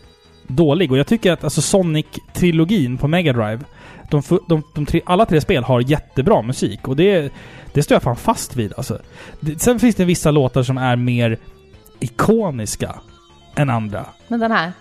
dålig. 0.47 0.93
Och 0.93 0.99
jag 0.99 1.07
tycker 1.07 1.33
att 1.33 1.45
alltså 1.45 1.61
Sonic-trilogin 1.61 2.99
på 2.99 3.09
Mega 3.09 3.33
Drive 3.33 3.61
de, 4.11 4.23
de, 4.49 4.63
de 4.75 4.87
tre, 4.87 5.01
alla 5.07 5.27
tre 5.27 5.41
spel 5.41 5.65
har 5.65 5.81
jättebra 5.81 6.43
musik. 6.43 6.89
Och 6.89 6.97
det, 6.97 7.33
det 7.73 7.83
står 7.83 7.95
jag 7.95 8.03
fan 8.03 8.17
fast 8.17 8.57
vid 8.57 8.73
alltså. 8.77 8.99
Det, 9.41 9.63
sen 9.63 9.79
finns 9.81 9.97
det 9.97 10.05
vissa 10.05 10.31
låtar 10.31 10.63
som 10.63 10.79
är 10.79 10.97
mer 10.97 11.39
ikoniska 12.01 12.95
än 13.55 13.71
andra. 13.71 14.07
Men 14.29 14.41
den 14.41 14.53
här... 14.53 14.73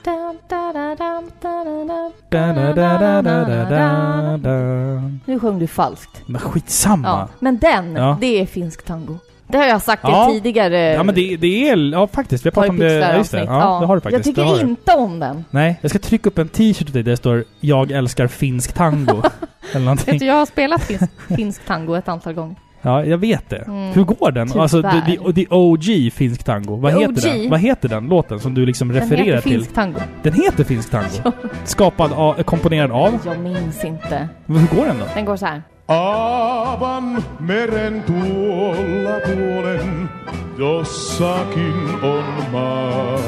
Nu 5.25 5.39
sjöng 5.39 5.59
du 5.59 5.67
falskt. 5.67 6.21
Men 6.25 6.41
skitsamma. 6.41 7.07
Ja. 7.07 7.27
Men 7.39 7.57
den, 7.57 7.95
Ja. 7.95 8.17
det 8.21 8.41
är 8.41 8.45
finsk 8.45 8.85
tango. 8.85 9.17
Det 9.51 9.57
har 9.57 9.65
jag 9.65 9.81
sagt 9.81 10.03
Ja. 10.03 10.29
tidigare... 10.33 10.77
Ja 10.79 11.03
men 11.03 11.15
det, 11.15 11.37
det 11.37 11.69
är... 11.69 11.77
Ja 11.91 12.07
faktiskt. 12.07 12.45
Vi 12.45 12.47
har 12.47 12.51
pratat 12.51 12.69
om 12.69 12.79
det. 12.79 12.93
Ja, 12.93 13.17
just 13.17 13.31
det. 13.31 13.37
avsnitt. 13.37 13.49
Ja, 13.49 13.79
det 13.79 13.85
har 13.85 13.95
du 13.95 14.01
faktiskt. 14.01 14.25
Jag 14.25 14.35
tycker 14.35 14.61
inte 14.69 14.91
om 14.93 15.19
den. 15.19 15.45
Nej, 15.49 15.77
jag 15.81 15.89
ska 15.89 15.99
trycka 15.99 16.29
upp 16.29 16.37
en 16.37 16.47
t-shirt 16.49 16.77
till 16.77 16.91
dig 16.93 17.03
där 17.03 17.11
det 17.11 17.17
står 17.17 17.43
'Jag 17.59 17.91
älskar 17.91 18.27
finsk 18.27 18.75
tango' 18.77 19.29
Eller 19.71 19.85
någonting. 19.85 20.11
Vet 20.13 20.19
du, 20.19 20.25
jag 20.25 20.33
har 20.35 20.45
spelat 20.45 20.83
finsk, 20.83 21.05
finsk 21.37 21.65
tango 21.65 21.95
ett 21.95 22.07
antal 22.07 22.33
gånger. 22.33 22.55
Ja, 22.83 23.05
jag 23.05 23.17
vet 23.17 23.49
det. 23.49 23.57
Mm. 23.57 23.91
Hur 23.93 24.03
går 24.03 24.31
den? 24.31 24.47
Tyvärr. 24.47 24.61
Alltså, 24.61 24.81
the, 24.81 25.01
the, 25.17 25.33
the 25.33 25.47
OG 25.49 26.13
finsk 26.13 26.43
tango. 26.43 26.75
Vad 26.75 26.93
The 26.93 26.99
heter 26.99 27.11
OG? 27.13 27.39
den? 27.41 27.49
Vad 27.49 27.59
heter 27.59 27.89
den 27.89 28.07
låten 28.07 28.39
som 28.39 28.53
du 28.53 28.65
liksom 28.65 28.87
Den 28.87 28.97
refererar 29.01 29.25
heter 29.25 29.41
till? 29.41 29.51
finsk 29.51 29.73
tango. 29.73 29.99
Den 30.23 30.33
heter 30.33 30.63
finsk 30.63 30.91
tango? 30.91 31.07
Ja. 31.23 31.31
Skapad 31.63 32.13
av, 32.13 32.43
komponerad 32.43 32.91
av? 32.91 33.19
Jag 33.25 33.39
minns 33.39 33.83
inte. 33.85 34.27
Men 34.45 34.57
Hur 34.57 34.77
går 34.77 34.85
den 34.85 34.97
då? 34.99 35.05
Den 35.15 35.25
går 35.25 35.35
så 35.37 35.45
här. 35.45 35.61
Aavan 35.87 37.23
meren 37.39 38.03
tuolla 38.03 39.15
puolen 39.25 40.09
jossakin 40.57 41.75
on 42.03 42.23
maa, 42.51 43.19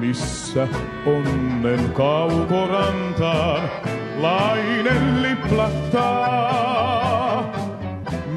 missä 0.00 0.68
onnen 1.06 1.92
kaukorantaan 1.94 3.60
lainen 4.20 5.22
liplattaa. 5.22 6.64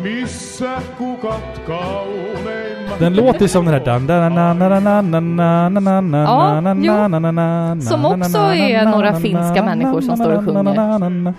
Missä 0.03 0.81
kukat 0.97 1.61
kauneimmat 1.67 2.99
Den 2.99 3.15
låter 3.15 3.41
ju 3.41 3.47
som 3.47 3.65
den 3.65 3.73
här... 3.73 3.85
dan- 3.85 4.07
dan- 4.07 4.35
na- 4.35 4.53
na- 4.53 4.69
na- 4.69 4.79
na- 4.79 5.01
na- 5.01 5.21
na- 5.21 5.69
na- 5.69 6.01
na- 6.01 6.01
na- 6.01 6.23
Ja, 6.23 6.61
na- 6.61 6.75
jo. 6.85 6.93
na- 6.93 7.07
na- 7.07 7.19
na- 7.19 7.75
na- 7.75 7.81
Som 7.81 8.01
na- 8.01 8.07
också 8.07 8.37
na- 8.39 8.55
är 8.55 8.85
na- 8.85 8.91
några 8.91 9.11
na- 9.11 9.19
finska 9.19 9.61
na- 9.61 9.65
människor 9.65 10.01
som 10.01 10.15
na- 10.15 10.17
står 10.23 10.33
och 10.37 10.43
na- 10.43 10.63
na- 10.63 10.99
sjunger. 10.99 11.33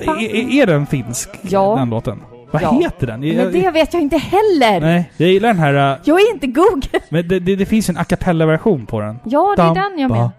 Är, 0.00 0.62
är 0.62 0.66
den 0.66 0.86
finsk, 0.86 1.30
ja. 1.42 1.76
den 1.78 1.90
låten? 1.90 2.22
Vad 2.50 2.62
ja. 2.62 2.70
heter 2.72 3.06
den? 3.06 3.20
Men 3.20 3.52
det 3.52 3.70
vet 3.70 3.92
jag 3.92 4.02
inte 4.02 4.16
heller! 4.16 4.80
Nej, 4.80 5.12
jag 5.16 5.28
gillar 5.28 5.48
den 5.48 5.58
här... 5.58 5.74
Uh, 5.74 5.98
jag 6.04 6.20
är 6.20 6.34
inte 6.34 6.46
Google! 6.46 7.00
Men 7.08 7.28
det, 7.28 7.40
det, 7.40 7.56
det 7.56 7.66
finns 7.66 7.88
en 7.88 7.96
a 7.96 8.04
cappella-version 8.04 8.86
på 8.86 9.00
den. 9.00 9.18
Ja, 9.24 9.54
det 9.56 9.62
är 9.62 9.74
den 9.74 9.98
jag 9.98 10.10
menar. 10.10 10.30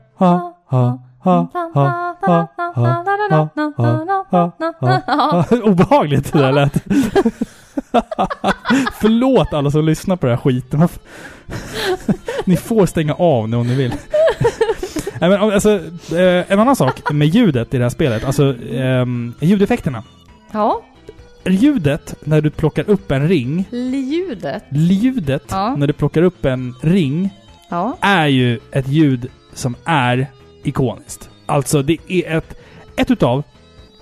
Obehagligt 5.64 6.34
det 6.34 6.40
där 6.40 6.52
lät. 6.52 6.74
Förlåt 8.94 9.54
alla 9.54 9.72
som 9.72 9.86
lyssnar 9.86 10.16
på 10.16 10.26
den 10.26 10.36
här 10.36 10.44
skiten. 10.44 10.88
ni 12.46 12.58
får 12.58 12.86
stänga 12.86 13.14
av 13.14 13.50
nu 13.50 13.58
om 13.58 13.68
ni 13.68 13.76
vill. 13.76 13.94
Nej, 15.20 15.30
men, 15.30 15.40
alltså, 15.40 15.70
eh, 16.16 16.52
en 16.52 16.60
annan 16.60 16.76
sak 16.76 17.12
med 17.12 17.28
ljudet 17.28 17.74
i 17.74 17.78
det 17.78 17.84
här 17.84 17.90
spelet, 17.90 18.24
alltså 18.24 18.56
ehm, 18.72 19.34
ljudeffekterna. 19.40 20.04
Ja, 20.52 20.82
Ljudet 21.46 22.16
när 22.22 22.42
du 22.42 22.50
plockar 22.50 22.90
upp 22.90 23.12
en 23.12 23.28
ring, 23.28 23.66
ljudet. 23.72 24.64
ljudet 24.72 25.44
Ja. 25.50 25.76
när 25.76 25.88
du 25.88 25.94
plockar 25.94 26.22
upp 26.22 26.46
en 26.46 26.76
ring 26.82 27.30
Ja. 27.70 27.98
är 28.02 28.28
ju 28.28 28.60
ett 28.72 28.88
ljud 28.88 29.28
som 29.54 29.76
är 29.86 30.28
ikoniskt. 30.64 31.30
Alltså 31.46 31.82
det 31.82 31.98
är 32.08 32.38
ett, 32.38 32.60
ett 32.96 33.12
utav 33.12 33.44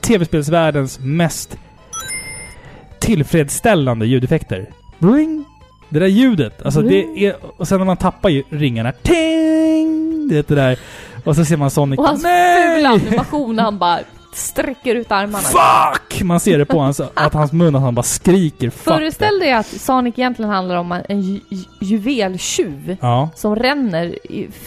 tv-spelsvärldens 0.01 0.99
mest 0.99 1.57
tillfredsställande 2.99 4.05
ljudeffekter. 4.05 4.70
Bling! 4.99 5.45
Det 5.89 5.99
där 5.99 6.07
ljudet, 6.07 6.61
alltså 6.61 6.82
Bling. 6.82 7.15
det 7.15 7.26
är... 7.26 7.36
Och 7.57 7.68
sen 7.68 7.78
när 7.80 7.86
man 7.86 7.97
tappar 7.97 8.30
ju 8.30 8.43
ringarna, 8.49 8.91
ting! 8.91 10.28
Det 10.30 10.47
det 10.47 10.55
där. 10.55 10.80
Och 11.28 11.36
så 11.36 11.45
ser 11.45 11.57
man 11.57 11.71
Sonic, 11.71 11.99
Och 11.99 12.07
hans 12.07 12.21
fula 12.21 12.89
animation 12.89 13.59
han 13.59 13.78
bara 13.78 13.99
sträcker 14.34 14.95
ut 14.95 15.11
armarna. 15.11 15.38
Fuck! 15.38 16.23
Man 16.23 16.39
ser 16.39 16.57
det 16.57 16.65
på 16.65 16.80
hans, 16.80 17.01
att 17.13 17.34
hans 17.34 17.51
mun, 17.51 17.75
att 17.75 17.82
han 17.82 17.95
bara 17.95 18.03
skriker 18.03 18.69
fuck. 18.69 18.93
Föreställ 18.93 19.39
dig 19.39 19.53
att 19.53 19.65
Sonic 19.67 20.13
egentligen 20.17 20.51
handlar 20.51 20.75
om 20.75 20.91
en 21.09 21.21
ju 21.21 21.39
ju 21.49 21.63
juveltjuv 21.82 22.97
Ja, 23.01 23.30
som 23.36 23.55
ränner 23.55 24.15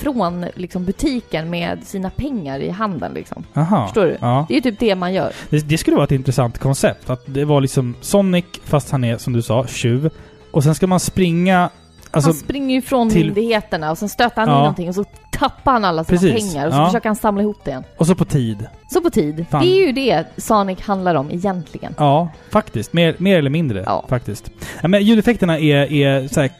från 0.03 0.47
liksom, 0.55 0.85
butiken 0.85 1.51
med 1.51 1.79
sina 1.85 2.11
pengar 2.11 2.61
i 2.61 2.71
handen 2.71 3.13
liksom. 3.15 3.45
aha. 3.55 3.87
Förstår 3.87 4.05
du? 4.05 4.17
Ja. 4.21 4.45
Det 4.49 4.55
är 4.55 4.57
ju 4.57 4.61
typ 4.71 4.79
det 4.79 4.95
man 4.95 5.13
gör. 5.13 5.33
Det, 5.51 5.69
det 5.69 5.79
skulle 5.79 5.97
vara 5.97 6.05
ett 6.05 6.13
intressant 6.13 6.59
koncept. 6.59 7.11
Att 7.11 7.23
det 7.27 7.45
var 7.45 7.61
liksom 7.61 7.95
Sonic, 8.01 8.45
fast 8.65 8.91
han 8.91 9.05
är 9.05 9.19
som 9.19 9.33
du 9.33 9.43
sa, 9.43 9.67
tjuv. 9.67 10.11
Och 10.51 10.65
sen 10.65 10.75
ska 10.75 10.87
man 10.87 11.01
springa... 11.01 11.71
Alltså, 12.11 12.31
han 12.31 12.35
springer 12.39 12.75
ju 12.75 12.83
från 12.83 13.11
till- 13.11 13.25
myndigheterna 13.27 13.91
och 13.91 13.99
sen 13.99 14.09
stöter 14.09 14.37
han 14.41 14.49
Ja. 14.49 14.55
in 14.55 14.59
någonting 14.61 14.89
och 14.89 14.95
så 14.95 15.05
tappar 15.33 15.73
han 15.73 15.85
alla 15.85 16.05
sina 16.05 16.19
Precis. 16.21 16.53
pengar 16.53 16.67
och 16.67 16.73
så 16.73 16.79
Ja. 16.79 16.87
försöker 16.87 17.09
han 17.09 17.17
samla 17.17 17.43
ihop 17.43 17.65
det 17.65 17.71
igen. 17.71 17.85
och 17.97 18.07
så 18.07 18.15
på 18.15 18.25
tid. 18.25 18.67
Så 18.91 19.01
på 19.01 19.11
tid. 19.11 19.47
Fan. 19.51 19.63
Det 19.63 19.69
är 19.83 19.87
ju 19.87 19.93
det 19.93 20.25
Sonic 20.37 20.81
handlar 20.81 21.15
om 21.15 21.31
egentligen. 21.31 21.95
Ja, 21.99 22.29
faktiskt. 22.51 22.93
Mer, 22.93 23.15
mer 23.19 23.39
eller 23.39 23.51
mindre. 23.51 23.83
Ja. 23.87 24.05
Faktiskt. 24.09 24.51
Ja, 24.83 24.89
men 24.89 25.03
ljudeffekterna 25.05 25.59
är, 25.59 25.93
är 25.93 26.29
så 26.29 26.41
här, 26.41 26.51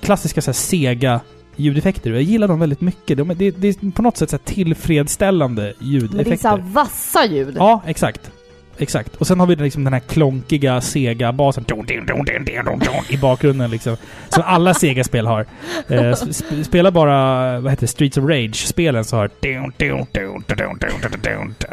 klassiska 0.00 0.42
så 0.42 0.48
här, 0.48 0.52
sega 0.54 1.20
ljudeffekter. 1.56 2.10
Jag 2.10 2.22
gillar 2.22 2.48
dem 2.48 2.60
väldigt 2.60 2.80
mycket. 2.80 3.16
De, 3.18 3.28
det, 3.28 3.50
det 3.50 3.68
är 3.68 3.90
på 3.90 4.02
något 4.02 4.16
sätt 4.16 4.30
så 4.30 4.38
tillfredsställande 4.38 5.62
Men 5.62 5.74
det 5.78 5.84
är 5.84 6.00
ljudeffekter. 6.00 6.50
så 6.50 6.56
vassa 6.62 7.26
ljud. 7.26 7.54
Ja, 7.58 7.82
exakt. 7.86 8.30
Exakt. 8.80 9.16
Och 9.16 9.26
sen 9.26 9.40
har 9.40 9.46
vi 9.46 9.56
liksom 9.56 9.84
den 9.84 9.92
här 9.92 10.00
klonkiga 10.00 10.80
Sega-basen 10.80 11.64
i 13.08 13.16
bakgrunden 13.16 13.70
liksom. 13.70 13.96
Som 14.28 14.42
alla 14.46 14.74
Sega-spel 14.74 15.26
har. 15.26 15.46
Eh, 15.88 16.00
sp- 16.00 16.62
spela 16.62 16.90
bara, 16.90 17.60
vad 17.60 17.72
heter 17.72 17.80
det, 17.80 17.86
Streets 17.86 18.18
of 18.18 18.24
Rage-spelen 18.24 19.04
så 19.04 19.16
har... 19.16 19.30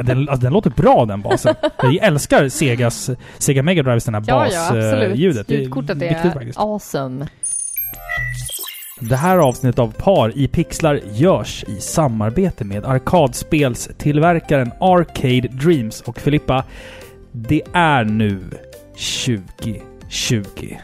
Den, 0.04 0.30
alltså, 0.30 0.44
den 0.44 0.54
låter 0.54 0.70
bra 0.70 1.06
den 1.06 1.22
basen. 1.22 1.56
Jag 1.78 1.96
älskar 1.96 2.50
Segas, 2.50 3.10
Sega 3.38 3.64
Mega 3.64 3.84
Drives 3.84 4.06
den 4.06 4.14
här 4.14 4.24
ja, 4.28 4.48
ja 4.52 4.62
absolut. 4.64 5.10
basljudet. 5.10 5.50
Ljudkortet 5.50 6.02
är 6.02 6.32
faktiskt. 6.32 6.60
awesome. 6.60 7.28
Det 9.00 9.16
här 9.16 9.38
avsnittet 9.38 9.80
av 9.80 9.92
Par 9.92 10.38
i 10.38 10.48
pixlar 10.48 11.00
görs 11.14 11.66
i 11.68 11.82
samarbete 11.82 12.66
med 12.66 12.86
arkadspelstillverkaren 12.86 14.72
Arcade 14.80 15.48
Dreams. 15.48 16.02
Och 16.02 16.20
Filippa, 16.20 16.64
det 17.32 17.62
är 17.74 18.04
nu 18.04 18.40
2020. 19.66 20.76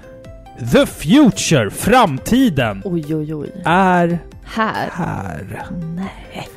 The 0.73 0.85
future, 0.85 1.69
framtiden, 1.69 2.81
Oj, 2.85 3.15
oj, 3.15 3.35
oj. 3.35 3.51
är 3.65 4.19
Här. 4.43 4.89
här. 4.91 5.65
Nej. 5.95 6.47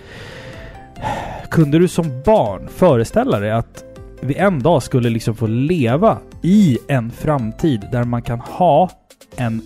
Kunde 1.51 1.79
du 1.79 1.89
som 1.89 2.23
barn 2.25 2.69
föreställa 2.77 3.41
dig 3.41 3.51
att 3.51 3.85
vi 4.21 4.35
en 4.37 4.63
dag 4.63 4.83
skulle 4.83 5.11
liksom 5.11 5.37
få 5.37 5.47
leva 5.47 6.19
i 6.43 6.79
en 6.89 7.11
framtid 7.11 7.89
där 7.93 8.05
man 8.05 8.23
kan 8.23 8.41
ha 8.41 8.91
en 9.37 9.63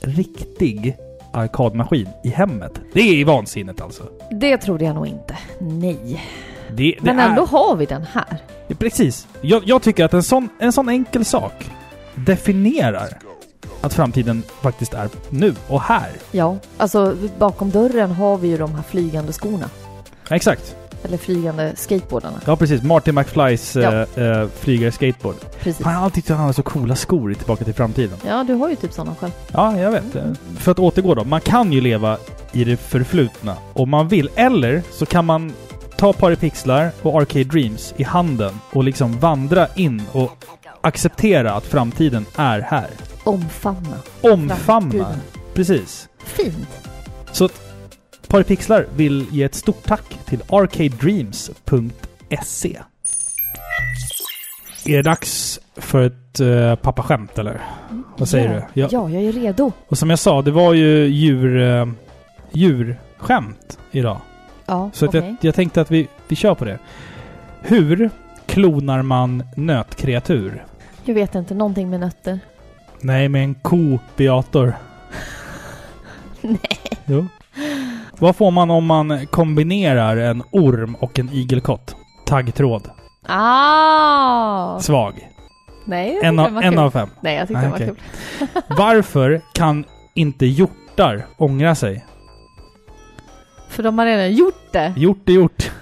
riktig 0.00 0.96
arkadmaskin 1.32 2.08
i 2.24 2.28
hemmet? 2.28 2.80
Det 2.92 3.20
är 3.20 3.24
vansinnigt 3.24 3.80
alltså. 3.80 4.02
Det 4.30 4.56
trodde 4.56 4.84
jag 4.84 4.94
nog 4.94 5.06
inte. 5.06 5.38
Nej. 5.60 6.22
Det, 6.70 6.82
det 6.82 6.96
Men 7.00 7.18
är, 7.18 7.28
ändå 7.28 7.44
har 7.44 7.76
vi 7.76 7.86
den 7.86 8.02
här. 8.02 8.38
Ja, 8.68 8.76
Precis. 8.78 9.26
Jag, 9.40 9.62
jag 9.66 9.82
tycker 9.82 10.04
att 10.04 10.14
en 10.14 10.22
sån, 10.22 10.48
en 10.58 10.72
sån 10.72 10.88
enkel 10.88 11.24
sak 11.24 11.70
definierar 12.14 13.18
att 13.80 13.94
framtiden 13.94 14.42
faktiskt 14.60 14.94
är 14.94 15.08
nu 15.30 15.54
och 15.68 15.80
här. 15.80 16.10
Ja, 16.30 16.56
alltså 16.76 17.16
bakom 17.38 17.70
dörren 17.70 18.10
har 18.10 18.36
vi 18.36 18.48
ju 18.48 18.56
de 18.56 18.74
här 18.74 18.82
flygande 18.82 19.32
skorna. 19.32 19.70
Exakt. 20.30 20.76
Eller 21.04 21.16
flygande 21.16 21.72
skateboardarna. 21.76 22.40
Ja, 22.46 22.56
precis. 22.56 22.82
Martin 22.82 23.14
McFlys 23.14 23.76
Ja. 23.76 24.06
äh, 24.16 24.48
flygare 24.60 24.92
skateboard. 24.92 25.34
Precis. 25.60 25.84
Han 25.84 25.94
har 25.94 26.04
alltid 26.04 26.14
tyckt 26.14 26.30
att 26.30 26.36
han 26.36 26.46
har 26.46 26.52
så 26.52 26.62
coola 26.62 26.96
skor 26.96 27.32
i 27.32 27.34
Tillbaka 27.34 27.64
till 27.64 27.74
framtiden. 27.74 28.18
Ja, 28.26 28.44
du 28.46 28.54
har 28.54 28.68
ju 28.70 28.76
typ 28.76 28.92
sådana 28.92 29.14
själv. 29.20 29.32
Ja, 29.52 29.78
jag 29.78 29.90
vet. 29.90 30.04
För 30.58 30.72
att 30.72 30.78
återgå 30.78 31.14
då. 31.14 31.24
Man 31.24 31.40
kan 31.40 31.72
ju 31.72 31.80
leva 31.80 32.16
i 32.52 32.64
det 32.64 32.76
förflutna 32.76 33.56
om 33.72 33.90
man 33.90 34.08
vill. 34.08 34.30
Eller 34.34 34.82
så 34.92 35.06
kan 35.06 35.24
man 35.24 35.52
ta 35.96 36.12
Paripixlar 36.12 36.90
och 37.02 37.20
Arcade 37.22 37.44
Dreams 37.44 37.94
i 37.96 38.02
handen 38.02 38.60
och 38.72 38.84
liksom 38.84 39.18
vandra 39.18 39.66
in 39.74 40.02
och 40.12 40.44
acceptera 40.80 41.52
att 41.52 41.64
framtiden 41.64 42.26
är 42.36 42.60
här. 42.60 42.86
Omfamna. 43.24 43.96
Omfamna. 44.20 44.56
Framtiden. 44.56 45.20
Precis. 45.54 46.08
Fint. 46.24 46.68
Så 47.32 47.48
Paripixlar 48.30 48.86
vill 48.96 49.26
ge 49.30 49.42
ett 49.42 49.54
stort 49.54 49.86
tack 49.86 50.18
till 50.24 50.42
arcadedreams.se. 50.48 52.78
Är 54.84 54.96
det 54.96 55.02
dags 55.02 55.60
för 55.76 56.02
ett 56.02 56.40
uh, 56.40 56.74
pappaskämt 56.74 57.38
eller? 57.38 57.60
Vad 58.16 58.28
säger 58.28 58.54
ja. 58.54 58.60
du? 58.74 58.80
Ja. 58.80 58.88
Ja, 58.90 59.10
jag 59.10 59.22
är 59.22 59.32
redo. 59.32 59.72
Och 59.88 59.98
som 59.98 60.10
jag 60.10 60.18
sa, 60.18 60.42
det 60.42 60.50
var 60.50 60.74
ju 60.74 61.06
djur, 61.06 61.56
uh, 61.56 61.88
djurskämt 62.52 63.78
idag. 63.90 64.20
Ja, 64.66 64.90
Så 64.92 65.06
okej. 65.06 65.20
jag, 65.20 65.36
jag 65.40 65.54
tänkte 65.54 65.80
att 65.80 65.90
vi, 65.90 66.08
vi 66.28 66.36
kör 66.36 66.54
på 66.54 66.64
det. 66.64 66.78
Hur 67.60 68.10
klonar 68.46 69.02
man 69.02 69.42
nötkreatur? 69.56 70.64
Jag 71.04 71.14
vet 71.14 71.34
inte, 71.34 71.54
någonting 71.54 71.90
med 71.90 72.00
nötter. 72.00 72.38
Nej, 73.00 73.28
med 73.28 73.44
en 73.44 73.54
kopiator. 73.54 74.74
Nej. 76.40 76.58
Jo. 77.06 77.26
Vad 78.18 78.36
får 78.36 78.50
man 78.50 78.70
om 78.70 78.86
man 78.86 79.26
kombinerar 79.26 80.16
en 80.16 80.42
orm 80.52 80.94
och 81.00 81.18
en 81.18 81.28
igelkott? 81.32 81.96
Taggtråd. 82.26 82.90
Ah! 83.26 84.78
Svag. 84.80 85.28
Nej, 85.84 86.14
jag 86.14 86.24
En, 86.24 86.38
av, 86.38 86.44
den 86.44 86.54
var 86.54 86.62
en 86.62 86.72
kul. 86.72 86.78
av 86.78 86.90
fem. 86.90 87.08
Nej, 87.20 87.36
jag 87.36 87.48
tyckte 87.48 87.62
Nej, 87.68 87.70
den 87.78 87.88
var 87.88 87.94
okej. 87.94 88.48
kul. 88.54 88.62
Varför 88.78 89.40
kan 89.52 89.84
inte 90.14 90.46
hjortar 90.46 91.26
ångra 91.36 91.74
sig? 91.74 92.04
För 93.68 93.82
de 93.82 93.98
har 93.98 94.06
redan 94.06 94.32
gjort 94.32 94.72
det. 94.72 94.92
Gjort 94.96 95.28
är 95.28 95.32
gjort. 95.32 95.70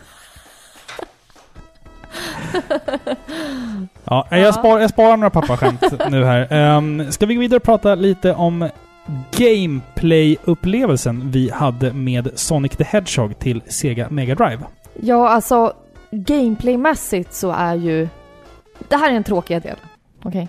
Ja, 4.05 4.27
jag, 4.31 4.41
Ja. 4.41 4.53
spar, 4.53 4.79
jag 4.81 4.91
sparar 4.91 5.17
några 5.17 5.31
pappaskämt 5.31 5.83
nu 6.11 6.25
här. 6.25 6.77
Um, 6.77 7.13
ska 7.13 7.27
vi 7.27 7.35
gå 7.35 7.41
vidare 7.41 7.57
och 7.57 7.63
prata 7.63 7.95
lite 7.95 8.35
om 8.35 8.69
gameplay-upplevelsen 9.33 11.31
vi 11.31 11.51
hade 11.51 11.93
med 11.93 12.31
Sonic 12.35 12.77
the 12.77 12.85
Hedgehog 12.85 13.39
till 13.39 13.63
Sega 13.69 14.11
Mega 14.11 14.35
Drive? 14.35 14.63
Ja, 15.01 15.29
alltså 15.29 15.73
gameplaymässigt 16.11 17.35
så 17.35 17.51
är 17.51 17.75
ju... 17.75 18.09
Det 18.89 18.97
här 18.97 19.09
är 19.09 19.13
den 19.13 19.25
tråkiga 19.25 19.61
delen. 19.61 19.79
Okej? 20.23 20.49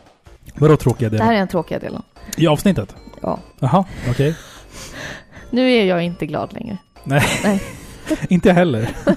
Vadå 0.55 0.77
tråkiga 0.77 1.09
Det 1.09 1.23
här 1.23 1.33
är 1.33 1.37
den 1.37 1.47
tråkiga 1.47 1.79
delen. 1.79 2.01
I 2.37 2.47
avsnittet? 2.47 2.95
Ja. 3.21 3.39
Jaha, 3.59 3.85
okej. 4.09 4.35
Nu 5.49 5.71
är 5.71 5.85
jag 5.85 6.03
inte 6.03 6.25
glad 6.25 6.53
längre. 6.53 6.77
Inte 8.29 8.47
jag 8.47 8.55
heller. 8.55 8.89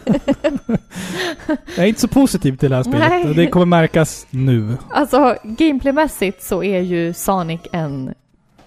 jag 1.46 1.78
är 1.78 1.86
inte 1.86 2.00
så 2.00 2.08
positiv 2.08 2.56
till 2.56 2.70
det 2.70 2.76
här 2.76 2.82
spelet. 2.82 3.08
Nej. 3.08 3.34
Det 3.34 3.46
kommer 3.46 3.66
märkas 3.66 4.26
nu. 4.30 4.76
Alltså, 4.90 5.36
gameplaymässigt 5.42 6.42
så 6.42 6.62
är 6.62 6.80
ju 6.80 7.12
Sonic 7.12 7.60
en 7.72 8.14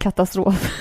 katastrof. 0.06 0.72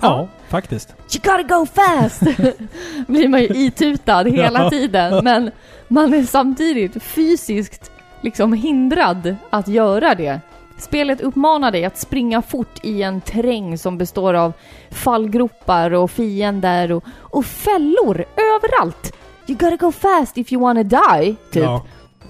Ja, 0.00 0.28
faktiskt. 0.48 0.94
You 1.14 1.36
gotta 1.36 1.56
go 1.56 1.66
fast! 1.66 2.20
blir 3.06 3.28
man 3.28 3.40
ju 3.40 3.46
itutad 3.46 4.24
hela 4.24 4.70
tiden. 4.70 5.24
Men 5.24 5.50
man 5.88 6.14
är 6.14 6.22
samtidigt 6.22 7.02
fysiskt 7.02 7.90
liksom 8.20 8.52
hindrad 8.52 9.36
att 9.50 9.68
göra 9.68 10.14
det. 10.14 10.40
Spelet 10.78 11.20
uppmanar 11.20 11.70
dig 11.70 11.84
att 11.84 11.98
springa 11.98 12.42
fort 12.42 12.84
i 12.84 13.02
en 13.02 13.20
terräng 13.20 13.78
som 13.78 13.98
består 13.98 14.34
av 14.34 14.52
fallgropar 14.90 15.90
och 15.90 16.10
fiender 16.10 16.92
och, 16.92 17.04
och 17.18 17.44
fällor 17.44 18.24
överallt. 18.36 19.16
You 19.46 19.58
gotta 19.58 19.76
go 19.76 19.92
fast 19.92 20.38
if 20.38 20.52
you 20.52 20.62
wanna 20.62 20.82
die, 20.82 21.36
typ. 21.50 21.62
Ja. 21.62 21.84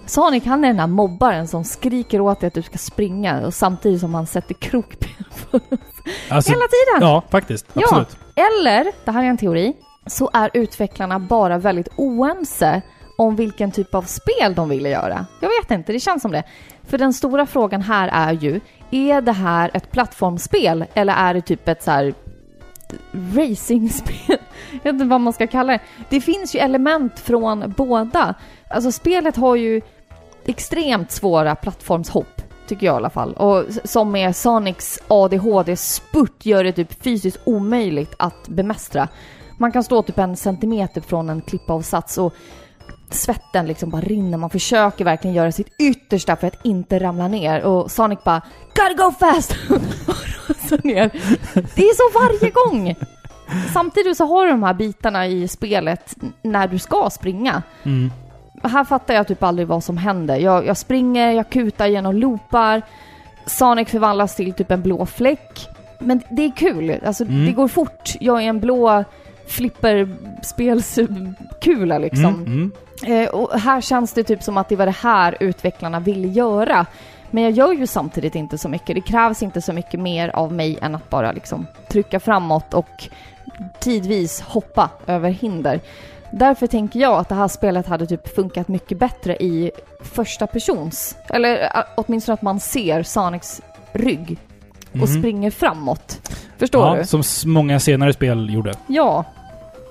Sonic 0.07 0.45
han 0.45 0.65
är 0.65 0.69
den 0.69 0.81
här 0.81 0.87
mobbaren 0.87 1.49
som 1.49 1.65
skriker 1.65 2.21
åt 2.21 2.41
dig 2.41 2.47
att 2.47 2.55
du 2.55 2.63
ska 2.63 2.79
springa 2.79 3.47
och 3.47 3.55
samtidigt 3.55 4.01
som 4.01 4.15
han 4.15 4.27
sätter 4.27 4.55
krokben 4.55 5.25
för 5.31 5.57
oss. 5.57 5.63
Alltså, 6.29 6.51
Hela 6.53 6.65
tiden! 6.65 7.09
ja, 7.09 7.23
faktiskt. 7.31 7.67
Ja. 7.73 7.83
Absolut. 7.83 8.17
Eller, 8.35 8.93
det 9.05 9.11
här 9.11 9.25
är 9.25 9.29
en 9.29 9.37
teori, 9.37 9.73
så 10.07 10.31
är 10.33 10.51
utvecklarna 10.55 11.19
bara 11.19 11.59
väldigt 11.59 11.89
oense 11.97 12.83
om 13.19 13.37
vilken 13.37 13.71
typ 13.71 13.95
av 13.95 14.03
spel 14.03 14.55
de 14.55 14.69
ville 14.69 14.89
göra. 14.89 15.27
Jag 15.41 15.49
vet 15.49 15.71
inte, 15.71 15.93
det 15.93 16.01
känns 16.01 16.23
som 16.23 16.33
det. 16.33 16.43
För 16.83 16.99
den 16.99 17.13
stora 17.13 17.47
frågan 17.47 17.83
här 17.83 18.09
är 18.09 18.33
ju, 18.33 18.61
är 18.91 19.21
det 19.21 19.33
här 19.33 19.71
ett 19.75 19.91
plattformsspel 19.91 20.85
eller 20.95 21.15
är 21.15 21.35
det 21.35 21.41
typ 21.41 21.69
ett 21.69 21.83
så 21.83 21.91
här 21.91 22.15
racingspel? 23.37 24.17
Jag 24.73 24.83
vet 24.83 24.93
inte 24.93 25.05
vad 25.05 25.21
man 25.21 25.33
ska 25.33 25.47
kalla 25.47 25.73
det. 25.73 25.81
Det 26.09 26.21
finns 26.21 26.55
ju 26.55 26.59
element 26.59 27.19
från 27.19 27.75
båda. 27.77 28.35
Alltså 28.73 28.93
spelet 28.93 29.37
har 29.37 29.57
ju 29.57 29.81
extremt 30.47 31.11
svåra 31.11 31.55
plattformshopp, 31.55 32.43
tycker 32.67 32.87
jag 32.87 32.95
i 32.95 32.97
alla 32.97 33.11
fall. 33.11 33.35
Och 33.35 33.65
som 33.85 34.13
med 34.13 34.37
Sonics 34.37 34.99
ADHD-spurt 35.09 36.47
gör 36.47 36.65
det 36.65 36.73
typ 36.73 37.03
fysiskt 37.03 37.41
omöjligt 37.45 38.15
att 38.19 38.49
bemästra. 38.49 39.09
Man 39.59 39.73
kan 39.73 39.85
stå 39.85 40.03
typ 40.03 40.19
en 40.19 40.37
centimeter 40.37 41.01
från 41.01 41.31
en 41.31 41.43
klippavsats 41.43 42.19
och 42.19 42.35
svetten 43.11 43.67
liksom 43.67 43.91
bara 43.91 44.03
rinner. 44.03 44.39
Man 44.39 44.51
försöker 44.51 45.05
verkligen 45.05 45.37
göra 45.37 45.53
sitt 45.53 45.69
yttersta 45.79 46.37
för 46.37 46.47
att 46.47 46.65
inte 46.65 46.99
ramla 46.99 47.29
ner. 47.29 47.63
Och 47.63 47.91
Sonic 47.91 48.19
bara 48.25 48.43
“Gotta 48.69 49.05
go 49.05 49.13
fast!” 49.21 49.57
och 50.09 50.49
rasar 50.49 50.81
ner. 50.85 51.11
Det 51.55 51.83
är 51.83 51.95
så 51.95 52.19
varje 52.19 52.51
gång! 52.51 52.95
Samtidigt 53.73 54.17
så 54.17 54.25
har 54.27 54.45
du 54.45 54.51
de 54.51 54.63
här 54.63 54.75
bitarna 54.75 55.27
i 55.27 55.49
spelet 55.49 56.17
när 56.43 56.69
du 56.69 56.79
ska 56.79 57.11
springa. 57.11 57.63
Mm. 57.83 58.11
Här 58.63 58.85
fattar 58.85 59.15
jag 59.15 59.29
typ 59.29 59.43
aldrig 59.43 59.69
vad 59.69 59.85
som 59.85 59.97
händer. 59.97 60.37
Jag, 60.37 60.67
jag 60.67 60.77
springer, 60.77 61.31
jag 61.33 61.51
kutar 61.51 61.87
genom 61.87 62.15
loopar. 62.17 62.83
Sonic 63.47 63.89
förvandlas 63.89 64.37
till 64.37 64.53
typ 64.53 64.71
en 64.71 64.83
blå 64.83 65.07
fläck. 65.07 65.69
Men 65.99 66.21
det 66.31 66.45
är 66.45 66.53
kul, 66.57 67.01
alltså 67.07 67.25
Mm. 67.25 67.47
det 67.47 67.53
går 67.53 67.69
fort. 67.69 68.11
Jag 68.21 68.43
är 68.43 68.47
en 68.47 68.61
blå 68.61 69.05
flipperspelskula 69.47 71.99
liksom. 71.99 72.25
Mm. 72.25 72.73
Mm. 73.07 73.23
Eh, 73.23 73.29
och 73.29 73.61
här 73.61 73.81
känns 73.81 74.13
det 74.13 74.25
typ 74.25 74.43
som 74.43 74.57
att 74.57 74.69
det 74.69 74.77
var 74.77 74.87
det 74.87 74.97
här 75.03 75.37
utvecklarna 75.41 76.01
ville 76.01 76.29
göra. 76.29 76.87
Men 77.31 77.43
jag 77.43 77.53
gör 77.53 77.73
ju 77.73 77.87
samtidigt 77.87 78.35
inte 78.35 78.59
så 78.59 78.69
mycket. 78.69 78.95
Det 78.95 79.01
krävs 79.01 79.43
inte 79.43 79.63
så 79.63 79.73
mycket 79.73 80.01
mer 80.01 80.29
av 80.29 80.53
mig 80.53 80.79
än 80.83 80.95
att 80.95 81.11
bara 81.11 81.33
liksom 81.33 81.67
trycka 81.89 82.21
framåt 82.21 82.75
och 82.75 83.09
tidvis 83.81 84.41
hoppa 84.41 84.91
över 85.07 85.31
hinder. 85.31 85.81
Därför 86.33 86.67
tänker 86.67 87.01
jag 87.01 87.19
att 87.19 87.29
det 87.29 87.35
här 87.35 87.49
spelet 87.49 87.87
hade 87.87 88.07
typ 88.07 88.35
funkat 88.35 88.69
mycket 88.69 88.99
bättre 88.99 89.37
i 89.37 89.71
första 90.01 90.47
persons. 90.47 91.17
Eller 91.29 91.73
åtminstone 91.97 92.35
att 92.35 92.43
man 92.43 92.61
ser 92.61 93.03
Sonics 93.03 93.61
rygg 93.93 94.39
och 94.93 94.97
Mhm. 94.97 95.07
springer 95.07 95.51
framåt. 95.51 96.31
Förstår 96.59 96.87
ja, 96.87 96.95
du? 96.95 97.23
Som 97.23 97.53
många 97.53 97.81
senare 97.81 98.13
spel 98.13 98.55
gjorde. 98.55 98.75
Ja. 98.87 99.25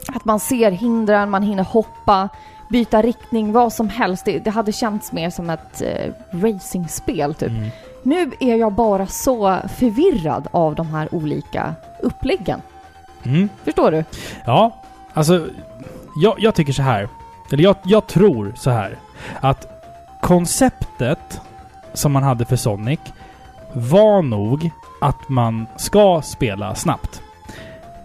Att 0.08 0.26
man 0.26 0.39
ser 0.39 0.72
hindren, 0.72 1.30
man 1.30 1.44
hinner 1.44 1.64
hoppa, 1.64 2.30
byta 2.70 3.02
riktning, 3.02 3.52
vad 3.52 3.74
som 3.74 3.89
helst. 3.89 4.26
Det, 4.26 4.39
det 4.39 4.50
hade 4.50 4.72
känts 4.72 5.12
mer 5.12 5.30
som 5.30 5.50
ett 5.50 5.82
eh, 5.82 6.12
racingspel 6.32 7.34
typ. 7.34 7.50
Mm. 7.50 7.70
Nu 8.04 8.32
är 8.39 8.56
jag 8.56 8.74
bara 8.74 9.08
så 9.08 9.58
förvirrad 9.78 10.48
av 10.52 10.76
de 10.76 10.88
här 10.88 11.16
olika 11.16 11.76
uppläggen. 12.00 12.62
Mm. 13.24 13.50
Förstår 13.64 13.92
du? 13.92 14.04
Ja, 14.46 14.82
alltså 15.14 15.48
jag, 16.16 16.36
jag 16.38 16.55
tycker 16.55 16.74
så 16.74 16.82
här. 16.82 17.07
Eller 17.51 17.64
jag, 17.64 17.76
jag 17.84 18.07
tror 18.07 18.53
så 18.55 18.70
här. 18.70 18.97
Att 19.39 19.68
konceptet 20.22 21.41
som 21.93 22.12
man 22.12 22.24
hade 22.24 22.45
för 22.45 22.55
Sonic 22.55 22.99
var 23.74 24.22
nog 24.22 24.72
att 25.01 25.30
man 25.30 25.66
ska 25.78 26.22
spela 26.22 26.76
snabbt. 26.76 27.22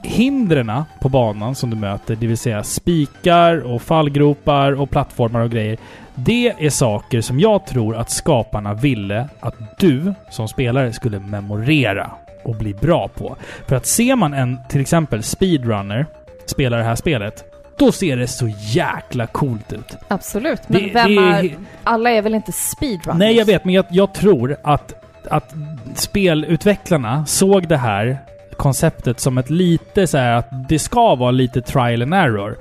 Hindren 0.02 0.82
på 1.00 1.08
banan 1.08 1.54
som 1.54 1.70
du 1.70 1.76
möter, 1.76 2.16
det 2.16 2.26
vill 2.26 2.38
säga 2.38 2.62
spikar 2.62 3.56
och 3.56 3.82
fallgropar 3.82 4.72
och 4.72 4.90
plattformar 4.90 5.40
och 5.40 5.50
grejer. 5.50 5.78
Det 6.14 6.54
är 6.58 6.70
saker 6.70 7.20
som 7.20 7.40
jag 7.40 7.66
tror 7.66 7.96
att 7.96 8.10
skaparna 8.10 8.74
ville 8.74 9.28
att 9.40 9.78
du 9.78 10.14
som 10.30 10.48
spelare 10.48 10.92
skulle 10.92 11.18
memorera 11.18 12.10
och 12.44 12.54
bli 12.54 12.74
bra 12.74 13.08
på. 13.08 13.36
För 13.66 13.76
att 13.76 13.86
ser 13.86 14.16
man 14.16 14.34
en, 14.34 14.58
till 14.68 14.80
exempel 14.80 15.22
speedrunner, 15.22 16.06
spela 16.46 16.76
det 16.76 16.82
här 16.82 16.94
spelet, 16.94 17.44
då 17.78 17.92
ser 17.92 18.16
det 18.16 18.26
så 18.26 18.48
jäkla 18.60 19.26
coolt 19.26 19.72
ut. 19.72 19.96
Absolut. 20.08 20.60
Men 20.68 20.82
Det- 20.82 20.90
vem 20.94 21.14
det 21.16 21.22
är 21.22 21.56
Alla 21.84 22.10
är 22.10 22.22
väl 22.22 22.34
inte 22.34 22.52
speedrunners? 22.52 23.18
Nej, 23.18 23.36
jag 23.36 23.44
vet, 23.44 23.64
men 23.64 23.74
jag, 23.74 23.84
jag 23.90 24.14
tror 24.14 24.56
att, 24.62 24.92
att 25.30 25.54
spelutvecklarna 25.94 27.26
såg 27.26 27.68
det 27.68 27.76
här 27.76 28.18
konceptet 28.56 29.20
som 29.20 29.38
ett 29.38 29.50
lite 29.50 30.06
så 30.06 30.18
här 30.18 30.32
att 30.32 30.68
det 30.68 30.78
ska 30.78 31.14
vara 31.14 31.30
lite 31.30 31.60
trial 31.62 32.02
and 32.02 32.14
error. 32.14 32.56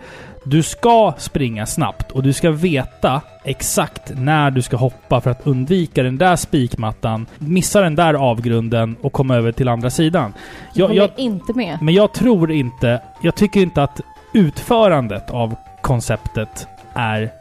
Du 0.45 0.63
ska 0.63 1.13
springa 1.18 1.66
snabbt 1.66 2.11
och 2.11 2.24
du 2.24 2.34
ska 2.34 2.51
veta 2.51 3.22
exakt 3.43 4.11
när 4.16 4.51
du 4.51 4.61
ska 4.61 4.78
hoppa 4.78 5.22
för 5.22 5.32
att 5.32 5.47
undvika 5.47 6.03
den 6.03 6.18
där 6.18 6.36
spikmattan, 6.36 7.26
missa 7.38 7.82
den 7.82 7.95
där 7.95 8.13
avgrunden 8.13 8.95
och 9.01 9.13
komma 9.13 9.36
över 9.36 9.51
till 9.51 9.68
andra 9.68 9.89
sidan. 9.89 10.34
Jag 10.74 10.89
Jag, 10.89 10.95
jag, 10.95 11.09
inte 11.20 11.53
med. 11.53 11.78
men 11.82 11.93
jag 11.93 12.13
tror 12.13 12.51
inte... 12.51 13.01
Jag 13.22 13.36
tycker 13.36 13.59
inte 13.61 13.84
att 13.84 14.01
utförandet 14.36 15.29
av 15.29 15.55
konceptet 15.81 16.67
är 16.93 17.31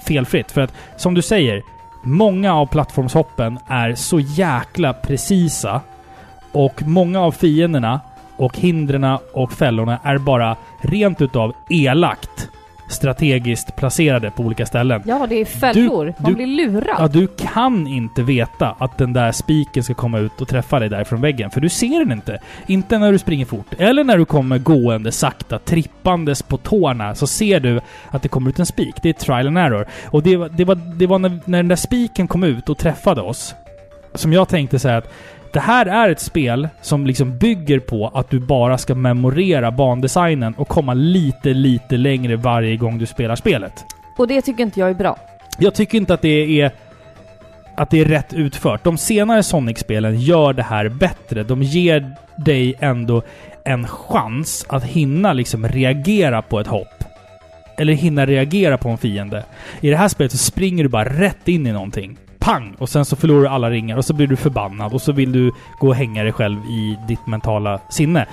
felfritt. 0.00 0.52
För 0.52 0.60
att, 0.60 0.74
som 0.96 1.14
du 1.14 1.22
säger, 1.22 1.62
många 2.02 2.54
av 2.54 2.66
plattformshoppen 2.66 3.58
är 3.66 3.94
så 3.94 4.20
jäkla 4.20 4.92
precisa. 4.92 5.80
Och 6.52 6.82
många 6.82 7.20
av 7.20 7.32
fienderna 7.32 8.00
och 8.36 8.56
hindren 8.58 9.18
och 9.32 9.52
fällorna 9.52 9.98
är 10.02 10.18
bara 10.18 10.56
rent 10.80 11.20
utav 11.20 11.52
elakt 11.68 12.50
strategiskt 12.88 13.76
placerade 13.76 14.30
på 14.30 14.42
olika 14.42 14.66
ställen. 14.66 15.02
Ja, 15.06 15.26
det 15.28 15.40
är 15.40 15.44
fällor. 15.44 16.14
Man 16.18 16.30
du- 16.30 16.36
blir 16.36 16.46
lurad. 16.46 16.96
Ja, 16.98 17.08
du 17.08 17.26
kan 17.26 17.86
inte 17.86 18.22
veta 18.22 18.76
att 18.78 18.98
den 18.98 19.12
där 19.12 19.32
spiken 19.32 19.82
ska 19.84 19.94
komma 19.94 20.18
ut 20.18 20.40
och 20.40 20.48
träffa 20.48 20.78
dig 20.78 20.88
där 20.88 21.04
från 21.04 21.20
väggen, 21.20 21.50
för 21.50 21.60
du 21.60 21.68
ser 21.68 21.98
den 21.98 22.12
inte. 22.12 22.38
Inte 22.66 22.98
när 22.98 23.12
du 23.12 23.18
springer 23.18 23.44
fort. 23.46 23.66
Eller 23.78 24.04
när 24.04 24.18
du 24.18 24.24
kommer 24.24 24.58
gående 24.58 25.12
sakta, 25.12 25.58
trippandes 25.58 26.42
på 26.42 26.56
tårna, 26.56 27.14
så 27.14 27.26
ser 27.26 27.60
du 27.60 27.80
att 28.10 28.22
det 28.22 28.28
kommer 28.28 28.50
ut 28.50 28.58
en 28.58 28.66
spik. 28.66 28.94
Det 29.02 29.08
är 29.08 29.12
trial 29.12 29.46
and 29.46 29.58
error. 29.58 29.86
Och 30.06 30.22
det, 30.22 30.36
var- 30.36 30.48
det 30.48 30.64
var, 30.64 30.74
det 30.74 31.06
var 31.06 31.18
när, 31.18 31.38
när 31.44 31.58
den 31.58 31.68
där 31.68 31.76
spiken 31.76 32.28
kom 32.28 32.44
ut 32.44 32.68
och 32.68 32.78
träffade 32.78 33.20
oss, 33.20 33.54
som 34.14 34.32
jag 34.32 34.48
tänkte 34.48 34.78
säga 34.78 34.96
att 34.96 35.12
det 35.56 35.60
här 35.60 35.86
är 35.86 36.08
ett 36.08 36.20
spel 36.20 36.68
som 36.80 37.06
liksom 37.06 37.38
bygger 37.38 37.78
på 37.78 38.08
att 38.14 38.30
du 38.30 38.40
bara 38.40 38.78
ska 38.78 38.94
memorera 38.94 39.70
bandesignen 39.70 40.54
och 40.54 40.68
komma 40.68 40.94
lite, 40.94 41.48
lite 41.48 41.96
längre 41.96 42.36
varje 42.36 42.76
gång 42.76 42.98
du 42.98 43.06
spelar 43.06 43.36
spelet. 43.36 43.72
Och 44.18 44.28
det 44.28 44.42
tycker 44.42 44.62
inte 44.62 44.80
jag 44.80 44.90
är 44.90 44.94
bra. 44.94 45.18
Jag 45.58 45.74
tycker 45.74 45.98
inte 45.98 46.14
att 46.14 46.22
det 46.22 46.60
är 46.60 46.70
att 47.76 47.90
det 47.90 48.00
är 48.00 48.04
rätt 48.04 48.34
utfört. 48.34 48.84
De 48.84 48.98
senare 48.98 49.42
Sonic-spelen 49.42 50.20
gör 50.20 50.52
det 50.52 50.62
här 50.62 50.88
bättre. 50.88 51.42
De 51.42 51.62
ger 51.62 52.16
dig 52.36 52.74
ändå 52.80 53.22
en 53.64 53.86
chans 53.86 54.66
att 54.68 54.84
hinna 54.84 55.32
liksom 55.32 55.68
reagera 55.68 56.42
på 56.42 56.60
ett 56.60 56.66
hopp. 56.66 57.04
Eller 57.78 57.92
hinna 57.92 58.26
reagera 58.26 58.78
på 58.78 58.88
en 58.88 58.98
fiende. 58.98 59.44
I 59.80 59.90
det 59.90 59.96
här 59.96 60.08
spelet 60.08 60.32
så 60.32 60.38
springer 60.38 60.82
du 60.82 60.88
bara 60.88 61.04
rätt 61.04 61.48
in 61.48 61.66
i 61.66 61.72
någonting. 61.72 62.18
Pang! 62.46 62.74
Och 62.78 62.88
sen 62.88 63.04
så 63.04 63.16
förlorar 63.16 63.40
du 63.40 63.48
alla 63.48 63.70
ringar 63.70 63.96
och 63.96 64.04
så 64.04 64.12
blir 64.12 64.26
du 64.26 64.36
förbannad 64.36 64.92
och 64.92 65.02
så 65.02 65.12
vill 65.12 65.32
du 65.32 65.52
gå 65.78 65.88
och 65.88 65.94
hänga 65.94 66.22
dig 66.22 66.32
själv 66.32 66.64
i 66.66 66.98
ditt 67.08 67.26
mentala 67.26 67.80
sinne. 67.88 68.26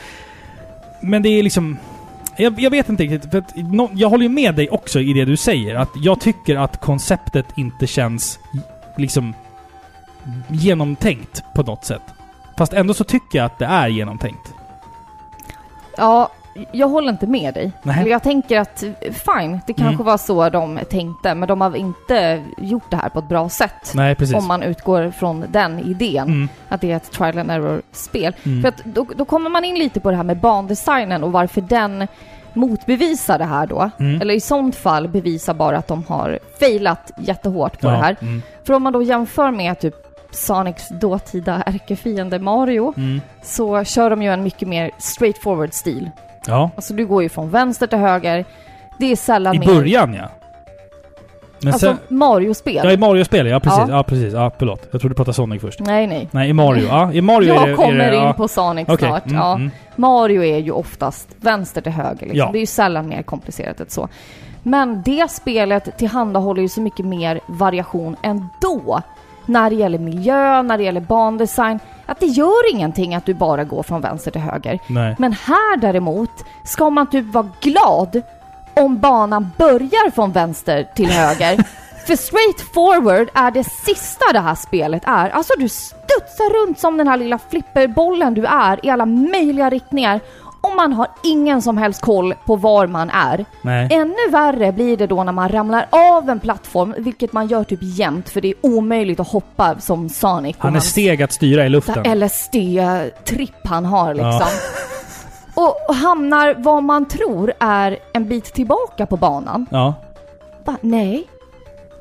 Men 1.02 1.24
det 1.24 1.30
är 1.30 1.44
liksom... 1.44 1.78
Jag, 2.38 2.60
jag 2.60 2.70
vet 2.70 2.90
inte 2.90 3.04
riktigt, 3.04 3.32
för 3.32 3.38
att 3.38 3.56
no, 3.56 3.90
jag 3.94 4.10
håller 4.10 4.24
ju 4.24 4.30
med 4.30 4.56
dig 4.56 4.70
också 4.70 5.00
i 5.00 5.14
det 5.14 5.26
du 5.26 5.38
säger. 5.38 5.76
Att 5.76 5.90
jag 5.96 6.20
tycker 6.20 6.56
att 6.56 6.82
konceptet 6.82 7.46
inte 7.56 7.88
känns 7.88 8.40
liksom 8.98 9.34
genomtänkt 10.48 11.44
på 11.56 11.64
något 11.64 11.86
sätt. 11.86 12.14
Fast 12.58 12.74
ändå 12.74 12.94
så 12.94 13.04
tycker 13.04 13.38
jag 13.38 13.46
att 13.46 13.60
det 13.60 13.66
är 13.66 13.88
genomtänkt. 13.88 14.54
Ja, 15.98 16.32
jag 16.72 16.88
håller 16.88 17.10
inte 17.10 17.28
med 17.28 17.54
dig. 17.54 17.72
Nej. 17.84 18.08
Jag 18.10 18.24
tänker 18.24 18.60
att, 18.60 18.84
fine, 19.02 19.60
det 19.68 19.74
kanske 19.74 19.94
Mm. 19.94 20.06
var 20.06 20.18
så 20.18 20.50
de 20.50 20.80
tänkte, 20.90 21.36
men 21.36 21.48
de 21.48 21.62
har 21.62 21.76
inte 21.76 22.44
gjort 22.58 22.84
det 22.90 22.96
här 22.98 23.10
på 23.10 23.20
ett 23.20 23.30
bra 23.30 23.50
sätt. 23.50 23.92
Nej, 23.94 24.16
precis. 24.16 24.36
Om 24.36 24.48
man 24.48 24.64
utgår 24.64 25.12
från 25.12 25.46
den 25.50 25.80
idén, 25.80 26.28
Mm, 26.28 26.50
att 26.70 26.82
det 26.82 26.92
är 26.92 26.96
ett 26.98 27.12
trial 27.12 27.38
and 27.38 27.52
error-spel. 27.52 28.36
mm. 28.44 28.62
För 28.62 28.70
att 28.70 28.84
då, 28.84 29.06
då 29.16 29.26
kommer 29.26 29.50
man 29.50 29.66
in 29.66 29.76
lite 29.76 30.00
på 30.00 30.12
det 30.12 30.18
här 30.18 30.24
med 30.24 30.38
bandesignen 30.40 31.24
och 31.24 31.32
varför 31.32 31.62
den 31.62 32.08
motbevisar 32.54 33.38
det 33.40 33.46
här 33.46 33.68
då. 33.68 33.90
Mm. 34.00 34.22
Eller 34.22 34.34
i 34.34 34.40
sånt 34.40 34.76
fall 34.76 35.08
bevisar 35.08 35.54
bara 35.54 35.78
att 35.78 35.88
de 35.88 36.04
har 36.08 36.40
failat 36.60 37.12
jättehårt 37.18 37.80
på 37.82 37.88
Ja, 37.88 37.92
det 37.92 37.98
här. 37.98 38.16
Mm, 38.22 38.42
För 38.64 38.74
om 38.74 38.84
man 38.84 38.94
då 38.94 39.04
jämför 39.04 39.52
med 39.52 39.80
typ 39.80 39.96
Sonics 40.32 40.90
dåtida 40.90 41.64
ärkefiende 41.66 42.40
Mario, 42.40 42.94
mm. 42.98 43.22
så 43.44 43.84
kör 43.84 44.10
de 44.10 44.22
ju 44.24 44.34
en 44.34 44.44
mycket 44.44 44.68
mer 44.68 44.92
straightforward 44.98 45.74
stil. 45.74 46.10
Ja. 46.48 46.70
Alltså 46.76 46.94
du 46.94 47.06
går 47.06 47.24
ju 47.24 47.30
från 47.30 47.50
vänster 47.50 47.88
till 47.88 47.98
höger. 47.98 48.46
Det 49.00 49.12
är 49.12 49.16
sällan 49.16 49.56
I 49.56 49.60
mer... 49.60 49.66
början 49.68 50.14
ja. 50.14 50.30
Men 51.64 51.74
alltså 51.74 51.88
sen... 52.08 52.18
Mario-spel. 52.18 52.82
Ja, 52.84 52.92
i 52.92 52.98
Mario-spel, 52.98 53.48
ja 53.48 53.60
precis. 53.60 53.80
Ja. 53.80 53.96
Ja. 53.96 54.04
precis. 54.04 54.34
Ja, 54.34 54.52
förlåt. 54.58 54.88
Jag 54.92 55.02
trodde 55.02 55.14
du 55.14 55.16
pratade 55.16 55.36
Sonic 55.36 55.62
först. 55.62 55.80
Nej, 55.80 56.08
nej. 56.08 56.30
Nej, 56.32 56.50
i 56.50 56.54
Mario. 56.54 56.88
Ja, 56.88 57.14
i 57.14 57.22
Mario 57.22 57.54
är 57.54 57.62
det... 57.62 57.70
Jag 57.70 57.78
kommer 57.78 58.00
är 58.00 58.12
det, 58.12 58.18
in 58.18 58.24
ja. 58.24 58.34
på 58.34 58.48
Sonic 58.48 58.90
Okej, 58.90 59.08
snart. 59.08 59.26
mm, 59.26 59.38
ja. 59.38 59.56
mm. 59.56 59.72
Mario 59.96 60.44
är 60.44 60.58
ju 60.58 60.72
oftast 60.72 61.30
vänster 61.42 61.82
till 61.82 61.92
höger 61.92 62.26
liksom. 62.26 62.38
Ja. 62.38 62.50
Det 62.52 62.58
är 62.58 62.60
ju 62.60 62.66
sällan 62.66 63.08
mer 63.08 63.24
komplicerat 63.24 63.80
än 63.80 63.90
så. 63.90 64.10
Men 64.64 65.02
det 65.06 65.32
spelet 65.32 65.98
tillhandahåller 65.98 66.62
ju 66.62 66.70
så 66.70 66.82
mycket 66.82 67.06
mer 67.06 67.40
variation 67.48 68.16
ändå. 68.22 69.02
När 69.46 69.70
det 69.70 69.76
gäller 69.76 70.00
miljö, 70.00 70.62
när 70.62 70.78
det 70.78 70.84
gäller 70.84 71.02
bandesign. 71.02 71.80
Att 72.06 72.20
det 72.20 72.26
gör 72.26 72.72
ingenting 72.72 73.16
att 73.16 73.26
du 73.26 73.34
bara 73.34 73.64
går 73.64 73.84
från 73.84 74.02
vänster 74.02 74.32
till 74.32 74.42
höger. 74.42 74.80
Nej. 74.88 75.16
Men 75.20 75.34
här 75.34 75.78
däremot 75.78 76.46
ska 76.64 76.90
man 76.90 77.10
typ 77.10 77.34
vara 77.34 77.50
glad 77.62 78.22
om 78.74 79.00
banan 79.00 79.52
börjar 79.58 80.12
från 80.12 80.32
vänster 80.32 80.88
till 80.96 81.10
höger. 81.10 81.64
För 82.08 82.16
straight 82.16 82.62
forward 82.74 83.30
är 83.34 83.52
det 83.52 83.64
sista 83.64 84.34
det 84.34 84.40
här 84.40 84.56
spelet 84.56 85.04
är. 85.06 85.30
Alltså 85.30 85.54
du 85.58 85.70
studsar 85.70 86.66
runt 86.66 86.80
som 86.80 86.98
den 86.98 87.08
här 87.08 87.18
lilla 87.18 87.40
flipperbollen 87.50 88.34
du 88.34 88.46
är 88.46 88.86
i 88.86 88.90
alla 88.90 89.06
möjliga 89.06 89.70
riktningar. 89.70 90.20
Och 90.64 90.76
man 90.76 90.94
har 90.94 91.08
ingen 91.24 91.62
som 91.62 91.78
helst 91.78 92.02
koll 92.02 92.34
på 92.46 92.56
var 92.56 92.88
man 92.88 93.10
är. 93.10 93.46
Nej. 93.62 93.88
Ännu 93.92 94.30
värre 94.32 94.72
blir 94.72 94.98
det 94.98 95.08
då 95.08 95.24
när 95.24 95.32
man 95.32 95.50
ramlar 95.50 95.88
av 95.90 96.30
en 96.30 96.40
plattform, 96.40 96.96
vilket 96.98 97.34
man 97.34 97.48
gör 97.48 97.64
typ 97.64 97.80
jämt 97.82 98.30
för 98.30 98.42
det 98.42 98.48
är 98.48 98.56
omöjligt 98.62 99.20
att 99.20 99.28
hoppa 99.28 99.80
som 99.80 100.10
Sonic. 100.10 100.56
Han 100.60 100.76
är 100.76 100.80
steg 100.80 101.24
att 101.24 101.32
styra 101.32 101.66
i 101.66 101.70
luften. 101.70 102.04
LSD-tripp 102.04 103.68
han 103.68 103.86
har 103.86 104.14
liksom. 104.14 104.48
Och, 105.56 105.90
och 105.90 105.96
hamnar 105.96 106.56
vad 106.58 106.84
man 106.84 107.06
tror 107.06 107.54
är 107.60 107.98
en 108.14 108.28
bit 108.28 108.46
tillbaka 108.46 109.06
på 109.06 109.18
banan. 109.18 109.66
Ja. 109.72 109.94
Va, 110.64 110.78
nej. 110.82 111.28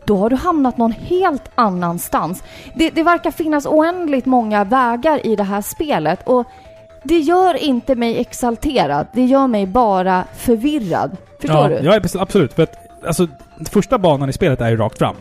Då 0.05 0.17
har 0.17 0.31
du 0.31 0.37
hamnat 0.37 0.79
någon 0.79 0.93
helt 0.93 1.51
annanstans. 1.55 2.43
Det, 2.75 2.91
det 2.91 3.03
verkar 3.03 3.31
finnas 3.31 3.67
oändligt 3.67 4.27
många 4.27 4.65
vägar 4.65 5.27
i 5.27 5.37
det 5.37 5.43
här 5.43 5.63
spelet 5.63 6.29
och 6.29 6.47
det 7.03 7.19
gör 7.19 7.55
inte 7.55 7.95
mig 7.95 8.21
exalterad. 8.21 9.07
Det 9.13 9.25
gör 9.25 9.47
mig 9.47 9.67
bara 9.67 10.25
förvirrad. 10.37 11.17
Förstår 11.41 11.71
ja, 11.73 11.81
du? 11.81 11.87
Ja, 11.87 12.21
absolut. 12.21 12.53
För 12.53 12.63
att, 12.63 12.77
alltså, 13.07 13.29
första 13.71 13.99
banan 13.99 14.29
i 14.29 14.33
spelet 14.33 14.61
är 14.61 14.71
ju 14.71 14.77
rakt 14.77 14.99
fram. 14.99 15.17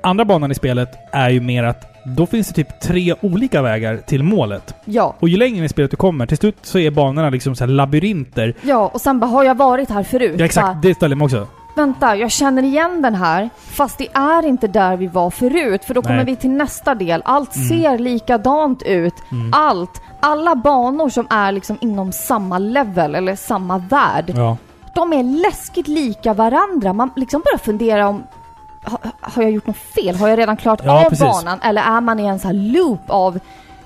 Andra 0.00 0.24
banan 0.24 0.52
i 0.52 0.54
spelet 0.54 0.88
är 1.12 1.30
ju 1.30 1.40
mer 1.40 1.64
att 1.64 1.90
då 2.04 2.26
finns 2.26 2.48
det 2.48 2.54
typ 2.54 2.80
tre 2.80 3.14
olika 3.20 3.62
vägar 3.62 3.96
till 3.96 4.22
målet. 4.22 4.74
Ja. 4.84 5.16
Och 5.20 5.28
ju 5.28 5.36
längre 5.36 5.64
i 5.64 5.68
spelet 5.68 5.90
du 5.90 5.96
kommer, 5.96 6.26
till 6.26 6.36
slut 6.36 6.56
så 6.62 6.78
är 6.78 6.90
banorna 6.90 7.30
liksom 7.30 7.56
så 7.56 7.64
här 7.64 7.68
labyrinter. 7.68 8.54
Ja, 8.62 8.90
och 8.94 9.00
sen 9.00 9.20
bara, 9.20 9.26
har 9.26 9.44
jag 9.44 9.54
varit 9.54 9.90
här 9.90 10.02
förut? 10.02 10.30
Ja, 10.30 10.36
Bara, 10.36 10.44
exakt. 10.44 10.82
Det 10.82 10.94
ställer 10.94 11.16
mig 11.16 11.24
också. 11.24 11.46
Vänta, 11.74 12.16
jag 12.16 12.30
känner 12.30 12.62
igen 12.62 13.02
den 13.02 13.14
här, 13.14 13.50
fast 13.56 13.98
det 13.98 14.08
är 14.12 14.46
inte 14.46 14.68
där 14.68 14.96
vi 14.96 15.06
var 15.06 15.30
förut, 15.30 15.84
för 15.84 15.94
då 15.94 16.02
kommer 16.02 16.16
Nej. 16.16 16.24
vi 16.24 16.36
till 16.36 16.50
nästa 16.50 16.94
del. 16.94 17.22
Allt 17.24 17.56
Mm. 17.56 17.68
ser 17.68 17.98
likadant 17.98 18.82
ut. 18.82 19.14
Mm. 19.32 19.50
Allt, 19.54 20.02
alla 20.20 20.54
banor 20.54 21.08
som 21.08 21.26
är 21.30 21.52
liksom 21.52 21.78
inom 21.80 22.12
samma 22.12 22.58
level, 22.58 23.14
eller 23.14 23.36
samma 23.36 23.78
värld, 23.78 24.32
Ja. 24.36 24.56
de 24.94 25.12
är 25.12 25.22
läskigt 25.22 25.88
lika 25.88 26.34
varandra. 26.34 26.92
Man 26.92 27.10
liksom 27.16 27.42
börjar 27.44 27.58
fundera 27.58 28.08
om 28.08 28.22
ha, 28.84 28.98
har 29.20 29.42
jag 29.42 29.52
gjort 29.52 29.66
något 29.66 29.76
fel? 29.76 30.16
Har 30.16 30.28
jag 30.28 30.38
redan 30.38 30.56
klarat 30.56 30.80
Ja, 30.84 31.04
av 31.04 31.10
precis. 31.10 31.20
banan? 31.26 31.58
Eller 31.62 31.82
är 31.82 32.00
man 32.00 32.20
i 32.20 32.24
en 32.26 32.38
sån 32.38 32.48
här 32.48 32.72
loop 32.72 33.00
av 33.06 33.38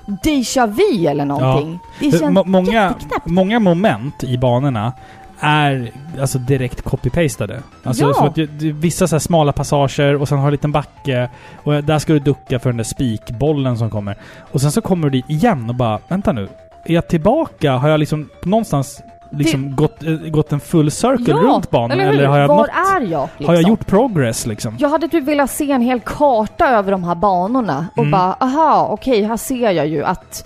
déjà 0.05 0.67
vu 0.67 1.05
eller 1.07 1.25
någonting? 1.25 1.79
Det 1.99 2.11
För 2.11 2.19
känns 2.19 2.33
må- 2.33 2.43
många, 2.43 2.93
många 3.23 3.59
moment 3.59 4.23
i 4.23 4.37
banorna 4.37 4.93
är 5.39 5.91
alltså 6.21 6.37
direkt 6.37 6.83
copy-pastade. 6.83 7.59
Alltså 7.83 8.03
Ja. 8.05 8.13
så 8.13 8.25
att 8.25 8.35
det- 8.35 8.47
vissa 8.71 9.07
så 9.07 9.19
smala 9.19 9.51
passager 9.51 10.15
och 10.21 10.27
sen 10.27 10.37
har 10.37 10.45
du 10.45 10.47
en 10.47 10.51
liten 10.51 10.71
backe 10.71 11.29
och 11.63 11.83
där 11.83 11.99
ska 11.99 12.13
du 12.13 12.19
ducka 12.19 12.59
för 12.59 12.69
den 12.69 12.77
där 12.77 12.83
spikbollen 12.83 13.77
som 13.77 13.89
kommer. 13.89 14.17
Och 14.51 14.61
sen 14.61 14.71
så 14.71 14.81
kommer 14.81 15.09
du 15.09 15.09
dit 15.09 15.29
igen 15.29 15.69
och 15.69 15.75
bara 15.75 15.99
vänta 16.07 16.31
nu. 16.31 16.47
Är 16.85 16.93
jag 16.93 17.07
tillbaka? 17.07 17.71
Har 17.71 17.89
jag 17.89 17.99
liksom 17.99 18.29
någonstans 18.43 19.01
liksom 19.31 19.75
gått, 19.75 20.03
eh, 20.03 20.11
gått 20.13 20.51
en 20.51 20.59
full 20.59 20.91
circle 20.91 21.25
Ja, 21.27 21.35
runt 21.37 21.69
banan? 21.71 21.99
eller? 21.99 22.13
Eller 22.13 22.25
har 22.27 22.37
jag 22.39 22.47
Var 22.47 22.57
nått, 22.57 22.67
är 22.69 23.01
jag? 23.11 23.29
Liksom? 23.37 23.45
Har 23.45 23.53
jag 23.61 23.69
gjort 23.69 23.85
progress 23.87 24.45
liksom? 24.45 24.75
Jag 24.79 24.89
hade 24.89 25.07
typ 25.07 25.23
velat 25.23 25.51
se 25.51 25.71
en 25.71 25.81
hel 25.81 25.99
karta 25.99 26.67
över 26.69 26.91
de 26.91 27.03
här 27.03 27.15
banorna 27.15 27.87
och 27.93 27.97
Mm. 28.03 28.11
bara, 28.11 28.33
aha, 28.39 28.87
okej, 28.91 29.23
här 29.23 29.37
ser 29.37 29.71
jag 29.71 29.87
ju 29.87 30.03
att 30.03 30.45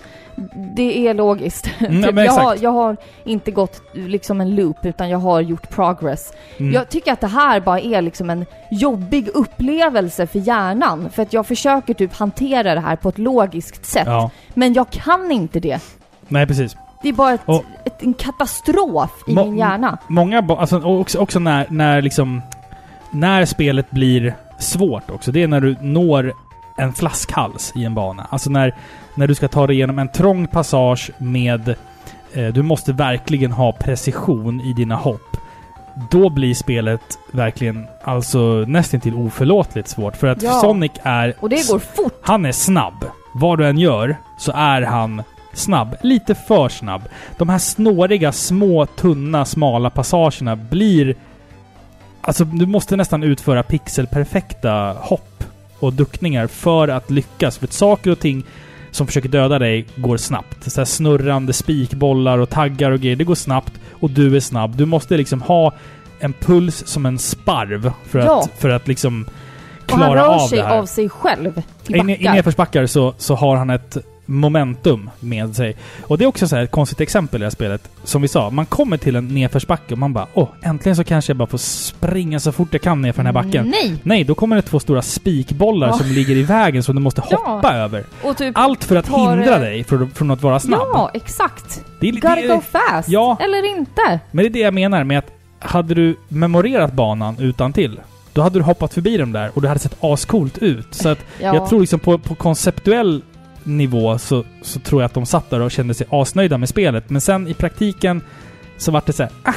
det 0.76 1.08
är 1.08 1.14
logiskt. 1.14 1.70
Mm, 1.80 2.02
typ, 2.02 2.16
jag, 2.16 2.32
har, 2.32 2.56
jag 2.60 2.70
har 2.70 2.96
inte 3.24 3.50
gått 3.50 3.82
liksom 3.92 4.40
en 4.40 4.54
loop, 4.54 4.76
utan 4.82 5.08
jag 5.10 5.18
har 5.18 5.40
gjort 5.40 5.70
progress. 5.70 6.32
Mm. 6.58 6.72
Jag 6.72 6.88
tycker 6.88 7.12
att 7.12 7.20
det 7.20 7.26
här 7.26 7.60
bara 7.60 7.80
är 7.80 8.02
liksom 8.02 8.30
en 8.30 8.46
jobbig 8.70 9.28
upplevelse 9.34 10.26
för 10.26 10.38
hjärnan, 10.38 11.10
för 11.10 11.22
att 11.22 11.32
jag 11.32 11.46
försöker 11.46 11.94
typ 11.94 12.14
hantera 12.14 12.74
det 12.74 12.80
här 12.80 12.96
på 12.96 13.08
ett 13.08 13.18
logiskt 13.18 13.84
sätt. 13.86 14.06
Ja. 14.06 14.30
Men 14.54 14.72
jag 14.72 14.90
kan 14.90 15.30
inte 15.30 15.60
det. 15.60 15.80
Nej, 16.28 16.46
precis. 16.46 16.76
Det 17.02 17.08
är 17.08 17.12
bara 17.12 17.32
ett, 17.32 17.40
Och- 17.44 17.64
ett, 17.84 18.02
en 18.02 18.14
katastrof 18.14 19.10
i 19.26 19.34
min 19.34 19.56
hjärna. 19.56 19.98
Många 20.08 20.38
alltså 20.58 20.78
och 20.78 21.00
också, 21.00 21.18
också 21.18 21.38
när, 21.38 21.66
när 21.70 22.02
liksom... 22.02 22.42
När 23.12 23.44
spelet 23.44 23.90
blir 23.90 24.34
svårt 24.58 25.10
också, 25.10 25.32
det 25.32 25.42
är 25.42 25.48
när 25.48 25.60
du 25.60 25.76
når 25.80 26.32
en 26.80 26.92
flaskhals 26.92 27.72
i 27.74 27.84
en 27.84 27.94
bana. 27.94 28.26
Alltså 28.30 28.50
när, 28.50 28.74
när 29.14 29.26
du 29.26 29.34
ska 29.34 29.48
ta 29.48 29.66
dig 29.66 29.76
igenom 29.76 29.98
en 29.98 30.08
trång 30.08 30.46
passage 30.46 31.10
med... 31.18 31.68
Eh, 32.32 32.46
du 32.46 32.62
måste 32.62 32.92
verkligen 32.92 33.52
ha 33.52 33.72
precision 33.72 34.60
i 34.60 34.72
dina 34.72 34.96
hopp. 34.96 35.36
Då 36.10 36.30
blir 36.30 36.54
spelet 36.54 37.18
verkligen 37.32 37.86
alltså 38.02 38.64
nästan 38.68 39.00
till 39.00 39.14
oförlåtligt 39.14 39.88
svårt. 39.88 40.16
För 40.16 40.26
att 40.26 40.42
Ja. 40.42 40.52
Sonic 40.52 40.92
är... 41.02 41.34
Och 41.40 41.48
det 41.48 41.70
går 41.70 41.78
fort. 41.78 42.20
Han 42.22 42.46
är 42.46 42.52
snabb. 42.52 43.04
Vad 43.34 43.58
du 43.58 43.66
än 43.66 43.78
gör 43.78 44.16
så 44.38 44.52
är 44.54 44.82
han 44.82 45.22
snabb. 45.52 45.96
Lite 46.02 46.34
för 46.34 46.68
snabb. 46.68 47.02
De 47.38 47.48
här 47.48 47.58
snåriga, 47.58 48.32
små, 48.32 48.86
tunna, 48.86 49.44
smala 49.44 49.90
passagerna 49.90 50.56
blir... 50.56 51.14
Alltså, 52.20 52.44
du 52.44 52.66
måste 52.66 52.96
nästan 52.96 53.22
utföra 53.22 53.62
pixelperfekta 53.62 54.96
hopp 54.98 55.29
och 55.80 55.92
duckningar 55.92 56.46
för 56.46 56.88
att 56.88 57.10
lyckas. 57.10 57.58
För 57.58 57.66
att 57.66 57.72
saker 57.72 58.10
och 58.10 58.18
ting 58.18 58.44
som 58.90 59.06
försöker 59.06 59.28
döda 59.28 59.58
dig 59.58 59.86
går 59.96 60.16
snabbt. 60.16 60.72
Så 60.72 60.86
snurrande 60.86 61.52
spikbollar 61.52 62.38
och 62.38 62.50
taggar 62.50 62.90
och 62.90 63.00
grejer. 63.00 63.16
Det 63.16 63.24
går 63.24 63.34
snabbt 63.34 63.72
och 64.00 64.10
du 64.10 64.36
är 64.36 64.40
snabb. 64.40 64.76
Du 64.76 64.86
måste 64.86 65.16
liksom 65.16 65.42
ha 65.42 65.72
en 66.20 66.32
puls 66.32 66.86
som 66.86 67.06
en 67.06 67.18
sparv 67.18 67.92
för, 68.06 68.18
Ja. 68.18 68.40
att, 68.42 68.60
för 68.60 68.68
att 68.70 68.88
liksom 68.88 69.26
Och 69.84 69.90
han 69.92 69.98
klara 70.00 70.22
rör 70.22 70.34
av 70.34 70.48
sig 70.48 70.58
det 70.58 70.64
här. 70.64 70.78
av 70.78 70.86
sig 70.86 71.08
själv 71.08 71.62
i 71.88 71.92
I, 71.92 71.96
I 71.96 72.02
backar. 72.02 72.32
nedförsbackar 72.32 72.86
så, 72.86 73.14
så 73.18 73.34
har 73.34 73.56
han 73.56 73.70
ett 73.70 73.96
momentum 74.30 75.10
med 75.20 75.56
sig. 75.56 75.76
Och 76.06 76.18
det 76.18 76.24
är 76.24 76.26
också 76.26 76.48
så 76.48 76.56
ett 76.56 76.70
konstigt 76.70 77.00
exempel 77.00 77.40
i 77.40 77.42
det 77.42 77.46
här 77.46 77.50
spelet. 77.50 77.90
Som 78.04 78.22
vi 78.22 78.28
sa, 78.28 78.50
man 78.50 78.66
kommer 78.66 78.96
till 78.96 79.16
en 79.16 79.28
nedförsbacke 79.28 79.94
och 79.94 79.98
man 79.98 80.12
bara 80.12 80.26
åh, 80.34 80.48
äntligen 80.62 80.96
så 80.96 81.04
kanske 81.04 81.30
jag 81.30 81.36
bara 81.36 81.46
får 81.46 81.58
springa 81.58 82.40
så 82.40 82.52
fort 82.52 82.68
jag 82.72 82.82
kan 82.82 83.02
ner 83.02 83.12
för 83.12 83.22
den 83.22 83.34
här 83.36 83.42
backen. 83.44 83.68
Nej! 83.68 83.96
Nej, 84.02 84.24
då 84.24 84.34
kommer 84.34 84.56
det 84.56 84.62
två 84.62 84.80
stora 84.80 85.02
spikbollar 85.02 85.86
Ja. 85.88 85.92
som 85.98 86.06
ligger 86.06 86.36
i 86.36 86.42
vägen 86.42 86.82
som 86.82 86.94
du 86.96 87.00
måste 87.02 87.22
Ja. 87.30 87.36
hoppa 87.46 87.72
över. 87.74 88.04
Och 88.22 88.36
typ... 88.36 88.58
Allt 88.58 88.84
för 88.84 88.96
att 88.96 89.06
tar, 89.06 89.36
hindra 89.36 89.58
dig 89.58 89.84
från, 89.84 90.10
från 90.10 90.30
att 90.30 90.42
vara 90.42 90.60
snabb. 90.60 90.80
Ja, 90.92 91.10
exakt. 91.14 91.84
det 92.00 92.08
är, 92.08 92.12
Gotta 92.12 92.34
det, 92.34 92.46
go 92.48 92.60
fast. 92.72 93.08
Ja. 93.08 93.36
Eller 93.40 93.78
inte. 93.78 94.20
Men 94.30 94.42
det 94.44 94.48
är 94.48 94.50
det 94.52 94.58
jag 94.58 94.74
menar 94.74 95.04
med 95.04 95.18
att 95.18 95.26
hade 95.58 95.94
du 95.94 96.16
memorerat 96.28 96.92
banan 96.92 97.36
utan 97.38 97.72
till 97.72 98.00
då 98.32 98.42
hade 98.42 98.58
du 98.58 98.62
hoppat 98.62 98.94
förbi 98.94 99.16
dem 99.16 99.32
där 99.32 99.50
och 99.54 99.62
det 99.62 99.68
hade 99.68 99.80
sett 99.80 99.96
ascoolt 100.04 100.58
ut. 100.58 100.86
Så 100.90 101.08
att 101.08 101.18
Ja. 101.40 101.54
jag 101.54 101.68
tror 101.68 101.80
liksom 101.80 102.00
på, 102.00 102.18
på 102.18 102.34
konceptuell 102.34 103.22
nivå 103.64 104.18
så, 104.18 104.44
så 104.62 104.80
tror 104.80 105.02
jag 105.02 105.06
att 105.06 105.14
de 105.14 105.26
satt 105.26 105.50
där 105.50 105.60
och 105.60 105.70
kände 105.70 105.94
sig 105.94 106.06
asnöjda 106.10 106.58
med 106.58 106.68
spelet. 106.68 107.10
Men 107.10 107.20
sen 107.20 107.48
i 107.48 107.54
praktiken 107.54 108.22
så 108.76 108.92
vart 108.92 109.06
det 109.06 109.12
så 109.12 109.22
här, 109.22 109.32
ah, 109.42 109.54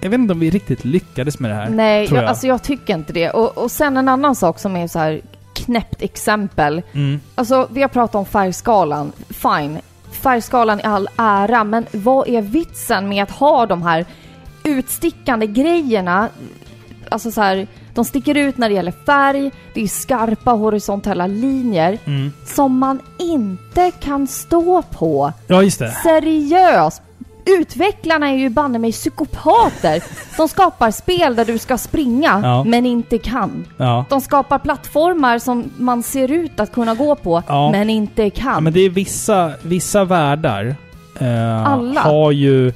jag 0.00 0.10
vet 0.10 0.18
inte 0.18 0.32
om 0.32 0.40
vi 0.40 0.50
riktigt 0.50 0.84
lyckades 0.84 1.38
med 1.38 1.50
det 1.50 1.54
här. 1.54 1.70
Nej, 1.70 2.04
jag, 2.04 2.22
jag. 2.22 2.24
alltså 2.24 2.46
jag 2.46 2.62
tycker 2.62 2.94
inte 2.94 3.12
det. 3.12 3.30
Och, 3.30 3.58
och 3.58 3.70
sen 3.70 3.96
en 3.96 4.08
annan 4.08 4.36
sak 4.36 4.58
som 4.58 4.76
är 4.76 4.86
så 4.86 4.98
här 4.98 5.20
knäppt 5.54 6.02
exempel. 6.02 6.82
Mm. 6.92 7.20
Alltså, 7.34 7.68
vi 7.70 7.82
har 7.82 7.88
pratat 7.88 8.14
om 8.14 8.26
färgskalan. 8.26 9.12
Fine. 9.28 9.78
Färgskalan 10.10 10.80
i 10.80 10.82
all 10.82 11.08
ära, 11.16 11.64
men 11.64 11.86
vad 11.92 12.28
är 12.28 12.42
vitsen 12.42 13.08
med 13.08 13.22
att 13.22 13.30
ha 13.30 13.66
de 13.66 13.82
här 13.82 14.06
utstickande 14.64 15.46
grejerna? 15.46 16.28
Alltså 17.12 17.30
så 17.30 17.40
här, 17.40 17.66
de 17.94 18.04
sticker 18.04 18.34
ut 18.36 18.58
när 18.58 18.68
det 18.68 18.74
gäller 18.74 18.92
färg, 19.06 19.50
det 19.74 19.82
är 19.82 19.86
skarpa 19.86 20.50
horisontella 20.50 21.26
linjer 21.26 21.98
Mm. 22.06 22.32
som 22.44 22.78
man 22.78 23.00
inte 23.18 23.90
kan 24.00 24.26
stå 24.26 24.82
på. 24.82 25.32
Ja, 25.46 25.62
just 25.62 25.78
det. 25.78 25.90
Seriöst! 25.90 27.02
Utvecklarna 27.60 28.28
är 28.30 28.36
ju 28.36 28.48
banne 28.48 28.78
mig 28.78 28.92
psykopater. 28.92 30.02
De 30.36 30.48
skapar 30.48 30.90
spel 30.90 31.36
där 31.36 31.44
du 31.44 31.58
ska 31.58 31.78
springa, 31.78 32.40
Ja. 32.42 32.64
men 32.64 32.86
inte 32.86 33.18
kan. 33.18 33.66
Ja. 33.76 34.04
De 34.08 34.20
skapar 34.20 34.58
plattformar 34.58 35.38
som 35.38 35.70
man 35.78 36.02
ser 36.02 36.30
ut 36.30 36.60
att 36.60 36.72
kunna 36.72 36.94
gå 36.94 37.14
på, 37.16 37.42
Ja. 37.48 37.70
men 37.70 37.90
inte 37.90 38.30
kan. 38.30 38.52
ja 38.54 38.60
men 38.60 38.72
det 38.72 38.80
är 38.80 38.90
vissa, 38.90 39.52
vissa 39.62 40.04
världar 40.04 40.74
eh, 41.20 41.66
Alla. 41.72 42.00
har 42.00 42.30
ju... 42.32 42.72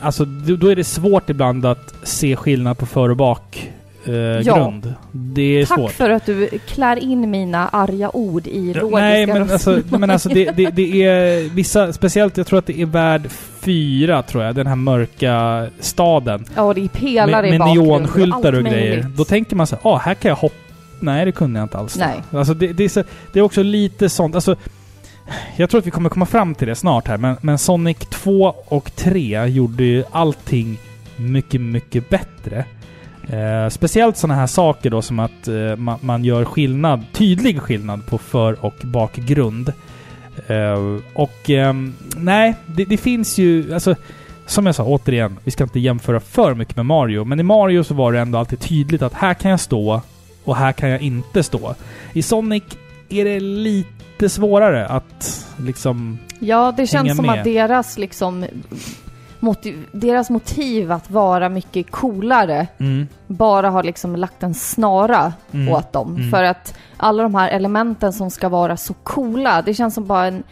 Alltså, 0.00 0.24
då 0.24 0.68
är 0.70 0.76
det 0.76 0.84
svårt 0.84 1.30
ibland 1.30 1.66
att 1.66 1.94
se 2.02 2.36
skillnad 2.36 2.78
på 2.78 2.86
för 2.86 3.08
och 3.08 3.16
bak 3.16 3.70
eh, 4.04 4.42
grund. 4.42 4.94
Det 5.12 5.42
är 5.42 5.66
Tack 5.66 5.78
svårt. 5.78 5.92
för 5.92 6.10
att 6.10 6.26
du 6.26 6.48
klär 6.66 6.96
in 6.96 7.30
mina 7.30 7.68
arga 7.68 8.10
ord 8.16 8.46
i 8.46 8.74
logiska 8.74 9.00
Nej 9.00 9.26
men 9.26 9.50
alltså, 9.50 9.80
men 9.88 10.10
alltså 10.10 10.28
det, 10.28 10.50
det, 10.50 10.70
det 10.70 11.04
är 11.04 11.48
vissa, 11.48 11.92
speciellt 11.92 12.36
jag 12.36 12.46
tror 12.46 12.58
att 12.58 12.66
det 12.66 12.80
är 12.80 12.86
värld 12.86 13.30
fyra 13.60 14.22
tror 14.22 14.44
jag, 14.44 14.54
den 14.54 14.66
här 14.66 14.76
mörka 14.76 15.66
staden. 15.80 16.44
Ja, 16.54 16.74
det 16.74 16.80
är 16.80 16.88
pelare 16.88 17.42
med 17.42 17.48
i 17.48 17.58
med 17.58 17.60
bakgrunden. 17.60 17.88
neonskyltar 17.88 18.52
och 18.52 18.58
allt 18.58 18.68
grejer. 18.68 18.96
möjligt. 18.96 19.16
Då 19.16 19.24
tänker 19.24 19.56
man 19.56 19.66
så 19.66 19.76
här, 19.82 19.90
ah, 19.92 19.98
här 19.98 20.14
kan 20.14 20.28
jag 20.28 20.36
hoppa. 20.36 20.54
Nej, 21.00 21.24
det 21.24 21.32
kunde 21.32 21.58
jag 21.58 21.64
inte 21.64 21.78
alls. 21.78 21.96
Nej. 21.98 22.22
Alltså 22.32 22.54
det, 22.54 22.72
det, 22.72 22.84
är 22.84 22.88
så, 22.88 23.02
det 23.32 23.38
är 23.38 23.42
också 23.42 23.62
lite 23.62 24.08
sånt, 24.08 24.34
alltså 24.34 24.56
jag 25.56 25.70
tror 25.70 25.78
att 25.78 25.86
vi 25.86 25.90
kommer 25.90 26.08
komma 26.08 26.26
fram 26.26 26.54
till 26.54 26.68
det 26.68 26.74
snart 26.74 27.08
här, 27.08 27.16
men, 27.16 27.36
men 27.40 27.58
Sonic 27.58 27.98
2 27.98 28.54
och 28.64 28.96
3 28.96 29.46
gjorde 29.46 29.84
ju 29.84 30.04
allting 30.10 30.78
mycket, 31.16 31.60
mycket 31.60 32.08
bättre. 32.08 32.64
Eh, 33.28 33.68
speciellt 33.68 34.16
sådana 34.16 34.40
här 34.40 34.46
saker 34.46 34.90
då 34.90 35.02
som 35.02 35.18
att 35.18 35.48
eh, 35.48 35.76
man, 35.76 35.98
man 36.00 36.24
gör 36.24 36.44
skillnad, 36.44 37.04
tydlig 37.12 37.60
skillnad 37.60 38.06
på 38.06 38.18
för 38.18 38.64
och 38.64 38.74
bakgrund. 38.82 39.72
Eh, 40.46 40.98
och 41.14 41.50
ehm, 41.50 41.94
nej, 42.16 42.54
det, 42.66 42.84
det 42.84 42.96
finns 42.96 43.38
ju, 43.38 43.74
alltså 43.74 43.94
som 44.46 44.66
jag 44.66 44.74
sa 44.74 44.84
återigen, 44.84 45.36
vi 45.44 45.50
ska 45.50 45.64
inte 45.64 45.80
jämföra 45.80 46.20
för 46.20 46.54
mycket 46.54 46.76
med 46.76 46.86
Mario, 46.86 47.24
men 47.24 47.40
i 47.40 47.42
Mario 47.42 47.84
så 47.84 47.94
var 47.94 48.12
det 48.12 48.20
ändå 48.20 48.38
alltid 48.38 48.60
tydligt 48.60 49.02
att 49.02 49.14
här 49.14 49.34
kan 49.34 49.50
jag 49.50 49.60
stå 49.60 50.00
och 50.44 50.56
här 50.56 50.72
kan 50.72 50.88
jag 50.88 51.02
inte 51.02 51.42
stå. 51.42 51.74
I 52.12 52.22
Sonic 52.22 52.62
är 53.08 53.24
det 53.24 53.40
lite 53.40 54.28
svårare 54.28 54.86
att 54.86 55.46
liksom... 55.58 56.18
Ja, 56.40 56.74
det 56.76 56.86
känns 56.86 57.16
som 57.16 57.26
med. 57.26 57.38
att 57.38 57.44
deras 57.44 57.98
liksom 57.98 58.46
motiv, 59.40 59.84
deras 59.92 60.30
motiv 60.30 60.92
att 60.92 61.10
vara 61.10 61.48
mycket 61.48 61.90
coolare 61.90 62.66
bara 63.26 63.70
har 63.70 63.82
liksom 63.82 64.16
lagt 64.16 64.42
en 64.42 64.54
snara 64.54 65.32
Mm. 65.52 65.68
åt 65.74 65.92
dem. 65.92 66.16
Mm. 66.16 66.30
För 66.30 66.42
att 66.44 66.74
alla 66.96 67.22
de 67.22 67.34
här 67.34 67.48
elementen 67.48 68.12
som 68.12 68.30
ska 68.30 68.48
vara 68.48 68.76
så 68.76 68.94
coola, 68.94 69.62
det 69.62 69.74
känns 69.74 69.94
som 69.94 70.06
bara 70.06 70.26
en, 70.26 70.42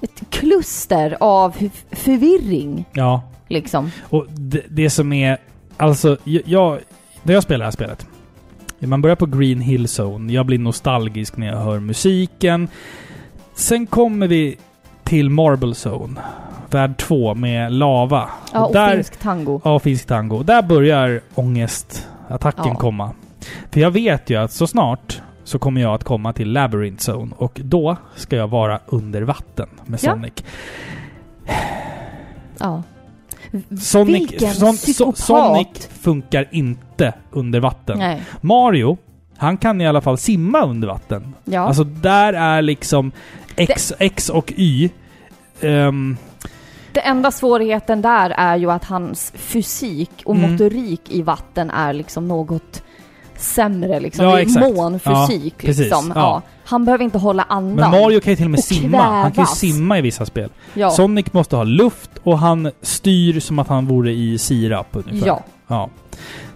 ett 0.00 0.22
kluster 0.30 1.16
av 1.20 1.54
förv- 1.56 1.84
förvirring. 1.90 2.84
Ja. 2.92 3.22
Liksom. 3.48 3.90
Och 4.02 4.26
det, 4.30 4.62
det 4.68 4.90
som 4.90 5.12
är... 5.12 5.38
Alltså, 5.76 6.16
jag- 6.24 6.42
jag... 6.46 6.78
När 7.22 7.34
jag 7.34 7.42
spelar 7.42 7.58
det 7.58 7.64
här 7.64 7.70
spelet. 7.70 8.06
Man 8.86 9.02
börjar 9.02 9.16
på 9.16 9.26
Green 9.26 9.60
Hill 9.60 9.86
Zone. 10.00 10.32
Jag 10.32 10.46
blir 10.46 10.58
nostalgisk 10.58 11.36
när 11.36 11.46
jag 11.46 11.56
hör 11.56 11.80
musiken. 11.80 12.68
Sen 13.54 13.86
kommer 13.86 14.26
vi 14.28 14.56
till 15.04 15.30
Marble 15.30 15.74
Zone. 15.88 16.20
Värld 16.70 16.96
2 16.98 17.34
med 17.34 17.72
lava. 17.72 18.28
Ja, 18.52 18.66
och 18.66 18.72
där, 18.72 18.94
finsk 18.94 19.16
tango. 19.16 19.60
Ja, 19.64 19.78
finsk 19.78 20.06
tango. 20.06 20.42
Där 20.42 20.62
börjar 20.62 21.20
ångestattacken 21.34 22.64
Ja. 22.66 22.74
komma. 22.74 23.10
För 23.70 23.80
jag 23.80 23.90
vet 23.90 24.30
ju 24.30 24.36
att 24.36 24.52
så 24.52 24.66
snart 24.66 25.22
så 25.44 25.58
kommer 25.58 25.80
jag 25.80 25.94
att 25.94 26.04
komma 26.04 26.32
till 26.32 26.52
Labyrinth 26.52 27.10
Zone 27.10 27.32
och 27.36 27.60
då 27.64 27.96
ska 28.16 28.36
jag 28.36 28.48
vara 28.48 28.80
under 28.86 29.22
vatten 29.22 29.68
med 29.86 30.00
Ja. 30.02 30.12
Sonic. 30.12 30.32
Ja. 32.58 32.82
Sonic, 33.80 34.30
Vilken 34.30 34.54
Son, 34.54 34.76
so, 34.76 34.86
psykopat! 34.86 35.18
Sonic 35.18 35.88
funkar 36.00 36.48
inte 36.50 36.91
under 37.30 37.60
vatten. 37.60 37.98
Nej. 37.98 38.22
Mario, 38.40 38.96
han 39.36 39.56
kan 39.56 39.80
i 39.80 39.86
alla 39.86 40.00
fall 40.00 40.18
simma 40.18 40.62
under 40.64 40.88
vatten. 40.88 41.34
Ja. 41.44 41.60
Alltså 41.60 41.84
där 41.84 42.32
är 42.32 42.62
liksom 42.62 43.12
X, 43.56 43.92
X 43.98 44.28
och 44.28 44.52
Y. 44.56 44.90
ehm, 45.60 46.16
Det 46.92 47.00
enda 47.00 47.30
svårigheten 47.30 48.02
där 48.02 48.30
är 48.30 48.56
ju 48.56 48.70
att 48.70 48.84
hans 48.84 49.32
fysik 49.36 50.10
och 50.24 50.36
Mm. 50.36 50.50
motorik 50.52 51.00
i 51.08 51.22
vatten 51.22 51.70
är 51.70 51.92
liksom 51.92 52.28
något 52.28 52.82
sämre 53.36 54.00
liksom. 54.00 54.24
Ja, 54.24 54.30
det 54.34 54.38
är 54.38 54.42
exakt. 54.42 54.76
månfysik 54.76 55.54
Ja, 55.58 55.68
liksom. 55.72 56.12
Ja. 56.14 56.42
Han 56.64 56.84
behöver 56.84 57.04
inte 57.04 57.18
hålla 57.18 57.42
andan. 57.42 57.90
men 57.90 58.00
Mario 58.02 58.20
kan 58.20 58.30
ju 58.32 58.36
till 58.36 58.44
och 58.44 58.50
med 58.50 58.58
Och 58.58 58.64
simma. 58.64 58.98
Han 59.02 59.22
kan 59.22 59.28
ju 59.30 59.34
kvävas. 59.34 59.58
simma 59.58 59.98
i 59.98 60.00
vissa 60.00 60.26
spel. 60.26 60.50
Sonic 60.92 61.32
måste 61.32 61.56
ha 61.56 61.64
luft 61.64 62.10
och 62.22 62.38
han 62.38 62.70
styr 62.82 63.40
som 63.40 63.58
att 63.58 63.68
han 63.68 63.86
vore 63.86 64.10
i 64.12 64.38
sirap 64.38 64.86
ungefär. 64.92 65.26
Ja. 65.26 65.42
Ja. 65.72 65.90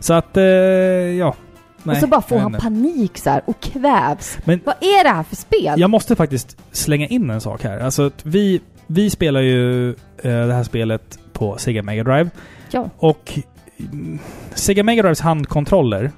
Så 0.00 0.14
att, 0.14 0.36
eh, 0.36 0.42
ja. 0.44 1.34
Nej, 1.82 1.94
och 1.94 2.00
så 2.00 2.06
bara 2.06 2.22
får 2.22 2.38
han 2.38 2.52
panik 2.52 3.18
så 3.18 3.30
här 3.30 3.42
och 3.46 3.60
kvävs. 3.60 4.38
Men- 4.44 4.60
Vad 4.64 4.74
är 4.80 5.04
det 5.04 5.10
här 5.10 5.22
för 5.22 5.36
spel? 5.36 5.80
Jag 5.80 5.90
måste 5.90 6.16
faktiskt 6.16 6.56
slänga 6.72 7.06
in 7.06 7.30
en 7.30 7.40
sak 7.40 7.62
här. 7.64 7.78
Alltså 7.80 8.10
vi, 8.22 8.60
vi 8.86 9.10
spelar 9.10 9.40
ju 9.40 9.88
eh, 9.90 9.94
det 10.22 10.54
här 10.54 10.62
spelet 10.64 11.18
på 11.32 11.56
Sega 11.58 11.82
Mega 11.82 12.04
Drive. 12.04 12.30
Ja. 12.70 12.90
Och 12.96 13.38
mm, 13.78 14.18
Sega 14.54 14.82
Mega 14.82 15.02
Drives 15.02 15.20
handkontroller, 15.20 16.10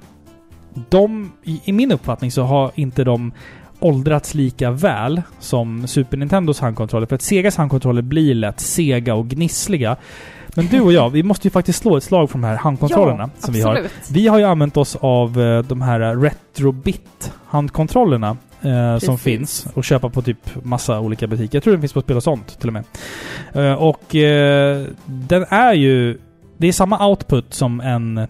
de, 0.89 1.31
i, 1.43 1.61
i 1.65 1.71
min 1.71 1.91
uppfattning 1.91 2.31
så 2.31 2.41
har 2.43 2.71
inte 2.75 3.03
de 3.03 3.31
åldrats 3.79 4.33
lika 4.33 4.71
väl 4.71 5.21
som 5.39 5.87
Super 5.87 6.17
Nintendos 6.17 6.59
handkontroller. 6.59 7.07
För 7.07 7.15
att 7.15 7.21
Segas 7.21 7.57
handkontroller 7.57 8.01
blir 8.01 8.33
lätt 8.35 8.59
sega 8.59 9.15
och 9.15 9.27
gnissliga. 9.27 9.95
Men 10.59 10.67
du 10.67 10.81
och 10.81 10.93
jag, 10.93 11.09
vi 11.09 11.23
måste 11.23 11.47
ju 11.47 11.51
faktiskt 11.51 11.79
slå 11.79 11.97
ett 11.97 12.03
slag 12.03 12.29
för 12.29 12.39
de 12.39 12.43
här 12.43 12.55
handkontrollerna 12.55 13.29
ja, 13.35 13.41
som 13.45 13.53
vi 13.53 13.61
har. 13.61 13.71
absolut. 13.71 13.91
Vi 14.11 14.27
har 14.27 14.39
ju 14.39 14.45
använt 14.45 14.77
oss 14.77 14.95
av 14.95 15.41
eh, 15.41 15.63
de 15.63 15.81
här 15.81 15.99
Retrobit-handkontrollerna 15.99 18.37
eh, 18.61 18.97
som 18.97 19.17
finns 19.17 19.67
och 19.73 19.83
köpa 19.83 20.09
på 20.09 20.21
typ 20.21 20.63
massa 20.63 20.99
olika 20.99 21.27
butiker. 21.27 21.55
Jag 21.55 21.63
tror 21.63 21.73
den 21.73 21.81
finns 21.81 21.93
på 21.93 22.01
Spel 22.01 22.17
och 22.17 22.23
sånt 22.23 22.59
till 22.59 22.69
och 22.69 22.73
med. 22.73 22.83
Eh, 23.53 23.73
och 23.73 24.15
eh, 24.15 24.85
den 25.05 25.45
är 25.49 25.73
ju... 25.73 26.17
Det 26.57 26.67
är 26.67 26.71
samma 26.71 27.07
output 27.07 27.53
som 27.53 27.81
en... 27.81 28.27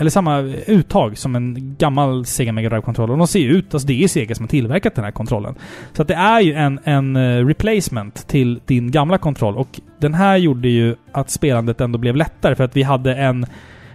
Eller 0.00 0.10
samma 0.10 0.40
uttag 0.66 1.18
som 1.18 1.36
en 1.36 1.76
gammal 1.78 2.26
Sega 2.26 2.52
Mega 2.52 2.68
Drive-kontroll. 2.68 3.10
Och 3.10 3.18
de 3.18 3.26
ser 3.26 3.40
ju 3.40 3.48
ut... 3.48 3.74
Alltså 3.74 3.86
det 3.88 4.04
är 4.04 4.08
Sega 4.08 4.34
som 4.34 4.42
har 4.42 4.48
tillverkat 4.48 4.94
den 4.94 5.04
här 5.04 5.10
kontrollen. 5.10 5.54
Så 5.92 6.02
att 6.02 6.08
det 6.08 6.14
är 6.14 6.40
ju 6.40 6.52
en, 6.54 6.80
en 6.84 7.16
eh, 7.16 7.46
replacement 7.46 8.28
till 8.28 8.60
din 8.66 8.90
gamla 8.90 9.18
kontroll. 9.18 9.56
Och 9.56 9.80
den 9.98 10.14
här 10.14 10.36
gjorde 10.36 10.68
ju 10.68 10.96
att 11.12 11.30
spelandet 11.30 11.80
ändå 11.80 11.98
blev 11.98 12.16
lättare 12.16 12.54
för 12.54 12.64
att 12.64 12.76
vi 12.76 12.82
hade 12.82 13.14
en 13.14 13.46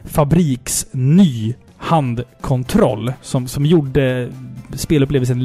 fabriksny 0.04 1.54
handkontroll 1.78 3.14
som, 3.22 3.48
som 3.48 3.66
gjorde 3.66 4.30
spelupplevelsen 4.74 5.40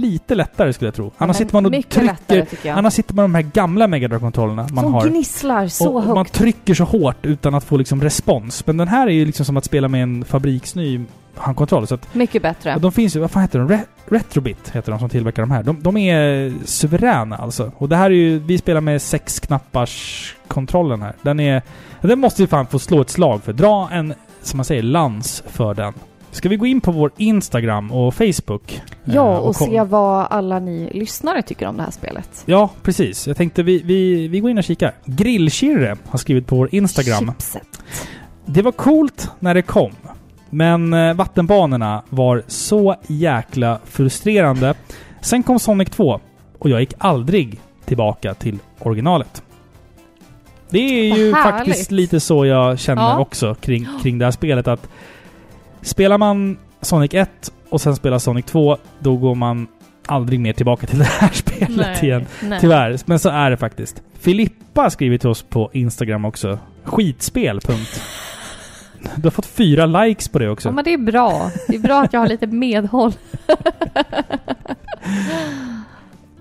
lite 0.00 0.34
lättare 0.34 0.72
skulle 0.72 0.86
jag 0.88 0.94
tro. 0.94 1.10
Annars 1.18 1.36
sitter 1.36 1.54
man 1.54 1.66
och 1.66 1.72
trycker... 1.72 2.02
lättare. 2.02 2.70
Annars 2.70 2.92
sitter 2.92 3.14
man 3.14 3.30
med 3.30 3.40
de 3.42 3.44
här 3.44 3.52
gamla 3.52 3.86
Mega 3.86 4.08
Drive-kontrollerna 4.08 4.66
man 4.72 4.84
Som 4.84 4.94
har. 4.94 5.08
gnisslar 5.08 5.68
så 5.68 5.88
och, 5.88 5.96
och 6.00 6.06
man 6.06 6.16
högt. 6.16 6.32
trycker 6.34 6.74
så 6.74 6.84
hårt 6.84 7.16
utan 7.26 7.54
att 7.54 7.64
få 7.64 7.76
liksom 7.76 8.02
respons. 8.02 8.66
Men 8.66 8.76
den 8.76 8.88
här 8.88 9.06
är 9.06 9.10
ju 9.10 9.24
liksom 9.24 9.46
som 9.46 9.56
att 9.56 9.64
spela 9.64 9.88
med 9.88 10.02
en 10.02 10.24
fabriksny 10.24 11.00
handkontroll. 11.36 11.86
Så 11.86 11.94
att, 11.94 12.14
Mycket 12.14 12.42
bättre. 12.42 12.74
och 12.74 12.80
de 12.80 12.92
finns 12.92 13.16
ju, 13.16 13.20
vad 13.20 13.30
fan 13.30 13.42
heter 13.42 13.58
de? 13.58 13.68
Re 13.68 13.80
Retrobit 14.08 14.70
heter 14.74 14.90
de 14.92 14.98
som 14.98 15.08
tillverkar 15.08 15.42
de 15.42 15.50
här. 15.50 15.62
De, 15.62 15.82
de 15.82 15.96
är 15.96 16.52
suveräna 16.64 17.36
alltså. 17.36 17.72
Och 17.76 17.88
det 17.88 17.96
här 17.96 18.10
är 18.10 18.14
ju, 18.14 18.38
vi 18.38 18.58
spelar 18.58 18.80
med 18.80 19.02
sex 19.02 19.40
knappars 19.40 20.34
kontrollen 20.48 21.02
här. 21.02 21.12
Den 21.22 21.40
är, 21.40 21.62
den 22.00 22.18
måste 22.18 22.42
vi 22.42 22.46
fan 22.46 22.66
få 22.66 22.78
slå 22.78 23.00
ett 23.00 23.10
slag 23.10 23.42
för. 23.42 23.52
Dra 23.52 23.88
en, 23.92 24.14
som 24.42 24.56
man 24.58 24.64
säger, 24.64 24.82
lans 24.82 25.42
för 25.46 25.74
den. 25.74 25.92
Ska 26.32 26.48
vi 26.48 26.56
gå 26.56 26.66
in 26.66 26.80
på 26.80 26.92
vår 26.92 27.10
Instagram 27.16 27.92
och 27.92 28.14
Facebook? 28.14 28.80
Ja, 29.04 29.32
Eh, 29.32 29.38
och 29.38 29.56
kolla? 29.56 29.70
se 29.70 29.82
vad 29.82 30.26
alla 30.30 30.58
ni 30.58 30.90
lyssnare 30.94 31.42
tycker 31.42 31.66
om 31.66 31.76
det 31.76 31.82
här 31.82 31.90
spelet. 31.90 32.42
Ja, 32.46 32.70
precis. 32.82 33.26
Jag 33.26 33.36
tänkte 33.36 33.62
vi, 33.62 33.82
vi, 33.84 34.28
vi 34.28 34.40
går 34.40 34.50
in 34.50 34.58
och 34.58 34.64
kikar. 34.64 34.94
Grillkirre 35.04 35.96
har 36.08 36.18
skrivit 36.18 36.46
på 36.46 36.56
vår 36.56 36.74
Instagram. 36.74 37.26
Chipset. 37.28 37.82
Det 38.46 38.62
var 38.62 38.72
coolt 38.72 39.30
när 39.38 39.54
det 39.54 39.62
kom. 39.62 39.92
Men 40.50 40.92
eh, 40.94 41.14
vattenbanorna 41.14 42.02
var 42.10 42.42
så 42.46 42.96
jäkla 43.06 43.78
frustrerande. 43.84 44.74
Sen 45.20 45.42
kom 45.42 45.58
Sonic 45.58 45.90
2 45.90 46.20
och 46.58 46.70
jag 46.70 46.80
gick 46.80 46.94
aldrig 46.98 47.60
tillbaka 47.84 48.34
till 48.34 48.58
originalet. 48.78 49.42
Det 50.70 50.78
är 50.78 51.10
Vad 51.10 51.18
ju 51.18 51.32
härligt. 51.34 51.42
faktiskt 51.66 51.90
lite 51.90 52.20
så 52.20 52.46
jag 52.46 52.78
känner 52.78 53.02
Ja. 53.02 53.18
också 53.18 53.54
kring, 53.54 53.86
kring 54.02 54.18
det 54.18 54.24
här 54.24 54.32
spelet. 54.32 54.68
Att 54.68 54.88
spelar 55.82 56.18
man 56.18 56.58
Sonic 56.80 57.14
1 57.14 57.52
och 57.68 57.80
sen 57.80 57.96
spelar 57.96 58.18
Sonic 58.18 58.46
2, 58.46 58.76
då 58.98 59.16
går 59.16 59.34
man 59.34 59.66
aldrig 60.06 60.40
mer 60.40 60.52
tillbaka 60.52 60.86
till 60.86 60.98
det 60.98 61.04
här 61.04 61.28
spelet 61.32 62.02
igen. 62.02 62.26
Nej. 62.42 62.60
Tyvärr, 62.60 62.98
men 63.04 63.18
så 63.18 63.28
är 63.28 63.50
det 63.50 63.56
faktiskt. 63.56 64.02
Filippa 64.20 64.80
har 64.82 64.90
skrivit 64.90 65.20
till 65.20 65.30
oss 65.30 65.42
på 65.42 65.70
Instagram 65.72 66.24
också. 66.24 66.58
Skitspel. 66.84 67.60
Punkt. 67.60 68.02
Du 69.16 69.22
har 69.22 69.30
fått 69.30 69.46
fyra 69.46 69.86
likes 69.86 70.28
på 70.28 70.38
det 70.38 70.48
också. 70.48 70.68
Ja, 70.68 70.72
men 70.72 70.84
det 70.84 70.92
är 70.92 70.98
bra. 70.98 71.50
Det 71.68 71.74
är 71.74 71.80
bra 71.80 72.02
att 72.02 72.12
jag 72.12 72.20
har 72.20 72.28
lite 72.28 72.46
medhåll. 72.46 73.12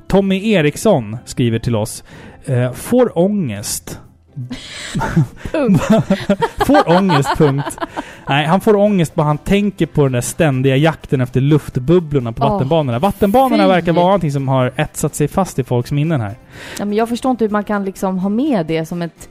Tommy 0.08 0.52
Eriksson 0.52 1.18
skriver 1.26 1.60
till 1.60 1.76
oss. 1.76 2.04
Eh, 2.46 2.72
får 2.74 3.18
ångest. 3.18 4.00
Får 6.66 6.90
ångest, 6.90 7.30
punkt. 7.38 7.78
Nej, 8.30 8.46
han 8.46 8.62
får 8.62 8.76
ångest 8.76 9.16
bara 9.16 9.24
han 9.28 9.38
tänker 9.38 9.86
på 9.86 10.04
den 10.04 10.12
där 10.12 10.22
ständiga 10.22 10.76
jakten 10.76 11.22
efter 11.22 11.42
luftbubblorna 11.42 12.32
på 12.32 12.44
Åh, 12.44 12.52
vattenbanorna. 12.52 13.00
Vattenbanorna 13.00 13.64
fy. 13.64 13.68
verkar 13.68 13.94
vara 13.94 14.06
någonting 14.06 14.32
som 14.32 14.48
har 14.48 14.74
etsat 14.76 15.16
sig 15.16 15.28
fast 15.28 15.60
i 15.60 15.64
folks 15.64 15.92
minnen 15.92 16.22
här. 16.22 16.36
Ja, 16.80 16.86
men 16.86 16.94
jag 16.98 17.10
förstår 17.10 17.32
inte 17.32 17.44
hur 17.44 17.52
man 17.52 17.64
kan 17.64 17.86
liksom 17.86 18.18
ha 18.20 18.30
med 18.30 18.66
det 18.66 18.86
som 18.86 19.02
ett 19.02 19.30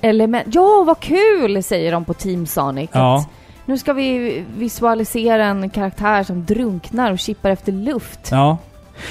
element. 0.00 0.46
Ja, 0.54 0.84
vad 0.86 1.00
kul! 1.00 1.62
Säger 1.62 1.92
de 1.92 2.04
på 2.04 2.14
Team 2.14 2.46
Sonic. 2.46 2.90
Ja. 2.92 3.26
Nu 3.64 3.78
ska 3.78 3.92
vi 3.92 4.44
visualisera 4.56 5.44
en 5.44 5.70
karaktär 5.70 6.22
som 6.22 6.44
drunknar 6.44 7.12
och 7.12 7.18
kippar 7.18 7.50
efter 7.50 7.72
luft. 7.72 8.28
Ja. 8.30 8.58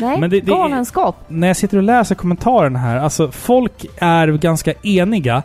Nej, 0.01 0.19
Men 0.19 0.29
det- 0.29 0.41
det 0.41 0.51
är- 0.51 0.55
galenskap. 0.55 1.15
När 1.27 1.47
jag 1.47 1.57
sitter 1.57 1.77
och 1.77 1.83
läser 1.83 2.15
kommentarerna 2.15 2.79
här, 2.79 2.97
alltså 2.97 3.31
folk 3.31 3.86
är 3.97 4.27
ganska 4.27 4.73
eniga 4.83 5.43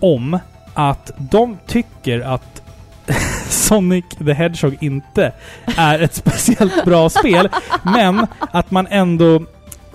om 0.00 0.38
att 0.74 1.10
de 1.16 1.58
tycker 1.66 2.20
att 2.20 2.62
Sonic 3.48 4.04
the 4.24 4.32
Hedgehog 4.32 4.76
inte 4.80 5.32
är 5.76 5.98
ett 5.98 6.14
speciellt 6.14 6.84
bra 6.84 7.08
spel, 7.08 7.48
men 7.84 8.26
att 8.40 8.70
man 8.70 8.86
ändå... 8.90 9.42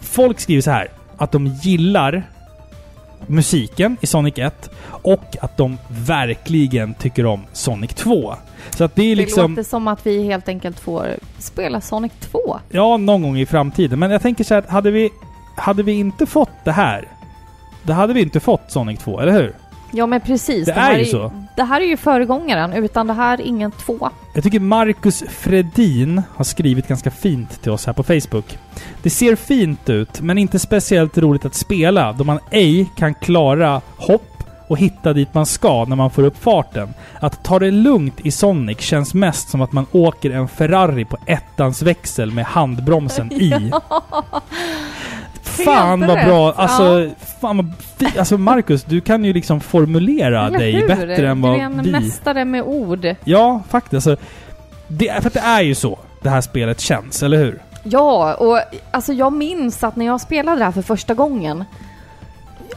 Folk 0.02 0.40
skriver 0.40 0.62
så 0.62 0.72
här, 0.72 0.88
att 1.18 1.32
de 1.32 1.48
gillar 1.48 2.24
musiken 3.30 3.98
i 4.02 4.08
Sonic 4.08 4.38
1 4.38 4.70
och 4.88 5.38
att 5.42 5.58
de 5.58 5.78
verkligen 5.88 6.94
tycker 6.94 7.26
om 7.26 7.46
Sonic 7.54 7.94
2. 7.94 8.34
Så 8.70 8.84
att 8.84 8.96
det 8.96 9.02
är 9.04 9.10
Det 9.10 9.16
liksom... 9.16 9.52
låter 9.52 9.64
som 9.64 9.88
att 9.88 10.06
vi 10.06 10.24
helt 10.24 10.48
enkelt 10.50 10.80
får 10.80 11.08
spela 11.38 11.82
Sonic 11.82 12.12
2. 12.20 12.60
Ja, 12.70 12.98
någon 12.98 13.22
gång 13.22 13.38
i 13.38 13.46
framtiden. 13.46 14.00
Men 14.00 14.12
jag 14.12 14.22
tänker 14.22 14.44
så 14.44 14.54
här 14.54 14.64
hade 14.68 14.92
vi, 14.92 15.10
hade 15.58 15.84
vi 15.84 15.92
inte 15.92 16.26
fått 16.26 16.50
det 16.64 16.72
här, 16.72 17.08
då 17.84 17.94
hade 17.94 18.14
vi 18.14 18.22
inte 18.22 18.40
fått 18.40 18.72
Sonic 18.72 19.00
2, 19.00 19.20
eller 19.20 19.32
hur? 19.32 19.56
Ja 19.92 20.06
men 20.06 20.22
precis. 20.22 20.66
Det 20.66 20.74
här 20.74 20.94
är 20.94 21.00
ju 21.00 21.06
så. 21.06 21.32
Det 21.56 21.64
här 21.64 21.82
är 21.82 21.86
ju 21.86 21.98
föregångaren. 21.98 22.74
Utan 22.74 23.08
det 23.08 23.14
här 23.14 23.38
är 23.38 23.42
ingen 23.42 23.72
två. 23.72 24.10
Jag 24.34 24.44
tycker 24.44 24.60
Marcus 24.60 25.24
Fredin 25.30 26.22
har 26.36 26.44
skrivit 26.44 26.88
ganska 26.88 27.12
fint 27.12 27.62
till 27.62 27.72
oss 27.72 27.86
här 27.86 27.94
på 27.94 28.04
Facebook. 28.04 28.58
Det 29.04 29.10
ser 29.10 29.36
fint 29.36 29.90
ut, 29.90 30.22
men 30.22 30.38
inte 30.38 30.60
speciellt 30.60 31.18
roligt 31.18 31.46
att 31.46 31.56
spela 31.56 32.14
då 32.14 32.24
man 32.24 32.40
ej 32.52 32.90
kan 32.96 33.14
klara 33.14 33.82
hopp 33.98 34.44
och 34.68 34.78
hitta 34.78 35.14
dit 35.14 35.34
man 35.34 35.46
ska 35.46 35.86
när 35.86 35.96
man 35.96 36.12
får 36.12 36.24
upp 36.24 36.44
farten. 36.44 36.94
Att 37.20 37.44
ta 37.44 37.60
det 37.60 37.72
lugnt 37.72 38.20
i 38.24 38.32
Sonic 38.32 38.80
känns 38.80 39.14
mest 39.14 39.50
som 39.50 39.62
att 39.62 39.72
man 39.72 39.86
åker 39.92 40.32
en 40.32 40.48
Ferrari 40.48 41.06
på 41.06 41.18
ettans 41.26 41.82
växel 41.82 42.32
med 42.32 42.46
handbromsen 42.46 43.34
i. 43.42 43.72
Fan 45.44 46.00
vad 46.08 46.26
bra! 46.26 46.52
Alltså, 46.52 47.00
Ja. 47.02 47.10
fan 47.42 47.58
vad 47.58 47.72
fi- 47.98 48.20
Alltså 48.20 48.38
Marcus, 48.38 48.84
du 48.84 49.02
kan 49.02 49.26
ju 49.26 49.34
liksom 49.34 49.62
formulera 49.62 50.48
Eller 50.48 50.60
dig 50.60 50.72
hur? 50.72 50.88
bättre 50.88 51.02
än 51.28 51.42
Du 51.42 51.48
är 51.48 51.52
vad 51.52 51.60
en 51.60 51.82
vi... 51.84 51.92
mästare 51.92 52.46
med 52.46 52.64
ord. 52.64 53.16
Ja, 53.24 53.62
faktiskt. 53.70 54.08
Alltså, 54.08 54.26
det 54.88 55.10
är, 55.10 55.22
för 55.22 55.28
att 55.28 55.34
det 55.34 55.40
är 55.40 55.62
ju 55.62 55.76
så 55.76 56.00
det 56.22 56.30
här 56.30 56.42
spelet 56.42 56.80
känns, 56.80 57.24
eller 57.24 57.38
hur? 57.38 57.60
Ja, 57.84 58.34
och 58.34 58.60
alltså 58.92 59.14
jag 59.14 59.34
minns 59.34 59.84
att 59.84 59.96
när 59.96 60.06
jag 60.06 60.22
spelade 60.22 60.58
det 60.58 60.66
här 60.66 60.72
för 60.72 60.82
första 60.82 61.14
gången. 61.14 61.64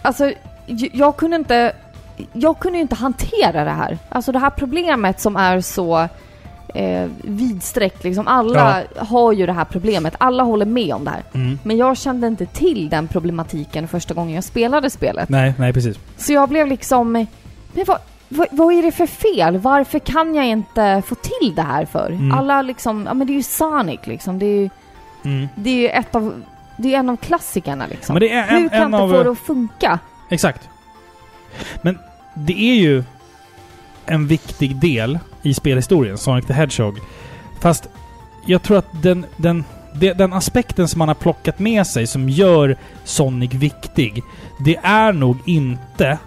Alltså, 0.03 0.33
jag 0.93 1.17
kunde 1.17 1.37
inte... 1.37 1.73
Jag 2.33 2.59
kunde 2.59 2.79
ju 2.79 2.83
inte 2.83 2.95
hantera 2.95 3.65
det 3.65 3.71
här. 3.71 3.99
Alltså 4.09 4.33
det 4.33 4.39
här 4.39 4.51
problemet 4.51 5.21
som 5.21 5.37
är 5.37 5.61
så 5.61 6.09
eh, 6.75 7.09
vidsträckt 7.23 8.05
liksom. 8.05 8.29
Alla 8.29 8.83
har 8.97 9.33
ju 9.33 9.47
det 9.47 9.53
här 9.53 9.64
problemet. 9.64 10.14
Alla 10.18 10.43
håller 10.43 10.66
med 10.66 10.95
om 10.95 11.05
det 11.05 11.11
här. 11.11 11.23
Mm. 11.35 11.59
Men 11.62 11.77
jag 11.77 11.97
kände 11.97 12.27
inte 12.27 12.47
till 12.47 12.89
den 12.89 13.09
problematiken 13.09 13.89
första 13.89 14.14
gången 14.14 14.35
jag 14.35 14.45
spelade 14.45 14.91
spelet. 14.91 15.29
Nej, 15.29 15.55
nej 15.59 15.73
precis. 15.73 15.99
Så 16.16 16.33
jag 16.33 16.49
blev 16.49 16.66
liksom... 16.66 17.12
Men 17.12 17.27
vad, 17.87 17.99
vad, 18.29 18.47
vad 18.51 18.75
är 18.75 18.83
det 18.83 18.93
för 18.93 19.07
fel? 19.07 19.59
Varför 19.59 19.99
kan 19.99 20.35
jag 20.35 20.47
inte 20.47 21.03
få 21.07 21.14
till 21.14 21.55
det 21.57 21.62
här 21.62 21.85
för? 21.85 22.11
Mm. 22.11 22.33
Alla 22.33 22.62
liksom... 22.62 23.05
Ja 23.09 23.14
men 23.14 23.27
det 23.27 23.33
är 23.33 23.35
ju 23.37 23.43
Sonic 23.43 24.01
liksom. 24.05 24.39
Det 24.39 24.47
är 24.47 24.61
ju, 24.61 24.70
Mm. 25.25 25.49
det 25.55 25.70
är 25.70 25.75
ju 25.75 25.89
ett 25.89 26.14
av... 26.14 26.43
Det 26.77 26.95
är 26.95 26.99
en 26.99 27.09
av 27.11 27.16
klassikerna 27.16 27.87
liksom. 27.87 28.12
Men 28.14 28.20
det 28.20 28.33
är 28.33 28.49
en, 28.49 28.62
Hur 28.62 28.68
kan 28.68 28.79
en 28.79 28.85
inte 28.87 28.99
av... 28.99 29.11
få 29.11 29.23
det 29.23 29.31
att 29.31 29.39
funka? 29.39 29.99
Exakt. 30.31 30.68
Men 31.83 31.99
det 32.35 32.61
är 32.61 32.75
ju 32.75 33.05
en 34.07 34.27
viktig 34.27 34.77
del 34.77 35.18
i 35.43 35.55
spelhistorien, 35.55 36.18
Sonic 36.18 36.47
the 36.47 36.53
Hedgehog. 36.53 36.99
Fast 37.61 37.88
jag 38.47 38.62
tror 38.62 38.78
att 38.78 39.03
den, 39.03 39.26
den, 39.36 39.64
den 39.95 40.32
aspekten 40.32 40.88
som 40.88 40.99
man 40.99 41.09
har 41.09 41.14
plockat 41.14 41.59
med 41.59 41.86
sig 41.86 42.07
som 42.07 42.28
gör 42.28 42.76
Sonic 43.05 43.55
viktig, 43.55 44.22
det 44.64 44.76
är 44.82 45.12
nog 45.12 45.36
inte 45.47 46.18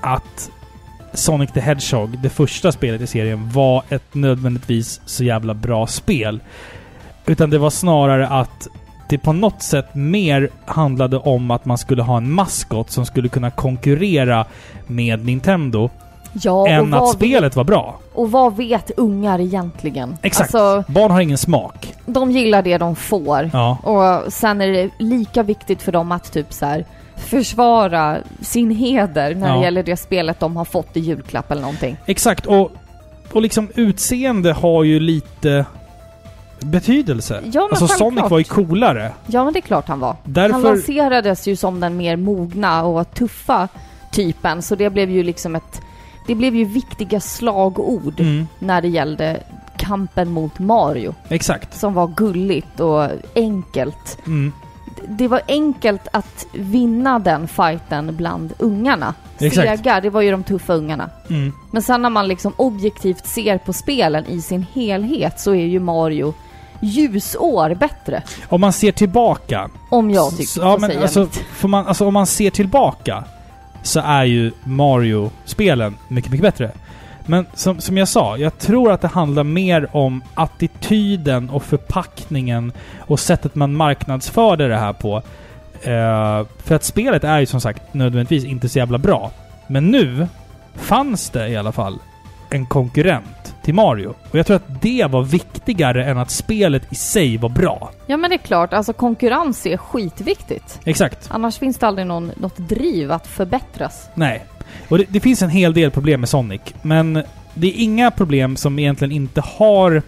att 0.00 0.50
Sonic 1.14 1.52
the 1.52 1.60
Hedgehog, 1.60 2.18
det 2.18 2.30
första 2.30 2.72
spelet 2.72 3.00
i 3.00 3.06
serien, 3.06 3.50
var 3.50 3.82
ett 3.88 4.14
nödvändigtvis 4.14 5.00
så 5.06 5.24
jävla 5.24 5.54
bra 5.54 5.86
spel. 5.86 6.40
Utan 7.26 7.50
det 7.50 7.58
var 7.58 7.70
snarare 7.70 8.28
att 8.28 8.68
det 9.08 9.18
på 9.18 9.32
något 9.32 9.62
sätt 9.62 9.94
mer 9.94 10.50
handlade 10.64 11.18
om 11.18 11.50
att 11.50 11.64
man 11.64 11.78
skulle 11.78 12.02
ha 12.02 12.16
en 12.16 12.32
maskot 12.32 12.90
som 12.90 13.06
skulle 13.06 13.28
kunna 13.28 13.50
konkurrera 13.50 14.46
med 14.86 15.24
Nintendo 15.24 15.90
Ja, 16.32 16.68
än 16.68 16.94
att 16.94 17.08
spelet 17.08 17.56
var 17.56 17.64
bra. 17.64 17.98
och 18.14 18.30
vad 18.30 18.56
vet 18.56 18.90
ungar 18.96 19.40
egentligen? 19.40 20.16
Exakt. 20.22 20.54
Alltså, 20.54 20.92
Barn 20.92 21.10
har 21.10 21.20
ingen 21.20 21.38
smak. 21.38 21.94
de 22.06 22.30
gillar 22.30 22.62
det 22.62 22.78
de 22.78 22.96
får. 22.96 23.50
Ja. 23.52 23.78
Och 23.82 24.32
sen 24.32 24.60
är 24.60 24.68
det 24.68 24.90
lika 24.98 25.42
viktigt 25.42 25.82
för 25.82 25.92
dem 25.92 26.12
att 26.12 26.32
typ 26.32 26.52
så 26.52 26.66
här 26.66 26.84
försvara 27.16 28.16
sin 28.40 28.70
heder 28.70 29.34
när 29.34 29.48
Ja. 29.48 29.54
det 29.56 29.62
gäller 29.64 29.82
det 29.82 29.96
spelet 29.96 30.40
de 30.40 30.56
har 30.56 30.64
fått 30.64 30.96
i 30.96 31.00
julklapp 31.00 31.50
eller 31.50 31.62
någonting. 31.62 31.96
Exakt. 32.06 32.46
Och, 32.46 32.72
och 33.32 33.42
liksom 33.42 33.68
utseende 33.74 34.52
har 34.52 34.84
ju 34.84 35.00
lite 35.00 35.64
betydelse. 36.60 37.40
Ja, 37.52 37.60
men 37.60 37.70
alltså 37.70 37.86
Sonic 37.86 37.98
självklart. 38.00 38.30
var 38.30 38.38
ju 38.38 38.44
coolare. 38.44 39.12
Ja, 39.26 39.44
men 39.44 39.52
det 39.52 39.58
är 39.58 39.60
klart 39.60 39.88
han 39.88 40.00
var. 40.00 40.08
Han 40.08 40.18
Därför... 40.32 40.58
lanserades 40.62 41.46
ju 41.48 41.56
som 41.56 41.80
den 41.80 41.96
mer 41.96 42.16
mogna 42.16 42.84
och 42.84 43.14
tuffa 43.14 43.68
typen, 44.12 44.62
så 44.62 44.74
det 44.74 44.90
blev 44.90 45.10
ju 45.10 45.22
liksom 45.22 45.56
ett... 45.56 45.80
Det 46.26 46.34
blev 46.34 46.54
ju 46.56 46.64
viktiga 46.64 47.20
slagord 47.20 48.20
Mm, 48.20 48.48
när 48.58 48.82
det 48.82 48.88
gällde 48.88 49.42
kampen 49.76 50.30
mot 50.30 50.58
Mario, 50.58 51.14
exakt. 51.28 51.78
som 51.80 51.94
var 51.94 52.06
gulligt 52.06 52.80
och 52.80 53.08
enkelt. 53.34 54.18
Mm, 54.26 54.52
Det 55.08 55.28
var 55.28 55.40
enkelt 55.48 56.08
att 56.12 56.46
vinna 56.52 57.18
den 57.18 57.48
fighten 57.48 58.16
bland 58.16 58.52
ungarna. 58.58 59.14
Exakt. 59.38 59.68
Sega, 59.68 60.00
det 60.00 60.10
var 60.10 60.20
ju 60.20 60.30
de 60.30 60.42
tuffa 60.42 60.72
ungarna. 60.74 61.10
mm. 61.30 61.52
Men 61.70 61.82
sen 61.82 62.02
när 62.02 62.10
man 62.10 62.28
liksom 62.28 62.52
objektivt 62.56 63.26
ser 63.26 63.58
på 63.58 63.72
spelen 63.72 64.26
i 64.26 64.40
sin 64.42 64.66
helhet 64.72 65.40
så 65.40 65.50
är 65.54 65.66
ju 65.66 65.80
Mario 65.80 66.34
ljusår 66.80 67.74
bättre. 67.74 68.22
Om 68.48 68.60
man 68.60 68.72
ser 68.72 68.92
tillbaka 68.92 69.70
Om 69.90 70.10
jag 70.10 70.30
tycker, 70.30 70.44
Så- 70.44 70.60
ja, 70.60 70.76
men 70.80 70.90
säga 70.90 71.02
alltså, 71.02 71.28
man, 71.68 71.86
alltså 71.86 72.06
om 72.06 72.14
man 72.14 72.26
ser 72.26 72.50
tillbaka 72.50 73.24
så 73.82 74.00
är 74.00 74.24
ju 74.24 74.52
Mario-spelen 74.64 75.96
mycket, 76.08 76.30
mycket 76.30 76.42
bättre. 76.42 76.70
Men 77.26 77.46
som, 77.54 77.80
som 77.80 77.96
jag 77.98 78.08
sa, 78.08 78.36
jag 78.36 78.58
tror 78.58 78.92
att 78.92 79.00
det 79.00 79.08
handlar 79.08 79.44
mer 79.44 79.88
om 79.96 80.22
attityden 80.34 81.50
och 81.50 81.62
förpackningen 81.62 82.72
och 82.98 83.20
sättet 83.20 83.54
man 83.54 83.74
marknadsförde 83.74 84.68
det 84.68 84.76
här 84.76 84.92
på. 84.92 85.16
Uh, 85.16 86.46
för 86.58 86.74
att 86.74 86.84
spelet 86.84 87.24
är 87.24 87.40
ju 87.40 87.46
som 87.46 87.60
sagt 87.60 87.94
nödvändigtvis 87.94 88.44
inte 88.44 88.68
så 88.68 88.78
jävla 88.78 88.98
bra. 88.98 89.30
Men 89.66 89.86
nu 89.86 90.26
fanns 90.74 91.30
det 91.30 91.48
i 91.48 91.56
alla 91.56 91.72
fall 91.72 91.98
en 92.50 92.66
konkurrent 92.66 93.41
till 93.62 93.74
Mario. 93.74 94.14
Och 94.30 94.38
jag 94.38 94.46
tror 94.46 94.56
att 94.56 94.82
det 94.82 95.06
var 95.10 95.22
viktigare 95.22 96.04
än 96.04 96.18
att 96.18 96.30
spelet 96.30 96.92
i 96.92 96.94
sig 96.94 97.36
var 97.36 97.48
bra. 97.48 97.90
Ja 98.06 98.16
men 98.16 98.30
det 98.30 98.36
är 98.36 98.38
klart, 98.38 98.72
alltså 98.72 98.92
konkurrens 98.92 99.66
är 99.66 99.76
skitviktigt. 99.76 100.80
Exakt. 100.84 101.28
Annars 101.30 101.58
finns 101.58 101.78
det 101.78 101.86
aldrig 101.86 102.06
någon, 102.06 102.32
något 102.36 102.56
driv 102.56 103.12
att 103.12 103.26
förbättras. 103.26 104.08
Nej. 104.14 104.44
Och 104.88 104.98
det, 104.98 105.04
det 105.08 105.20
finns 105.20 105.42
en 105.42 105.50
hel 105.50 105.74
del 105.74 105.90
problem 105.90 106.20
med 106.20 106.28
Sonic, 106.28 106.60
men 106.82 107.22
det 107.54 107.66
är 107.66 107.82
inga 107.82 108.10
problem 108.10 108.56
som 108.56 108.78
egentligen 108.78 109.12
inte 109.12 109.40
har 109.40 110.02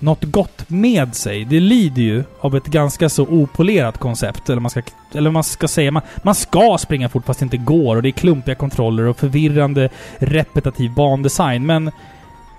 något 0.00 0.24
gott 0.24 0.70
med 0.70 1.14
sig. 1.14 1.44
Det 1.44 1.60
lider 1.60 2.02
ju 2.02 2.24
av 2.40 2.56
ett 2.56 2.66
ganska 2.66 3.08
så 3.08 3.22
opolerat 3.22 3.98
koncept, 3.98 4.50
eller 4.50 4.60
man 4.60 4.70
ska, 4.70 4.82
eller 5.14 5.30
man 5.30 5.44
ska 5.44 5.68
säga. 5.68 5.90
Man, 5.90 6.02
man 6.22 6.34
ska 6.34 6.76
springa 6.80 7.08
fort 7.08 7.26
fast 7.26 7.40
det 7.40 7.44
inte 7.44 7.56
går, 7.56 7.96
och 7.96 8.02
det 8.02 8.08
är 8.08 8.12
klumpiga 8.12 8.54
kontroller 8.54 9.06
och 9.06 9.16
förvirrande 9.16 9.88
repetitiv 10.18 10.94
bandesign, 10.94 11.66
men 11.66 11.90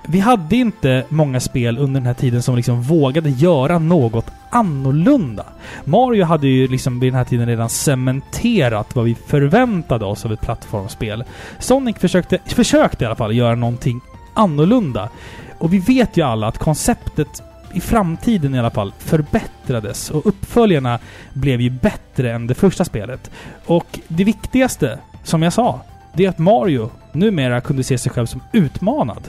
vi 0.08 0.20
hade 0.20 0.56
inte 0.56 1.06
många 1.10 1.40
spel 1.40 1.78
under 1.78 2.00
den 2.00 2.08
här 2.08 2.14
tiden 2.14 2.42
som 2.42 2.56
liksom 2.56 2.82
vågade 2.82 3.30
göra 3.30 3.80
något 3.80 4.26
annorlunda. 4.50 5.46
Mario 5.84 6.26
hade 6.26 6.48
ju 6.48 6.68
liksom 6.68 7.00
vid 7.00 7.14
den 7.14 7.18
här 7.18 7.26
tiden 7.26 7.48
redan 7.48 7.70
cementerat 7.70 8.96
vad 8.96 9.06
vi 9.06 9.16
förväntade 9.16 10.06
oss 10.06 10.26
av 10.26 10.34
ett 10.34 10.42
plattformsspel. 10.42 11.24
Sonic 11.60 11.98
försökte, 11.98 12.40
försökte 12.46 13.04
i 13.04 13.08
alla 13.08 13.16
fall 13.16 13.36
göra 13.36 13.56
någonting 13.56 14.02
annorlunda. 14.34 15.10
Och 15.58 15.74
vi 15.74 15.80
vet 15.80 16.18
ju 16.18 16.22
alla 16.22 16.48
att 16.48 16.58
konceptet 16.58 17.44
i 17.74 17.80
framtiden 17.82 18.56
i 18.56 18.60
alla 18.60 18.70
fall 18.70 18.94
förbättrades 19.00 20.12
och 20.12 20.26
uppföljarna 20.26 21.00
blev 21.34 21.62
ju 21.62 21.70
bättre 21.70 22.32
än 22.32 22.48
det 22.48 22.54
första 22.54 22.86
spelet. 22.86 23.32
Och 23.66 24.00
det 24.08 24.24
viktigaste, 24.24 25.00
som 25.24 25.42
jag 25.42 25.54
sa, 25.54 25.82
det 26.14 26.26
är 26.26 26.30
att 26.30 26.40
Mario 26.40 26.90
numera 27.12 27.62
kunde 27.62 27.84
se 27.84 27.98
sig 27.98 28.12
själv 28.12 28.26
som 28.26 28.42
utmanad. 28.54 29.28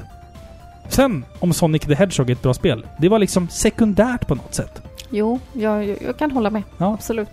Sen, 0.93 1.25
om 1.39 1.53
Sonic 1.53 1.83
the 1.83 1.95
Hedgehog 1.95 2.31
är 2.31 2.33
ett 2.33 2.43
bra 2.43 2.55
spel, 2.55 2.87
det 2.99 3.09
var 3.09 3.19
liksom 3.19 3.49
sekundärt 3.49 4.27
på 4.27 4.35
något 4.35 4.55
sätt. 4.55 4.83
Jo, 5.11 5.41
jag, 5.53 5.97
jag, 6.03 6.17
kan 6.19 6.31
hålla 6.31 6.51
med. 6.51 6.63
Ja. 6.79 6.95
Absolut. 6.95 7.29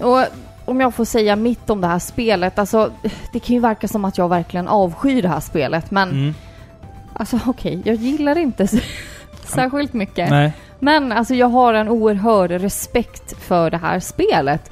Och 0.00 0.24
om 0.64 0.80
jag 0.80 0.94
får 0.94 1.04
säga 1.04 1.36
mitt 1.36 1.70
om 1.70 1.80
det 1.80 1.86
här 1.86 1.98
spelet, 1.98 2.58
alltså 2.58 2.92
det 3.32 3.38
kan 3.40 3.54
ju 3.54 3.60
verka 3.60 3.88
som 3.88 4.04
att 4.04 4.18
jag 4.18 4.28
verkligen 4.28 4.68
avskyr 4.68 5.22
det 5.22 5.28
här 5.28 5.40
spelet, 5.40 5.90
men 5.90 6.10
Mm. 6.10 6.34
Alltså 7.12 7.40
okej, 7.46 7.80
jag 7.84 7.96
gillar 7.96 8.38
inte 8.38 8.68
särskilt 9.44 9.92
mycket. 9.92 10.30
Nej. 10.30 10.52
Men 10.78 11.12
alltså 11.12 11.34
jag 11.34 11.46
har 11.46 11.74
en 11.74 11.88
oerhörd 11.88 12.50
respekt 12.50 13.42
för 13.42 13.70
det 13.70 13.76
här 13.76 14.00
spelet. 14.00 14.70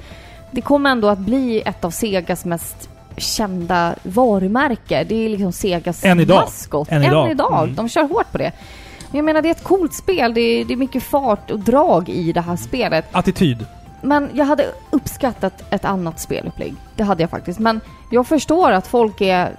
Det 0.50 0.60
kommer 0.60 0.90
ändå 0.90 1.08
att 1.08 1.18
bli 1.18 1.62
ett 1.66 1.84
av 1.84 1.90
Segas 1.90 2.44
mest 2.44 2.90
kända 3.18 3.94
varumärke. 4.02 5.04
Det 5.04 5.24
är 5.24 5.28
liksom 5.28 5.52
Segas 5.52 6.04
Än 6.04 6.20
idag. 6.20 6.40
maskot. 6.40 6.88
Än 6.90 7.04
idag. 7.30 7.62
Mm. 7.62 7.74
De 7.74 7.88
kör 7.88 8.02
hårt 8.08 8.32
på 8.32 8.38
det. 8.38 8.52
Men 9.10 9.18
jag 9.18 9.24
menar, 9.24 9.42
det 9.42 9.48
är 9.48 9.50
ett 9.50 9.64
coolt 9.64 9.94
spel. 9.94 10.34
Det 10.34 10.40
är, 10.40 10.64
det 10.64 10.72
är 10.72 10.76
mycket 10.76 11.02
fart 11.02 11.50
och 11.50 11.58
drag 11.58 12.08
i 12.08 12.32
det 12.32 12.40
här 12.40 12.56
spelet. 12.56 13.04
Attityd. 13.12 13.66
Men 14.02 14.30
jag 14.34 14.44
hade 14.44 14.66
uppskattat 14.90 15.64
ett 15.70 15.84
annat 15.84 16.20
spelupplägg. 16.20 16.74
Det 16.96 17.04
hade 17.04 17.22
jag 17.22 17.30
faktiskt. 17.30 17.58
Men 17.58 17.80
jag 18.10 18.26
förstår 18.26 18.72
att 18.72 18.86
folk 18.86 19.20
är... 19.20 19.52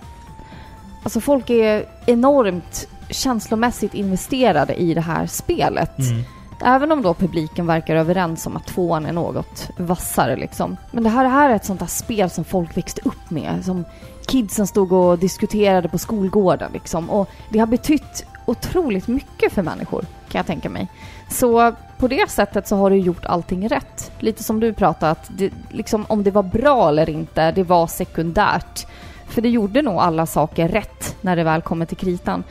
Alltså 1.04 1.22
folk 1.22 1.50
är 1.50 1.86
enormt 2.06 2.88
känslomässigt 3.10 3.94
investerade 3.94 4.74
i 4.74 4.94
det 4.94 5.02
här 5.02 5.28
spelet. 5.28 6.00
Mm. 6.00 6.24
Även 6.64 6.92
om 6.92 7.02
då 7.02 7.14
publiken 7.14 7.68
verkar 7.68 7.96
överens 7.96 8.48
om 8.48 8.58
att 8.58 8.68
tvåan 8.68 9.06
är 9.06 9.14
något 9.14 9.70
vassare 9.78 10.36
liksom. 10.36 10.78
Men 10.92 11.04
det 11.04 11.10
här, 11.10 11.24
det 11.24 11.30
här 11.30 11.50
är 11.50 11.56
ett 11.56 11.66
sånt 11.66 11.80
där 11.80 11.88
spel 11.88 12.30
som 12.30 12.44
folk 12.44 12.78
växte 12.78 13.02
upp 13.06 13.30
med. 13.30 13.66
Som 13.66 13.86
kidsen 14.28 14.68
stod 14.68 14.92
och 14.92 15.20
diskuterade 15.20 15.90
på 15.90 15.98
skolgården 15.98 16.72
liksom. 16.74 17.10
Och 17.10 17.30
det 17.50 17.60
har 17.60 17.68
betytt 17.68 18.26
otroligt 18.46 19.08
mycket 19.08 19.54
för 19.54 19.62
människor, 19.62 20.02
kan 20.02 20.40
jag 20.40 20.46
tänka 20.46 20.70
mig. 20.70 20.88
Så 21.30 21.74
på 21.98 22.08
det 22.08 22.30
sättet 22.30 22.68
så 22.68 22.76
har 22.76 22.90
du 22.90 22.98
gjort 22.98 23.26
allting 23.26 23.70
rätt. 23.70 24.12
Lite 24.20 24.44
som 24.44 24.60
du 24.60 24.74
pratade, 24.74 25.12
att 25.12 25.32
det, 25.38 25.54
liksom, 25.70 26.06
om 26.10 26.24
det 26.24 26.32
var 26.32 26.44
bra 26.44 26.90
eller 26.90 27.10
inte, 27.10 27.52
det 27.52 27.64
var 27.64 27.88
sekundärt. 27.88 28.88
För 29.28 29.42
det 29.42 29.50
gjorde 29.50 29.82
nog 29.82 30.00
alla 30.00 30.26
saker 30.26 30.68
rätt 30.68 31.16
när 31.22 31.36
det 31.36 31.44
väl 31.44 31.62
kommer 31.62 31.86
till 31.86 31.98
kritan. 31.98 32.44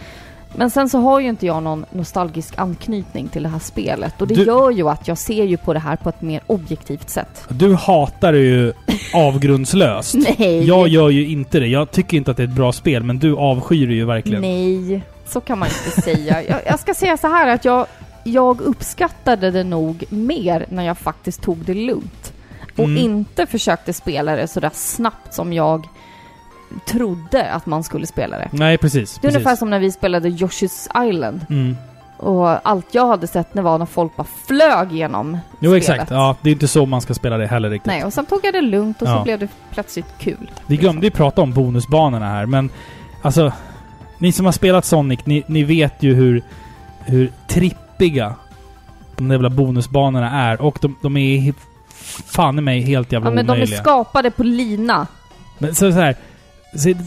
Men 0.55 0.70
sen 0.70 0.88
så 0.88 0.99
har 0.99 1.20
ju 1.20 1.28
inte 1.28 1.46
jag 1.46 1.62
någon 1.62 1.84
nostalgisk 1.92 2.59
anknytning 2.59 3.28
till 3.28 3.42
det 3.42 3.49
här 3.49 3.59
spelet 3.59 4.20
och 4.20 4.26
det 4.28 4.34
Du- 4.34 4.44
gör 4.44 4.70
ju 4.70 4.88
att 4.88 5.09
jag 5.09 5.18
ser 5.18 5.44
ju 5.44 5.57
på 5.57 5.72
det 5.72 5.78
här 5.78 5.96
på 5.96 6.09
ett 6.09 6.22
mer 6.22 6.40
objektivt 6.46 7.11
sätt. 7.11 7.44
Du 7.49 7.74
hatar 7.74 8.32
det 8.32 8.38
ju 8.38 8.72
avgrundslöst. 9.14 10.14
Nej! 10.38 10.64
Jag 10.66 10.88
gör 10.88 11.11
ju 11.11 11.28
inte 11.28 11.61
det. 11.61 11.66
Jag 11.66 11.90
tycker 11.90 12.16
inte 12.16 12.30
att 12.30 12.36
det 12.36 12.42
är 12.42 12.49
ett 12.49 12.53
bra 12.53 12.72
spel, 12.72 13.03
men 13.03 13.18
du 13.18 13.36
avskyr 13.36 13.86
det 13.86 13.94
ju 13.94 14.05
verkligen. 14.05 14.40
Nej, 14.40 15.03
så 15.26 15.40
kan 15.40 15.59
man 15.59 15.68
inte 15.68 16.01
säga. 16.03 16.42
Jag, 16.49 16.61
jag 16.66 16.80
ska 16.80 16.94
säga 16.94 17.16
så 17.16 17.26
här 17.26 17.49
att 17.49 17.64
jag, 17.64 17.86
jag 18.24 18.61
uppskattade 18.61 19.51
det 19.51 19.64
nog 19.64 20.05
mer 20.09 20.66
när 20.68 20.82
jag 20.84 20.99
faktiskt 20.99 21.42
tog 21.42 21.59
det 21.59 21.74
lugnt. 21.74 22.32
Och 22.76 22.84
Mm. 22.84 22.96
inte 23.05 23.46
försökte 23.46 23.92
spela 23.92 24.36
det 24.36 24.49
sådär 24.49 24.70
snabbt 24.74 25.34
som 25.34 25.53
jag 25.53 25.86
trodde 26.87 27.53
att 27.53 27.66
man 27.66 27.85
skulle 27.85 28.07
spela 28.07 28.39
det. 28.39 28.49
Nej, 28.53 28.79
precis. 28.79 29.14
Det 29.14 29.19
är 29.19 29.21
precis. 29.21 29.37
ungefär 29.37 29.57
som 29.57 29.71
när 29.71 29.79
vi 29.79 29.93
spelade 29.93 30.29
Yoshi's 30.29 31.09
Island. 31.09 31.47
Mm. 31.51 31.77
Och 32.16 32.69
allt 32.69 32.87
jag 32.95 33.07
hade 33.07 33.27
sett 33.27 33.53
det 33.53 33.62
var 33.62 33.79
när 33.79 33.87
folk 33.87 34.16
bara 34.16 34.27
flög 34.47 34.93
genom 34.93 35.39
Jo, 35.61 35.71
spelet. 35.71 35.83
exakt. 35.91 36.11
Ja, 36.11 36.37
det 36.43 36.51
är 36.51 36.53
inte 36.53 36.69
så 36.69 36.87
man 36.87 37.01
ska 37.01 37.14
spela 37.14 37.37
det 37.39 37.47
heller 37.47 37.71
riktigt. 37.71 37.87
Nej, 37.87 38.05
och 38.05 38.12
sen 38.12 38.27
tog 38.27 38.41
jag 38.43 38.55
det 38.55 38.61
lugnt 38.61 39.03
och 39.03 39.09
Ja. 39.09 39.16
så 39.19 39.23
blev 39.25 39.39
det 39.39 39.49
plötsligt 39.73 40.07
kul. 40.19 40.51
Vi 40.66 40.77
glömde 40.77 41.07
ju 41.07 41.11
prata 41.11 41.43
om 41.43 41.53
bonusbanorna 41.53 42.29
här, 42.29 42.47
men 42.47 42.71
alltså... 43.23 43.53
Ni 44.21 44.33
som 44.33 44.45
har 44.45 44.53
spelat 44.53 44.85
Sonic, 44.85 45.21
ni, 45.27 45.43
ni 45.47 45.62
vet 45.64 46.03
ju 46.03 46.14
hur, 46.14 46.43
hur 47.01 47.33
trippiga 47.49 48.35
de 49.16 49.29
där 49.29 49.35
jävla 49.35 49.51
bonusbanorna 49.51 50.31
är. 50.31 50.61
Och 50.62 50.79
de, 50.81 50.97
de 51.03 51.16
är 51.16 51.55
fan 52.27 52.59
i 52.59 52.62
mig 52.62 52.81
helt 52.81 53.12
jävla 53.12 53.31
Ja, 53.31 53.35
men 53.35 53.47
de 53.47 53.53
är 53.53 53.57
omöjliga. 53.57 53.79
skapade 53.81 54.31
på 54.31 54.43
lina. 54.43 55.07
men 55.59 55.75
så, 55.75 55.93
så 55.93 55.99
här, 55.99 56.16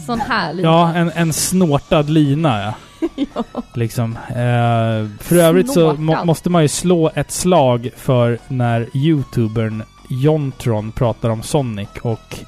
Sån 0.06 0.20
här 0.20 0.52
lina. 0.52 0.68
Ja, 0.68 0.94
en, 0.94 1.10
en 1.14 1.32
snortad 1.32 2.10
lina 2.10 2.62
ja. 2.62 2.74
Liksom. 3.74 4.18
Eh, 4.28 5.08
för 5.20 5.36
övrigt 5.36 5.72
så 5.72 5.94
må, 5.94 6.24
måste 6.24 6.50
man 6.50 6.62
ju 6.62 6.68
slå 6.68 7.10
ett 7.14 7.30
slag 7.30 7.90
för 7.96 8.38
när 8.48 8.88
youtubern 8.94 9.82
Jontron 10.10 10.92
pratar 10.92 11.28
om 11.28 11.42
Sonic 11.42 11.88
och 12.02 12.38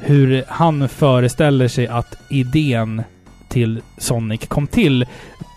hur 0.00 0.44
han 0.48 0.88
föreställer 0.88 1.68
sig 1.68 1.86
att 1.86 2.16
idén 2.28 3.02
till 3.48 3.82
Sonic 3.98 4.46
kom 4.48 4.66
till. 4.66 5.06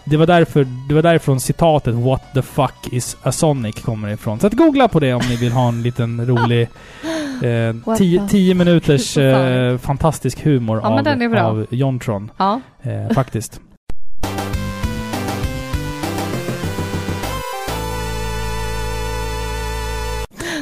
Det 0.05 0.17
var 0.17 0.25
därför, 0.25 0.67
det 0.89 0.95
var 0.95 1.01
därifrån 1.01 1.39
citatet 1.39 1.95
'What 1.95 2.33
the 2.33 2.41
fuck 2.41 2.87
is 2.91 3.17
a 3.23 3.31
Sonic' 3.31 3.81
kommer 3.81 4.09
ifrån. 4.09 4.39
Så 4.39 4.47
att 4.47 4.53
googla 4.53 4.87
på 4.87 4.99
det 4.99 5.13
om 5.13 5.21
ni 5.29 5.35
vill 5.35 5.51
ha 5.51 5.67
en 5.67 5.83
liten 5.83 6.25
rolig 6.27 6.69
eh, 7.43 7.95
tio, 7.97 8.27
tio 8.29 8.53
minuters 8.63 9.17
eh, 9.17 9.77
fantastisk 9.77 10.45
humor 10.45 10.79
Ja, 10.83 10.99
av, 10.99 11.35
av 11.37 11.65
Jontron. 11.69 12.31
Ja. 12.37 12.61
Eh, 12.81 13.09
faktiskt. 13.09 13.61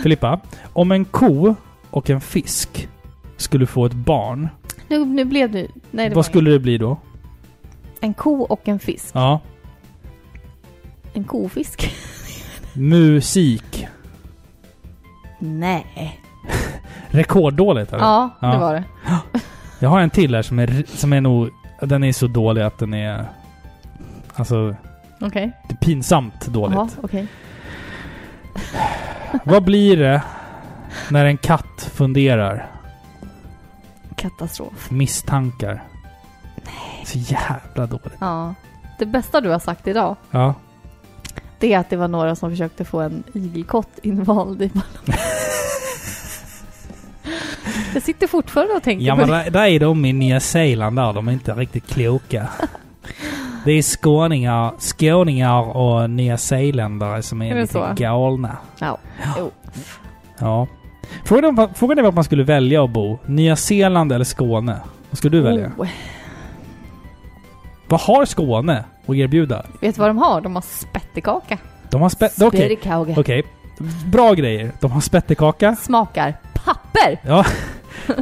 Filippa, 0.03 0.39
om 0.73 0.91
en 0.91 1.05
ko 1.05 1.55
och 1.89 2.09
en 2.09 2.21
fisk 2.21 2.87
skulle 3.37 3.65
få 3.65 3.85
ett 3.85 3.93
barn, 3.93 4.49
Nu, 4.87 5.05
nu 5.05 5.25
blev 5.25 5.51
det... 5.51 5.67
Nej, 5.91 6.09
det 6.09 6.15
vad 6.15 6.25
skulle 6.25 6.51
det 6.51 6.59
bli 6.59 6.77
då? 6.77 6.97
En 8.01 8.13
ko 8.13 8.41
och 8.41 8.67
en 8.67 8.79
fisk. 8.79 9.11
Ja. 9.13 9.39
En 11.13 11.23
kofisk? 11.23 11.91
Musik. 12.73 13.87
Nej. 15.39 16.21
Rekorddåligt 17.15 17.93
eller? 17.93 18.03
Ja, 18.03 18.29
det 18.39 18.47
Ja. 18.47 18.57
var 18.59 18.73
det. 18.73 18.83
Jag 19.79 19.89
har 19.89 19.99
en 19.99 20.09
till 20.09 20.35
här 20.35 20.41
som 20.41 20.59
är, 20.59 20.83
som 20.97 21.13
är 21.13 21.21
nog... 21.21 21.49
Den 21.81 22.03
är 22.03 22.13
så 22.13 22.27
dålig 22.27 22.61
att 22.61 22.77
den 22.77 22.93
är... 22.93 23.25
Alltså, 24.35 24.75
Okej. 25.21 25.51
det 25.67 25.73
är 25.73 25.77
pinsamt 25.77 26.45
dåligt. 26.47 26.75
Jaha, 26.75 26.89
okej. 27.03 27.27
Vad 29.43 29.63
blir 29.63 29.97
det 29.97 30.21
när 31.09 31.25
en 31.25 31.37
katt 31.37 31.89
funderar? 31.93 32.67
Katastrof. 34.15 34.91
Misstankar. 34.91 35.83
Så 37.05 37.17
jävla 37.17 37.85
dåligt. 37.87 38.13
Ja. 38.19 38.53
Det 38.99 39.05
bästa 39.05 39.41
du 39.41 39.49
har 39.49 39.59
sagt 39.59 39.87
idag, 39.87 40.15
Ja. 40.31 40.53
det 41.59 41.73
är 41.73 41.79
att 41.79 41.89
det 41.89 41.97
var 41.97 42.07
några 42.07 42.35
som 42.35 42.49
försökte 42.49 42.85
få 42.85 42.99
en 43.01 43.23
igelkott 43.33 43.99
invald 44.03 44.61
i 44.61 44.67
ballongen. 44.69 44.83
Jag 47.95 48.03
sitter 48.03 48.27
fortfarande 48.27 48.73
och 48.73 48.83
tänker 48.83 49.05
Ja 49.05 49.13
på 49.15 49.19
men 49.21 49.29
det. 49.29 49.35
där, 49.43 49.51
där 49.51 49.65
är 49.65 49.79
de 49.79 50.05
i 50.05 50.13
Nya 50.13 50.39
Zeeland 50.39 50.95
där. 50.95 51.13
De 51.13 51.27
är 51.27 51.31
inte 51.31 51.53
riktigt 51.53 51.87
kloka. 51.87 52.47
Det 53.65 53.71
är 53.71 53.81
skåningar, 53.81 54.73
skåningar 54.79 55.77
och 55.77 56.09
nya 56.09 56.37
zeeländare 56.37 57.21
som 57.21 57.41
är, 57.41 57.55
Är 57.55 57.61
lite 57.61 57.73
så? 57.73 57.87
galna. 57.95 58.57
Ja. 58.79 58.97
Jo. 59.37 59.51
Ja. 60.39 60.67
Frågan 61.25 61.69
frågan 61.75 61.97
är 61.97 62.03
vart 62.03 62.15
man 62.15 62.23
skulle 62.23 62.43
välja 62.43 62.83
att 62.83 62.89
bo. 62.89 63.19
Nya 63.25 63.55
Zeeland 63.55 64.11
eller 64.11 64.25
Skåne? 64.25 64.79
Vad 65.09 65.17
skulle 65.17 65.37
du 65.37 65.41
välja? 65.43 65.71
Oh. 65.77 65.87
Vad 67.87 67.99
har 68.01 68.25
Skåne 68.25 68.83
att 69.07 69.15
erbjuda? 69.15 69.65
Vet 69.81 69.95
du 69.95 69.99
vad 70.01 70.09
de 70.09 70.17
har? 70.17 70.41
De 70.41 70.55
har 70.55 70.61
spettekaka. 70.61 71.57
De 71.89 72.01
har. 72.01 72.11
Okej. 72.15 72.29
Spettekaka. 72.29 73.13
Okej. 73.17 73.43
Bra 74.05 74.33
grejer. 74.33 74.71
De 74.81 74.91
har 74.91 75.01
spettekaka. 75.01 75.75
Smakar 75.75 76.33
papper! 76.65 77.19
Ja. 77.21 77.45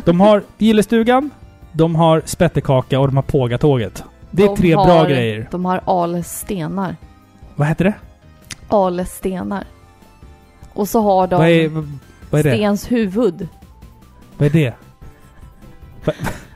De 0.05 0.19
har 0.19 0.43
gillestugan, 0.57 1.29
de 1.71 1.95
har 1.95 2.21
spettekaka 2.25 2.99
och 2.99 3.07
de 3.07 3.15
har 3.15 3.23
pågatåget. 3.23 4.03
Det 4.31 4.43
är 4.43 4.47
De 4.47 4.57
tre 4.57 4.73
har, 4.73 4.85
bra 4.85 5.05
grejer. 5.05 5.47
De 5.51 5.65
har 5.65 5.81
alestenar. 5.85 6.95
Vad 7.55 7.67
heter 7.67 7.85
det? 7.85 7.93
Alestenar. 8.67 9.63
Och 10.73 10.89
så 10.89 11.01
har 11.01 11.27
de 11.27 11.35
Vad 11.35 11.49
är, 11.49 11.69
vad 12.29 12.39
är 12.39 12.43
det? 12.43 12.55
Stens 12.55 12.91
huvud. 12.91 13.47
Vad 14.37 14.45
är 14.45 14.49
det? 14.49 14.73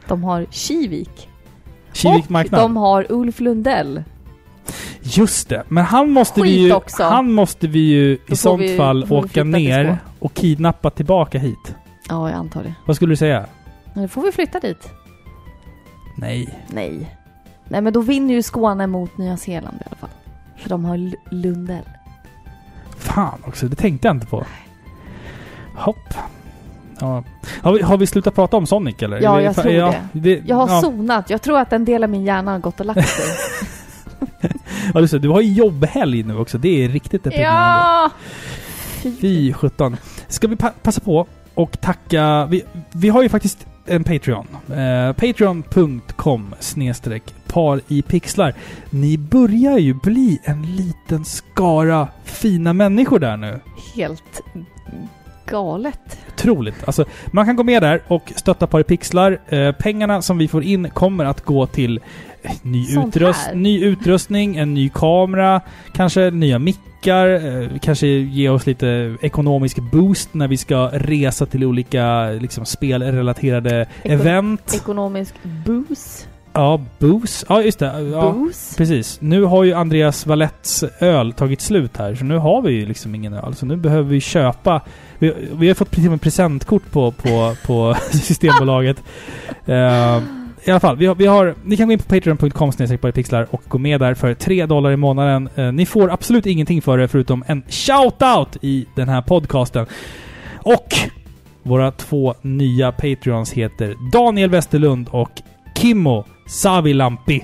De 0.07 0.23
har 0.23 0.45
Kivik. 0.51 1.29
Kivik 1.93 2.25
och 2.25 2.31
marknad? 2.31 2.61
de 2.61 2.77
har 2.77 3.05
Ulf 3.09 3.39
Lundell. 3.39 4.03
Just 5.01 5.49
det. 5.49 5.63
Men 5.67 5.83
han 5.83 6.11
måste 6.11 6.41
vi 6.41 6.47
Skit 6.47 6.59
ju... 6.59 6.73
också. 6.73 7.03
Han 7.03 7.31
måste 7.31 7.67
vi 7.67 7.79
ju 7.79 8.15
Då 8.27 8.33
i 8.33 8.35
sånt 8.35 8.61
vi- 8.61 8.77
fall 8.77 9.05
vi 9.05 9.15
åka 9.15 9.43
ner 9.43 9.97
och 10.19 10.33
kidnappa 10.33 10.89
tillbaka 10.89 11.39
hit. 11.39 11.75
Ja, 12.09 12.29
jag 12.29 12.37
antar 12.37 12.63
det. 12.63 12.73
Vad 12.85 12.95
skulle 12.95 13.11
du 13.11 13.17
säga? 13.17 13.45
Men 13.93 14.03
då 14.03 14.07
får 14.07 14.21
vi 14.21 14.31
flytta 14.31 14.59
dit. 14.59 14.89
Nej. 16.17 16.63
Nej. 16.67 17.17
Nej, 17.67 17.81
men 17.81 17.93
då 17.93 18.01
vinner 18.01 18.33
ju 18.33 18.43
Skåne 18.43 18.87
mot 18.87 19.17
Nya 19.17 19.37
Zeeland 19.37 19.77
i 19.81 19.83
alla 19.85 19.95
fall. 19.95 20.09
För 20.57 20.69
de 20.69 20.85
har 20.85 20.95
L- 20.95 21.15
Lundell. 21.29 21.83
Fan 22.97 23.39
också, 23.45 23.65
det 23.67 23.75
tänkte 23.75 24.07
jag 24.07 24.15
inte 24.15 24.27
på. 24.27 24.45
Hopp. 25.75 26.13
Ja. 26.99 27.23
Har, 27.61 27.73
vi, 27.73 27.81
har 27.81 27.97
vi 27.97 28.07
slutat 28.07 28.35
prata 28.35 28.57
om 28.57 28.65
Sonic 28.67 28.95
eller? 29.03 29.21
Ja, 29.21 29.35
Eller- 29.37 29.45
jag 29.45 29.55
tror 29.55 29.73
ja, 29.73 29.93
det. 30.11 30.41
Jag 30.45 30.55
har 30.55 30.69
ja. 30.69 30.81
zonat. 30.81 31.29
Jag 31.29 31.41
tror 31.41 31.59
att 31.59 31.73
en 31.73 31.85
del 31.85 32.03
av 32.03 32.09
min 32.09 32.23
hjärna 32.25 32.51
har 32.51 32.59
gått 32.59 32.79
och 32.79 32.85
lagt 32.85 33.07
sig. 33.09 33.25
Ja, 34.93 34.99
just 34.99 35.11
det. 35.13 35.19
Du 35.19 35.29
har 35.29 35.41
ju 35.41 35.53
jobbhelg 35.53 36.23
nu 36.23 36.37
också. 36.37 36.57
Det 36.57 36.83
är 36.85 36.89
riktigt 36.89 37.23
deprimerande. 37.23 37.59
ja! 37.59 38.09
Fy 39.21 39.53
sjutton. 39.53 39.97
Ska 40.27 40.47
vi 40.47 40.55
pa 40.55 40.71
passa 40.81 41.01
på 41.01 41.27
och 41.57 41.81
tacka... 41.81 42.45
Vi, 42.45 42.63
vi 42.91 43.09
har 43.09 43.23
ju 43.23 43.29
faktiskt 43.29 43.67
en 43.85 44.03
Patreon. 44.03 44.47
Eh, 44.69 45.13
Patreon.com 45.13 46.55
snedstreck 46.59 47.23
par 47.47 47.81
i 47.87 48.01
pixlar. 48.01 48.53
Ni 48.89 49.17
börjar 49.17 49.77
ju 49.77 49.93
bli 49.93 50.39
en 50.43 50.75
liten 50.75 51.25
skara 51.25 52.07
fina 52.23 52.73
människor 52.73 53.19
där 53.19 53.37
nu. 53.37 53.59
Helt 53.95 54.41
galet. 55.45 56.19
Otroligt. 56.33 56.83
Alltså, 56.85 57.05
man 57.27 57.45
kan 57.45 57.55
gå 57.55 57.63
med 57.63 57.81
där 57.83 58.01
och 58.07 58.33
stötta 58.35 58.67
Par 58.67 58.79
i 58.79 58.83
pixlar. 58.83 59.39
Eh, 59.47 59.71
pengarna 59.71 60.21
som 60.21 60.37
vi 60.37 60.47
får 60.47 60.63
in 60.63 60.89
kommer 60.89 61.25
att 61.25 61.45
gå 61.45 61.65
till 61.65 61.99
ny, 62.61 62.85
utrust 62.97 63.49
ny 63.53 63.83
utrustning, 63.83 64.57
en 64.57 64.73
ny 64.73 64.89
kamera, 64.89 65.61
kanske 65.93 66.31
nya 66.31 66.59
mickar, 66.59 67.27
eh, 67.29 67.67
kanske 67.81 68.07
ge 68.07 68.49
oss 68.49 68.65
lite 68.65 69.15
ekonomisk 69.21 69.77
boost 69.91 70.33
när 70.33 70.47
vi 70.47 70.57
ska 70.57 70.89
resa 70.93 71.45
till 71.45 71.63
olika 71.63 72.29
liksom, 72.29 72.65
spelrelaterade 72.65 73.87
Eko- 74.03 74.13
event. 74.13 74.73
Ekonomisk 74.75 75.33
boost. 75.65 76.27
ja, 76.53 76.81
boost. 76.99 77.45
Ja, 77.49 77.61
just 77.61 77.79
det. 77.79 78.09
Ja. 78.11 78.35
Precis. 78.77 79.17
Nu 79.21 79.43
har 79.43 79.63
ju 79.63 79.73
Andreas 79.73 80.25
Valetts 80.25 80.83
öl 80.99 81.33
tagit 81.33 81.61
slut 81.61 81.97
här, 81.97 82.15
så 82.15 82.25
nu 82.25 82.37
har 82.37 82.61
vi 82.61 82.71
ju 82.71 82.85
liksom 82.85 83.15
ingen 83.15 83.33
öl. 83.33 83.55
Så 83.55 83.65
nu 83.65 83.75
behöver 83.75 84.09
vi 84.09 84.21
köpa... 84.21 84.81
Vi, 85.19 85.33
vi 85.59 85.67
har 85.67 85.75
fått 85.75 85.91
till 85.91 86.05
och 86.05 86.11
med 86.11 86.21
presentkort 86.21 86.91
på, 86.91 87.11
på, 87.11 87.55
på 87.65 87.95
Systembolaget. 88.11 89.03
Eh, 89.65 90.21
I 90.67 90.71
alla 90.71 90.79
fall, 90.79 90.97
vi 90.97 91.05
har, 91.05 91.15
vi 91.15 91.25
har, 91.25 91.55
ni 91.63 91.77
kan 91.77 91.87
gå 91.87 91.93
in 91.93 91.99
på 91.99 92.05
patreon.com 92.05 92.71
pixlar 93.13 93.47
och 93.51 93.61
gå 93.67 93.77
med 93.77 93.99
där 93.99 94.13
för 94.13 94.33
3 94.33 94.65
dollar 94.65 94.91
i 94.91 94.97
månaden. 94.97 95.49
Eh, 95.55 95.71
ni 95.71 95.85
får 95.85 96.11
absolut 96.11 96.45
ingenting 96.45 96.81
för 96.81 96.97
det 96.97 97.07
förutom 97.07 97.43
en 97.47 97.63
shout-out 97.63 98.57
i 98.61 98.85
den 98.95 99.09
här 99.09 99.21
podcasten. 99.21 99.85
Och 100.55 100.87
våra 101.63 101.91
två 101.91 102.35
nya 102.41 102.91
Patreons 102.91 103.53
heter 103.53 103.95
Daniel 104.11 104.49
Westerlund 104.49 105.07
och 105.11 105.31
Kimmo 105.75 106.25
Savilampi. 106.47 107.43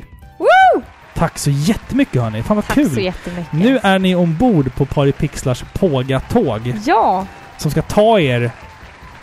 Tack 1.13 1.39
så 1.39 1.49
jättemycket 1.49 2.21
hörni. 2.21 2.43
Fan 2.43 2.55
vad 2.57 2.65
Tack 2.65 2.76
kul! 2.76 2.89
så 2.89 2.99
jättemycket. 2.99 3.53
Nu 3.53 3.80
är 3.84 3.99
ni 3.99 4.15
ombord 4.15 4.76
på 4.76 4.86
Pari 4.86 5.11
Pixlars 5.11 5.63
Pågatåg 5.74 6.74
Ja! 6.86 7.28
som 7.57 7.71
ska 7.71 7.82
ta 7.82 8.19
er 8.19 8.51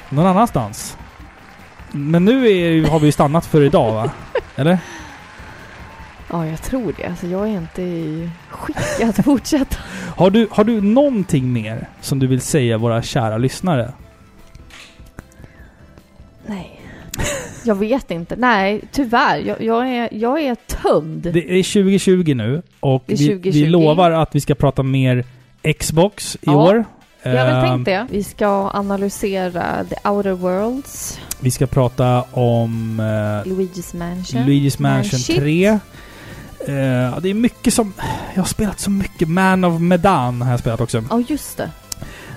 någon 0.08 0.26
annanstans. 0.26 0.96
Men 1.92 2.24
nu 2.24 2.50
är, 2.50 2.88
har 2.88 3.00
vi 3.00 3.06
ju 3.06 3.12
stannat 3.12 3.46
för 3.46 3.62
idag 3.62 3.92
va? 3.92 4.10
Eller? 4.56 4.78
Ja, 6.30 6.46
jag 6.46 6.62
tror 6.62 6.94
det. 6.96 7.04
Alltså, 7.06 7.26
jag 7.26 7.42
är 7.48 7.52
inte 7.58 7.82
i 7.82 8.30
skick 8.48 8.76
att 9.04 9.24
fortsätta. 9.24 9.76
Har 10.16 10.30
du, 10.30 10.48
har 10.50 10.64
du 10.64 10.80
någonting 10.80 11.52
mer 11.52 11.88
som 12.00 12.18
du 12.18 12.26
vill 12.26 12.40
säga 12.40 12.78
våra 12.78 13.02
kära 13.02 13.38
lyssnare? 13.38 13.92
Nej. 16.46 16.80
Jag 17.64 17.74
vet 17.74 18.10
inte. 18.10 18.36
Nej, 18.36 18.80
tyvär. 18.92 19.36
Jag, 19.38 19.62
jag, 19.62 19.88
är, 19.88 20.08
jag 20.12 20.40
är 20.42 20.54
tömd. 20.54 21.22
Det 21.22 21.58
är 21.58 21.82
2020 21.82 22.34
nu 22.34 22.62
och 22.80 23.02
Det 23.06 23.12
är 23.12 23.16
vi, 23.18 23.26
2020. 23.28 23.50
vi 23.58 23.66
lovar 23.66 24.10
att 24.10 24.34
vi 24.34 24.40
ska 24.40 24.54
prata 24.54 24.82
mer 24.82 25.24
Xbox 25.78 26.34
i 26.36 26.38
Ja, 26.40 26.52
år. 26.68 26.84
Jag 27.22 27.30
har 27.30 27.46
väl 27.46 27.54
Ehm, 27.54 27.62
tänkt 27.62 27.84
det. 27.84 28.06
Vi 28.10 28.24
ska 28.24 28.70
analysera 28.74 29.84
The 29.84 30.08
Outer 30.08 30.32
Worlds, 30.32 31.18
Vi 31.40 31.50
ska 31.50 31.66
prata 31.66 32.22
om 32.30 33.00
eh, 33.00 33.50
Luigi's 33.50 33.96
Mansion. 33.96 34.40
Luigi's 34.42 34.82
Mansion 34.82 35.10
Manshit. 35.12 35.36
3. 35.38 35.66
Eh, 35.68 37.18
det 37.20 37.28
är 37.30 37.34
mycket 37.34 37.74
som... 37.74 37.92
Jag 38.34 38.42
har 38.42 38.46
spelat 38.48 38.80
så 38.80 38.90
mycket. 38.90 39.28
Man 39.28 39.64
of 39.64 39.80
Medan 39.80 40.42
har 40.42 40.50
jag 40.50 40.60
spelat 40.60 40.80
också. 40.80 41.04
Ja, 41.10 41.22
just 41.28 41.56
det. 41.56 41.70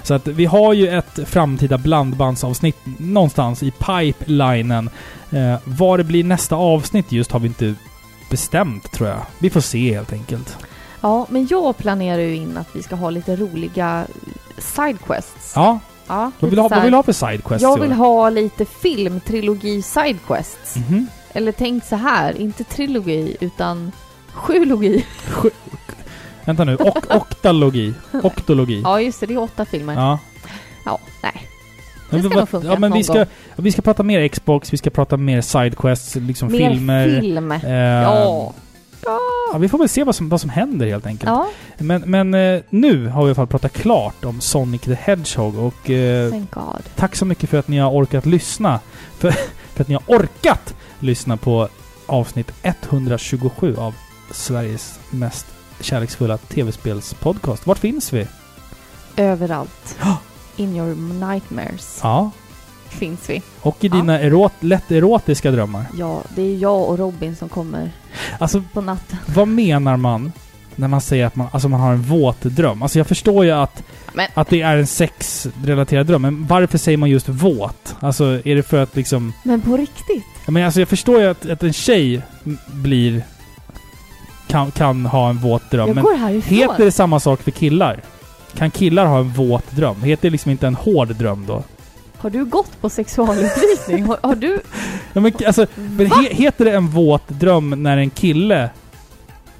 Så 0.03 0.13
att 0.13 0.27
vi 0.27 0.45
har 0.45 0.73
ju 0.73 0.87
ett 0.89 1.19
framtida 1.25 1.77
blandbandsavsnitt 1.77 2.77
någonstans 2.97 3.63
i 3.63 3.71
pipelinen. 3.71 4.89
Eh, 5.31 5.55
vad 5.63 5.99
det 5.99 6.03
blir 6.03 6.23
nästa 6.23 6.55
avsnitt 6.55 7.11
just 7.11 7.31
har 7.31 7.39
vi 7.39 7.47
inte 7.47 7.75
bestämt 8.29 8.91
tror 8.91 9.09
jag. 9.09 9.19
Vi 9.39 9.49
får 9.49 9.61
se 9.61 9.93
helt 9.93 10.13
enkelt. 10.13 10.57
Ja, 11.01 11.25
men 11.29 11.47
jag 11.49 11.77
planerar 11.77 12.21
ju 12.21 12.35
in 12.35 12.57
att 12.57 12.67
vi 12.75 12.83
ska 12.83 12.95
ha 12.95 13.09
lite 13.09 13.35
roliga 13.35 14.05
sidequests. 14.57 15.53
Ja, 15.55 15.79
Ja, 16.07 16.31
vad 16.39 16.49
vill 16.49 16.59
ha, 16.59 16.67
vad 16.67 16.81
vill 16.81 16.91
du 16.91 16.97
ha 16.97 17.03
för 17.03 17.13
sidequests 17.13 17.61
Jag 17.63 17.79
vill 17.79 17.91
ha 17.91 18.29
lite 18.29 18.65
filmtrilogi 18.65 19.81
sidequests. 19.81 20.75
Mhm. 20.75 21.07
Eller 21.33 21.51
tänk 21.51 21.85
så 21.85 21.95
här, 21.95 22.37
inte 22.37 22.63
trilogi 22.63 23.37
utan 23.39 23.91
sjulogi. 24.33 25.05
Vänta 26.45 26.63
nu, 26.63 26.75
ok 26.75 27.15
oktalogi. 27.15 27.93
Oktologi. 28.23 28.81
Ja, 28.83 29.01
just 29.01 29.19
det. 29.19 29.25
Det 29.25 29.33
är 29.33 29.37
åtta 29.37 29.65
filmer. 29.65 29.93
Ja, 29.93 30.19
Ja. 30.85 30.99
nej. 31.23 31.47
Men 32.09 32.21
Det 32.21 32.27
ska 32.29 32.35
vad- 32.35 32.41
nog 32.41 32.49
funka 32.49 32.67
ja, 32.67 32.79
men 32.79 32.91
vi 32.93 33.03
ska, 33.03 33.13
gång. 33.13 33.25
vi 33.55 33.71
ska 33.71 33.81
prata 33.81 34.03
mer 34.03 34.27
Xbox, 34.27 34.73
vi 34.73 34.77
ska 34.77 34.89
prata 34.89 35.17
mer 35.17 35.41
sidequests, 35.41 36.15
liksom 36.15 36.51
Mer 36.51 36.69
filmer. 36.69 37.19
film. 37.21 37.51
Eh, 37.51 37.69
Ja. 37.71 38.53
Ja. 39.05 39.57
Vi 39.57 39.69
får 39.69 39.77
väl 39.77 39.89
se 39.89 40.03
vad 40.03 40.15
som, 40.15 40.29
vad 40.29 40.41
som 40.41 40.49
händer 40.49 40.87
helt 40.87 41.05
enkelt. 41.05 41.29
Ja, 41.29 41.49
Men, 41.77 42.01
men 42.01 42.33
eh, 42.33 42.61
nu 42.69 43.07
har 43.07 43.21
vi 43.21 43.27
i 43.27 43.29
alla 43.29 43.35
fall 43.35 43.47
pratat 43.47 43.73
klart 43.73 44.25
om 44.25 44.41
Sonic 44.41 44.81
the 44.81 44.93
Hedgehog 44.93 45.57
och 45.57 45.89
eh, 45.89 46.29
thank 46.29 46.51
God. 46.51 46.83
tack 46.95 47.15
så 47.15 47.25
mycket 47.25 47.49
för 47.49 47.57
att 47.57 47.67
ni 47.67 47.77
har 47.77 47.91
orkat 47.91 48.25
lyssna. 48.25 48.79
För, 49.17 49.31
för 49.73 49.81
att 49.81 49.87
ni 49.87 49.93
har 49.93 50.03
orkat 50.07 50.75
lyssna 50.99 51.37
på 51.37 51.67
avsnitt 52.05 52.51
127 52.61 53.75
av 53.77 53.95
Sveriges 54.31 54.99
mest 55.09 55.45
kärleksfulla 55.79 56.37
tv-spelspodcast. 56.37 57.67
Vart 57.67 57.77
finns 57.79 58.13
vi? 58.13 58.27
Överallt. 59.15 59.97
In 60.55 60.75
your 60.75 60.95
nightmares 61.29 61.99
Ja, 62.03 62.31
finns 62.93 63.29
vi. 63.29 63.41
och 63.61 63.77
i 63.83 63.87
Ja. 63.87 63.95
dina 63.95 64.19
erot, 64.19 64.53
lätt 64.59 64.91
erotiska 64.91 65.51
drömmar. 65.51 65.85
Ja, 65.99 66.21
det 66.35 66.41
är 66.41 66.57
jag 66.57 66.89
och 66.89 66.97
Robin 66.99 67.35
som 67.35 67.49
kommer 67.49 67.91
Alltså, 68.39 68.63
på 68.73 68.81
natten. 68.81 69.17
vad 69.35 69.47
menar 69.47 69.97
man 69.97 70.31
när 70.75 70.87
man 70.87 71.01
säger 71.01 71.25
att 71.25 71.35
man, 71.35 71.47
alltså 71.51 71.69
man 71.69 71.79
har 71.79 71.91
en 71.93 72.01
våt 72.01 72.41
dröm? 72.41 72.81
Alltså 72.83 72.97
jag 72.99 73.07
förstår 73.07 73.45
ju 73.45 73.51
att, 73.51 73.83
Men- 74.13 74.27
att 74.33 74.49
det 74.49 74.61
är 74.61 74.77
en 74.77 74.87
sexrelaterad 74.87 76.07
dröm, 76.07 76.21
men 76.21 76.47
varför 76.47 76.77
säger 76.77 76.97
man 76.97 77.09
just 77.09 77.29
våt? 77.29 77.95
Alltså 77.99 78.23
är 78.47 78.55
det 78.55 78.63
för 78.63 78.83
att 78.83 78.95
liksom... 78.95 79.33
Men 79.43 79.61
på 79.61 79.77
riktigt? 79.77 80.25
Men 80.47 80.65
alltså 80.65 80.79
jag 80.79 80.89
förstår 80.89 81.21
ju 81.21 81.27
att, 81.27 81.49
att 81.49 81.63
en 81.63 81.73
tjej 81.73 82.21
blir... 82.73 83.23
Kan, 84.47 84.71
kan 84.71 85.05
ha 85.05 85.29
en 85.29 85.37
våt 85.37 85.71
dröm, 85.71 85.87
jag 85.87 85.95
men 85.95 86.03
går 86.03 86.15
härifrån. 86.17 86.57
heter 86.57 86.85
det 86.85 86.91
samma 86.91 87.19
sak 87.19 87.41
för 87.41 87.51
killar? 87.51 87.99
Kan 88.57 88.71
killar 88.71 89.05
ha 89.05 89.19
en 89.19 89.29
våt 89.29 89.71
dröm? 89.71 90.01
Heter 90.03 90.21
det 90.21 90.29
liksom 90.29 90.51
inte 90.51 90.67
en 90.67 90.75
hård 90.75 91.15
dröm 91.15 91.45
då? 91.47 91.63
Har 92.23 92.29
du 92.29 92.45
gått 92.45 92.81
på 92.81 92.89
sexualupplysning? 92.89 94.05
Har, 94.05 94.19
har 94.23 94.35
du... 94.35 94.61
Ja, 95.13 95.21
men 95.21 95.31
alltså, 95.47 95.67
men 95.75 96.11
he, 96.11 96.33
heter 96.33 96.65
det 96.65 96.71
en 96.71 96.87
våt 96.87 97.27
dröm 97.27 97.83
när 97.83 97.97
en 97.97 98.09
kille 98.09 98.69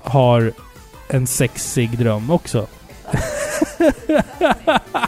har 0.01 0.53
en 1.07 1.27
sexig 1.27 1.97
dröm 1.97 2.31
också? 2.31 2.67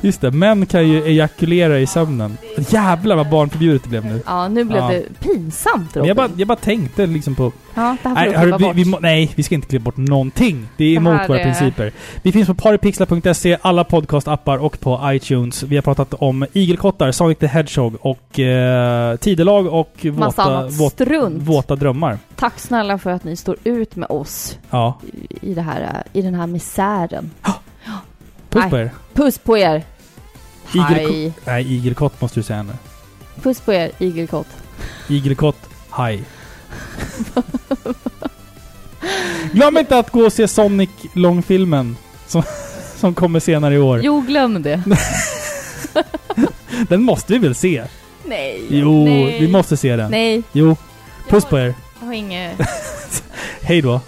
Just 0.00 0.20
det, 0.20 0.30
män 0.30 0.66
kan 0.66 0.88
ju 0.88 1.06
ejakulera 1.06 1.78
i 1.78 1.86
sömnen. 1.86 2.38
Jävlar 2.68 3.16
vad 3.16 3.30
barnförbjudet 3.30 3.82
det 3.82 3.88
blev 3.88 4.04
nu. 4.04 4.22
Ja, 4.26 4.48
nu 4.48 4.64
blev 4.64 4.78
Ja. 4.82 4.88
det 4.88 5.02
pinsamt 5.20 5.96
Robin. 5.96 6.08
jag 6.08 6.16
bara, 6.16 6.28
jag 6.36 6.48
bara 6.48 6.58
tänkte 6.58 7.06
liksom 7.06 7.34
på... 7.34 7.52
Ja, 7.74 7.96
det 8.02 8.08
här 8.08 8.14
får 8.14 8.20
Nej, 8.20 8.30
du 8.30 8.36
hörru, 8.38 8.52
vi, 8.58 8.64
bort. 8.64 8.76
vi, 8.76 8.84
må- 8.84 8.98
nej, 9.00 9.32
vi 9.34 9.42
ska 9.42 9.54
inte 9.54 9.68
klippa 9.68 9.84
bort 9.84 9.96
någonting. 9.96 10.68
Det 10.76 10.84
är 10.84 10.88
Det 10.88 10.94
emot 10.96 11.28
våra 11.28 11.40
är- 11.40 11.44
principer. 11.44 11.92
Vi 12.22 12.32
finns 12.32 12.46
på 12.48 12.54
paripixlar.se, 12.54 13.58
alla 13.62 13.84
podcastappar 13.84 14.58
och 14.58 14.80
på 14.80 15.00
iTunes. 15.04 15.62
Vi 15.62 15.76
har 15.76 15.82
pratat 15.82 16.14
om 16.14 16.46
igelkottar, 16.52 17.12
Sonic 17.12 17.38
the 17.38 17.46
Hedgehog 17.46 17.96
och 18.00 18.40
eh, 18.40 19.16
tidelag 19.16 19.66
och 19.66 20.06
våta, 20.12 20.66
våt, 20.68 21.00
våta 21.38 21.76
drömmar. 21.76 22.18
Tack 22.36 22.58
snälla 22.58 22.98
för 22.98 23.10
att 23.10 23.24
ni 23.24 23.36
står 23.36 23.56
ut 23.64 23.96
med 23.96 24.10
oss 24.10 24.58
Ja. 24.70 24.98
i, 25.40 25.54
det 25.54 25.62
här, 25.62 26.02
i 26.12 26.22
den 26.22 26.34
här 26.34 26.46
misären. 26.46 27.30
Puss 28.50 28.62
Nej. 28.62 28.70
på 28.70 28.78
er. 28.78 28.90
Puss 29.16 29.38
på 29.38 29.58
er! 29.58 29.82
Hej! 30.66 31.32
Nej, 31.44 31.74
igelkott 31.74 32.20
måste 32.20 32.40
du 32.40 32.42
säga 32.42 32.62
nu. 32.62 32.72
Puss 33.42 33.60
på 33.60 33.72
er, 33.72 33.90
igelkott. 33.98 34.46
Igelkott, 35.08 35.58
haj. 35.90 36.24
Glöm 39.52 39.78
inte 39.78 39.98
att 39.98 40.10
gå 40.10 40.20
och 40.20 40.32
se 40.32 40.48
Sonic 40.48 40.90
långfilmen 41.12 41.96
som, 42.26 42.42
som 42.96 43.14
kommer 43.14 43.40
senare 43.40 43.74
i 43.74 43.78
år. 43.78 44.00
Jo, 44.02 44.20
glöm 44.20 44.62
det. 44.62 44.82
Den 46.88 47.02
måste 47.02 47.32
vi 47.32 47.38
väl 47.38 47.54
se? 47.54 47.84
Nej. 48.24 48.66
Jo, 48.68 49.04
nej. 49.04 49.40
vi 49.40 49.48
måste 49.48 49.76
se 49.76 49.96
den. 49.96 50.10
Nej. 50.10 50.42
Jo, 50.52 50.76
puss 51.28 51.44
på 51.44 51.58
er. 51.58 51.74
Jag 52.00 52.06
har 52.06 52.12
inget... 52.12 52.60
Hej 53.60 53.82
då. 53.82 54.00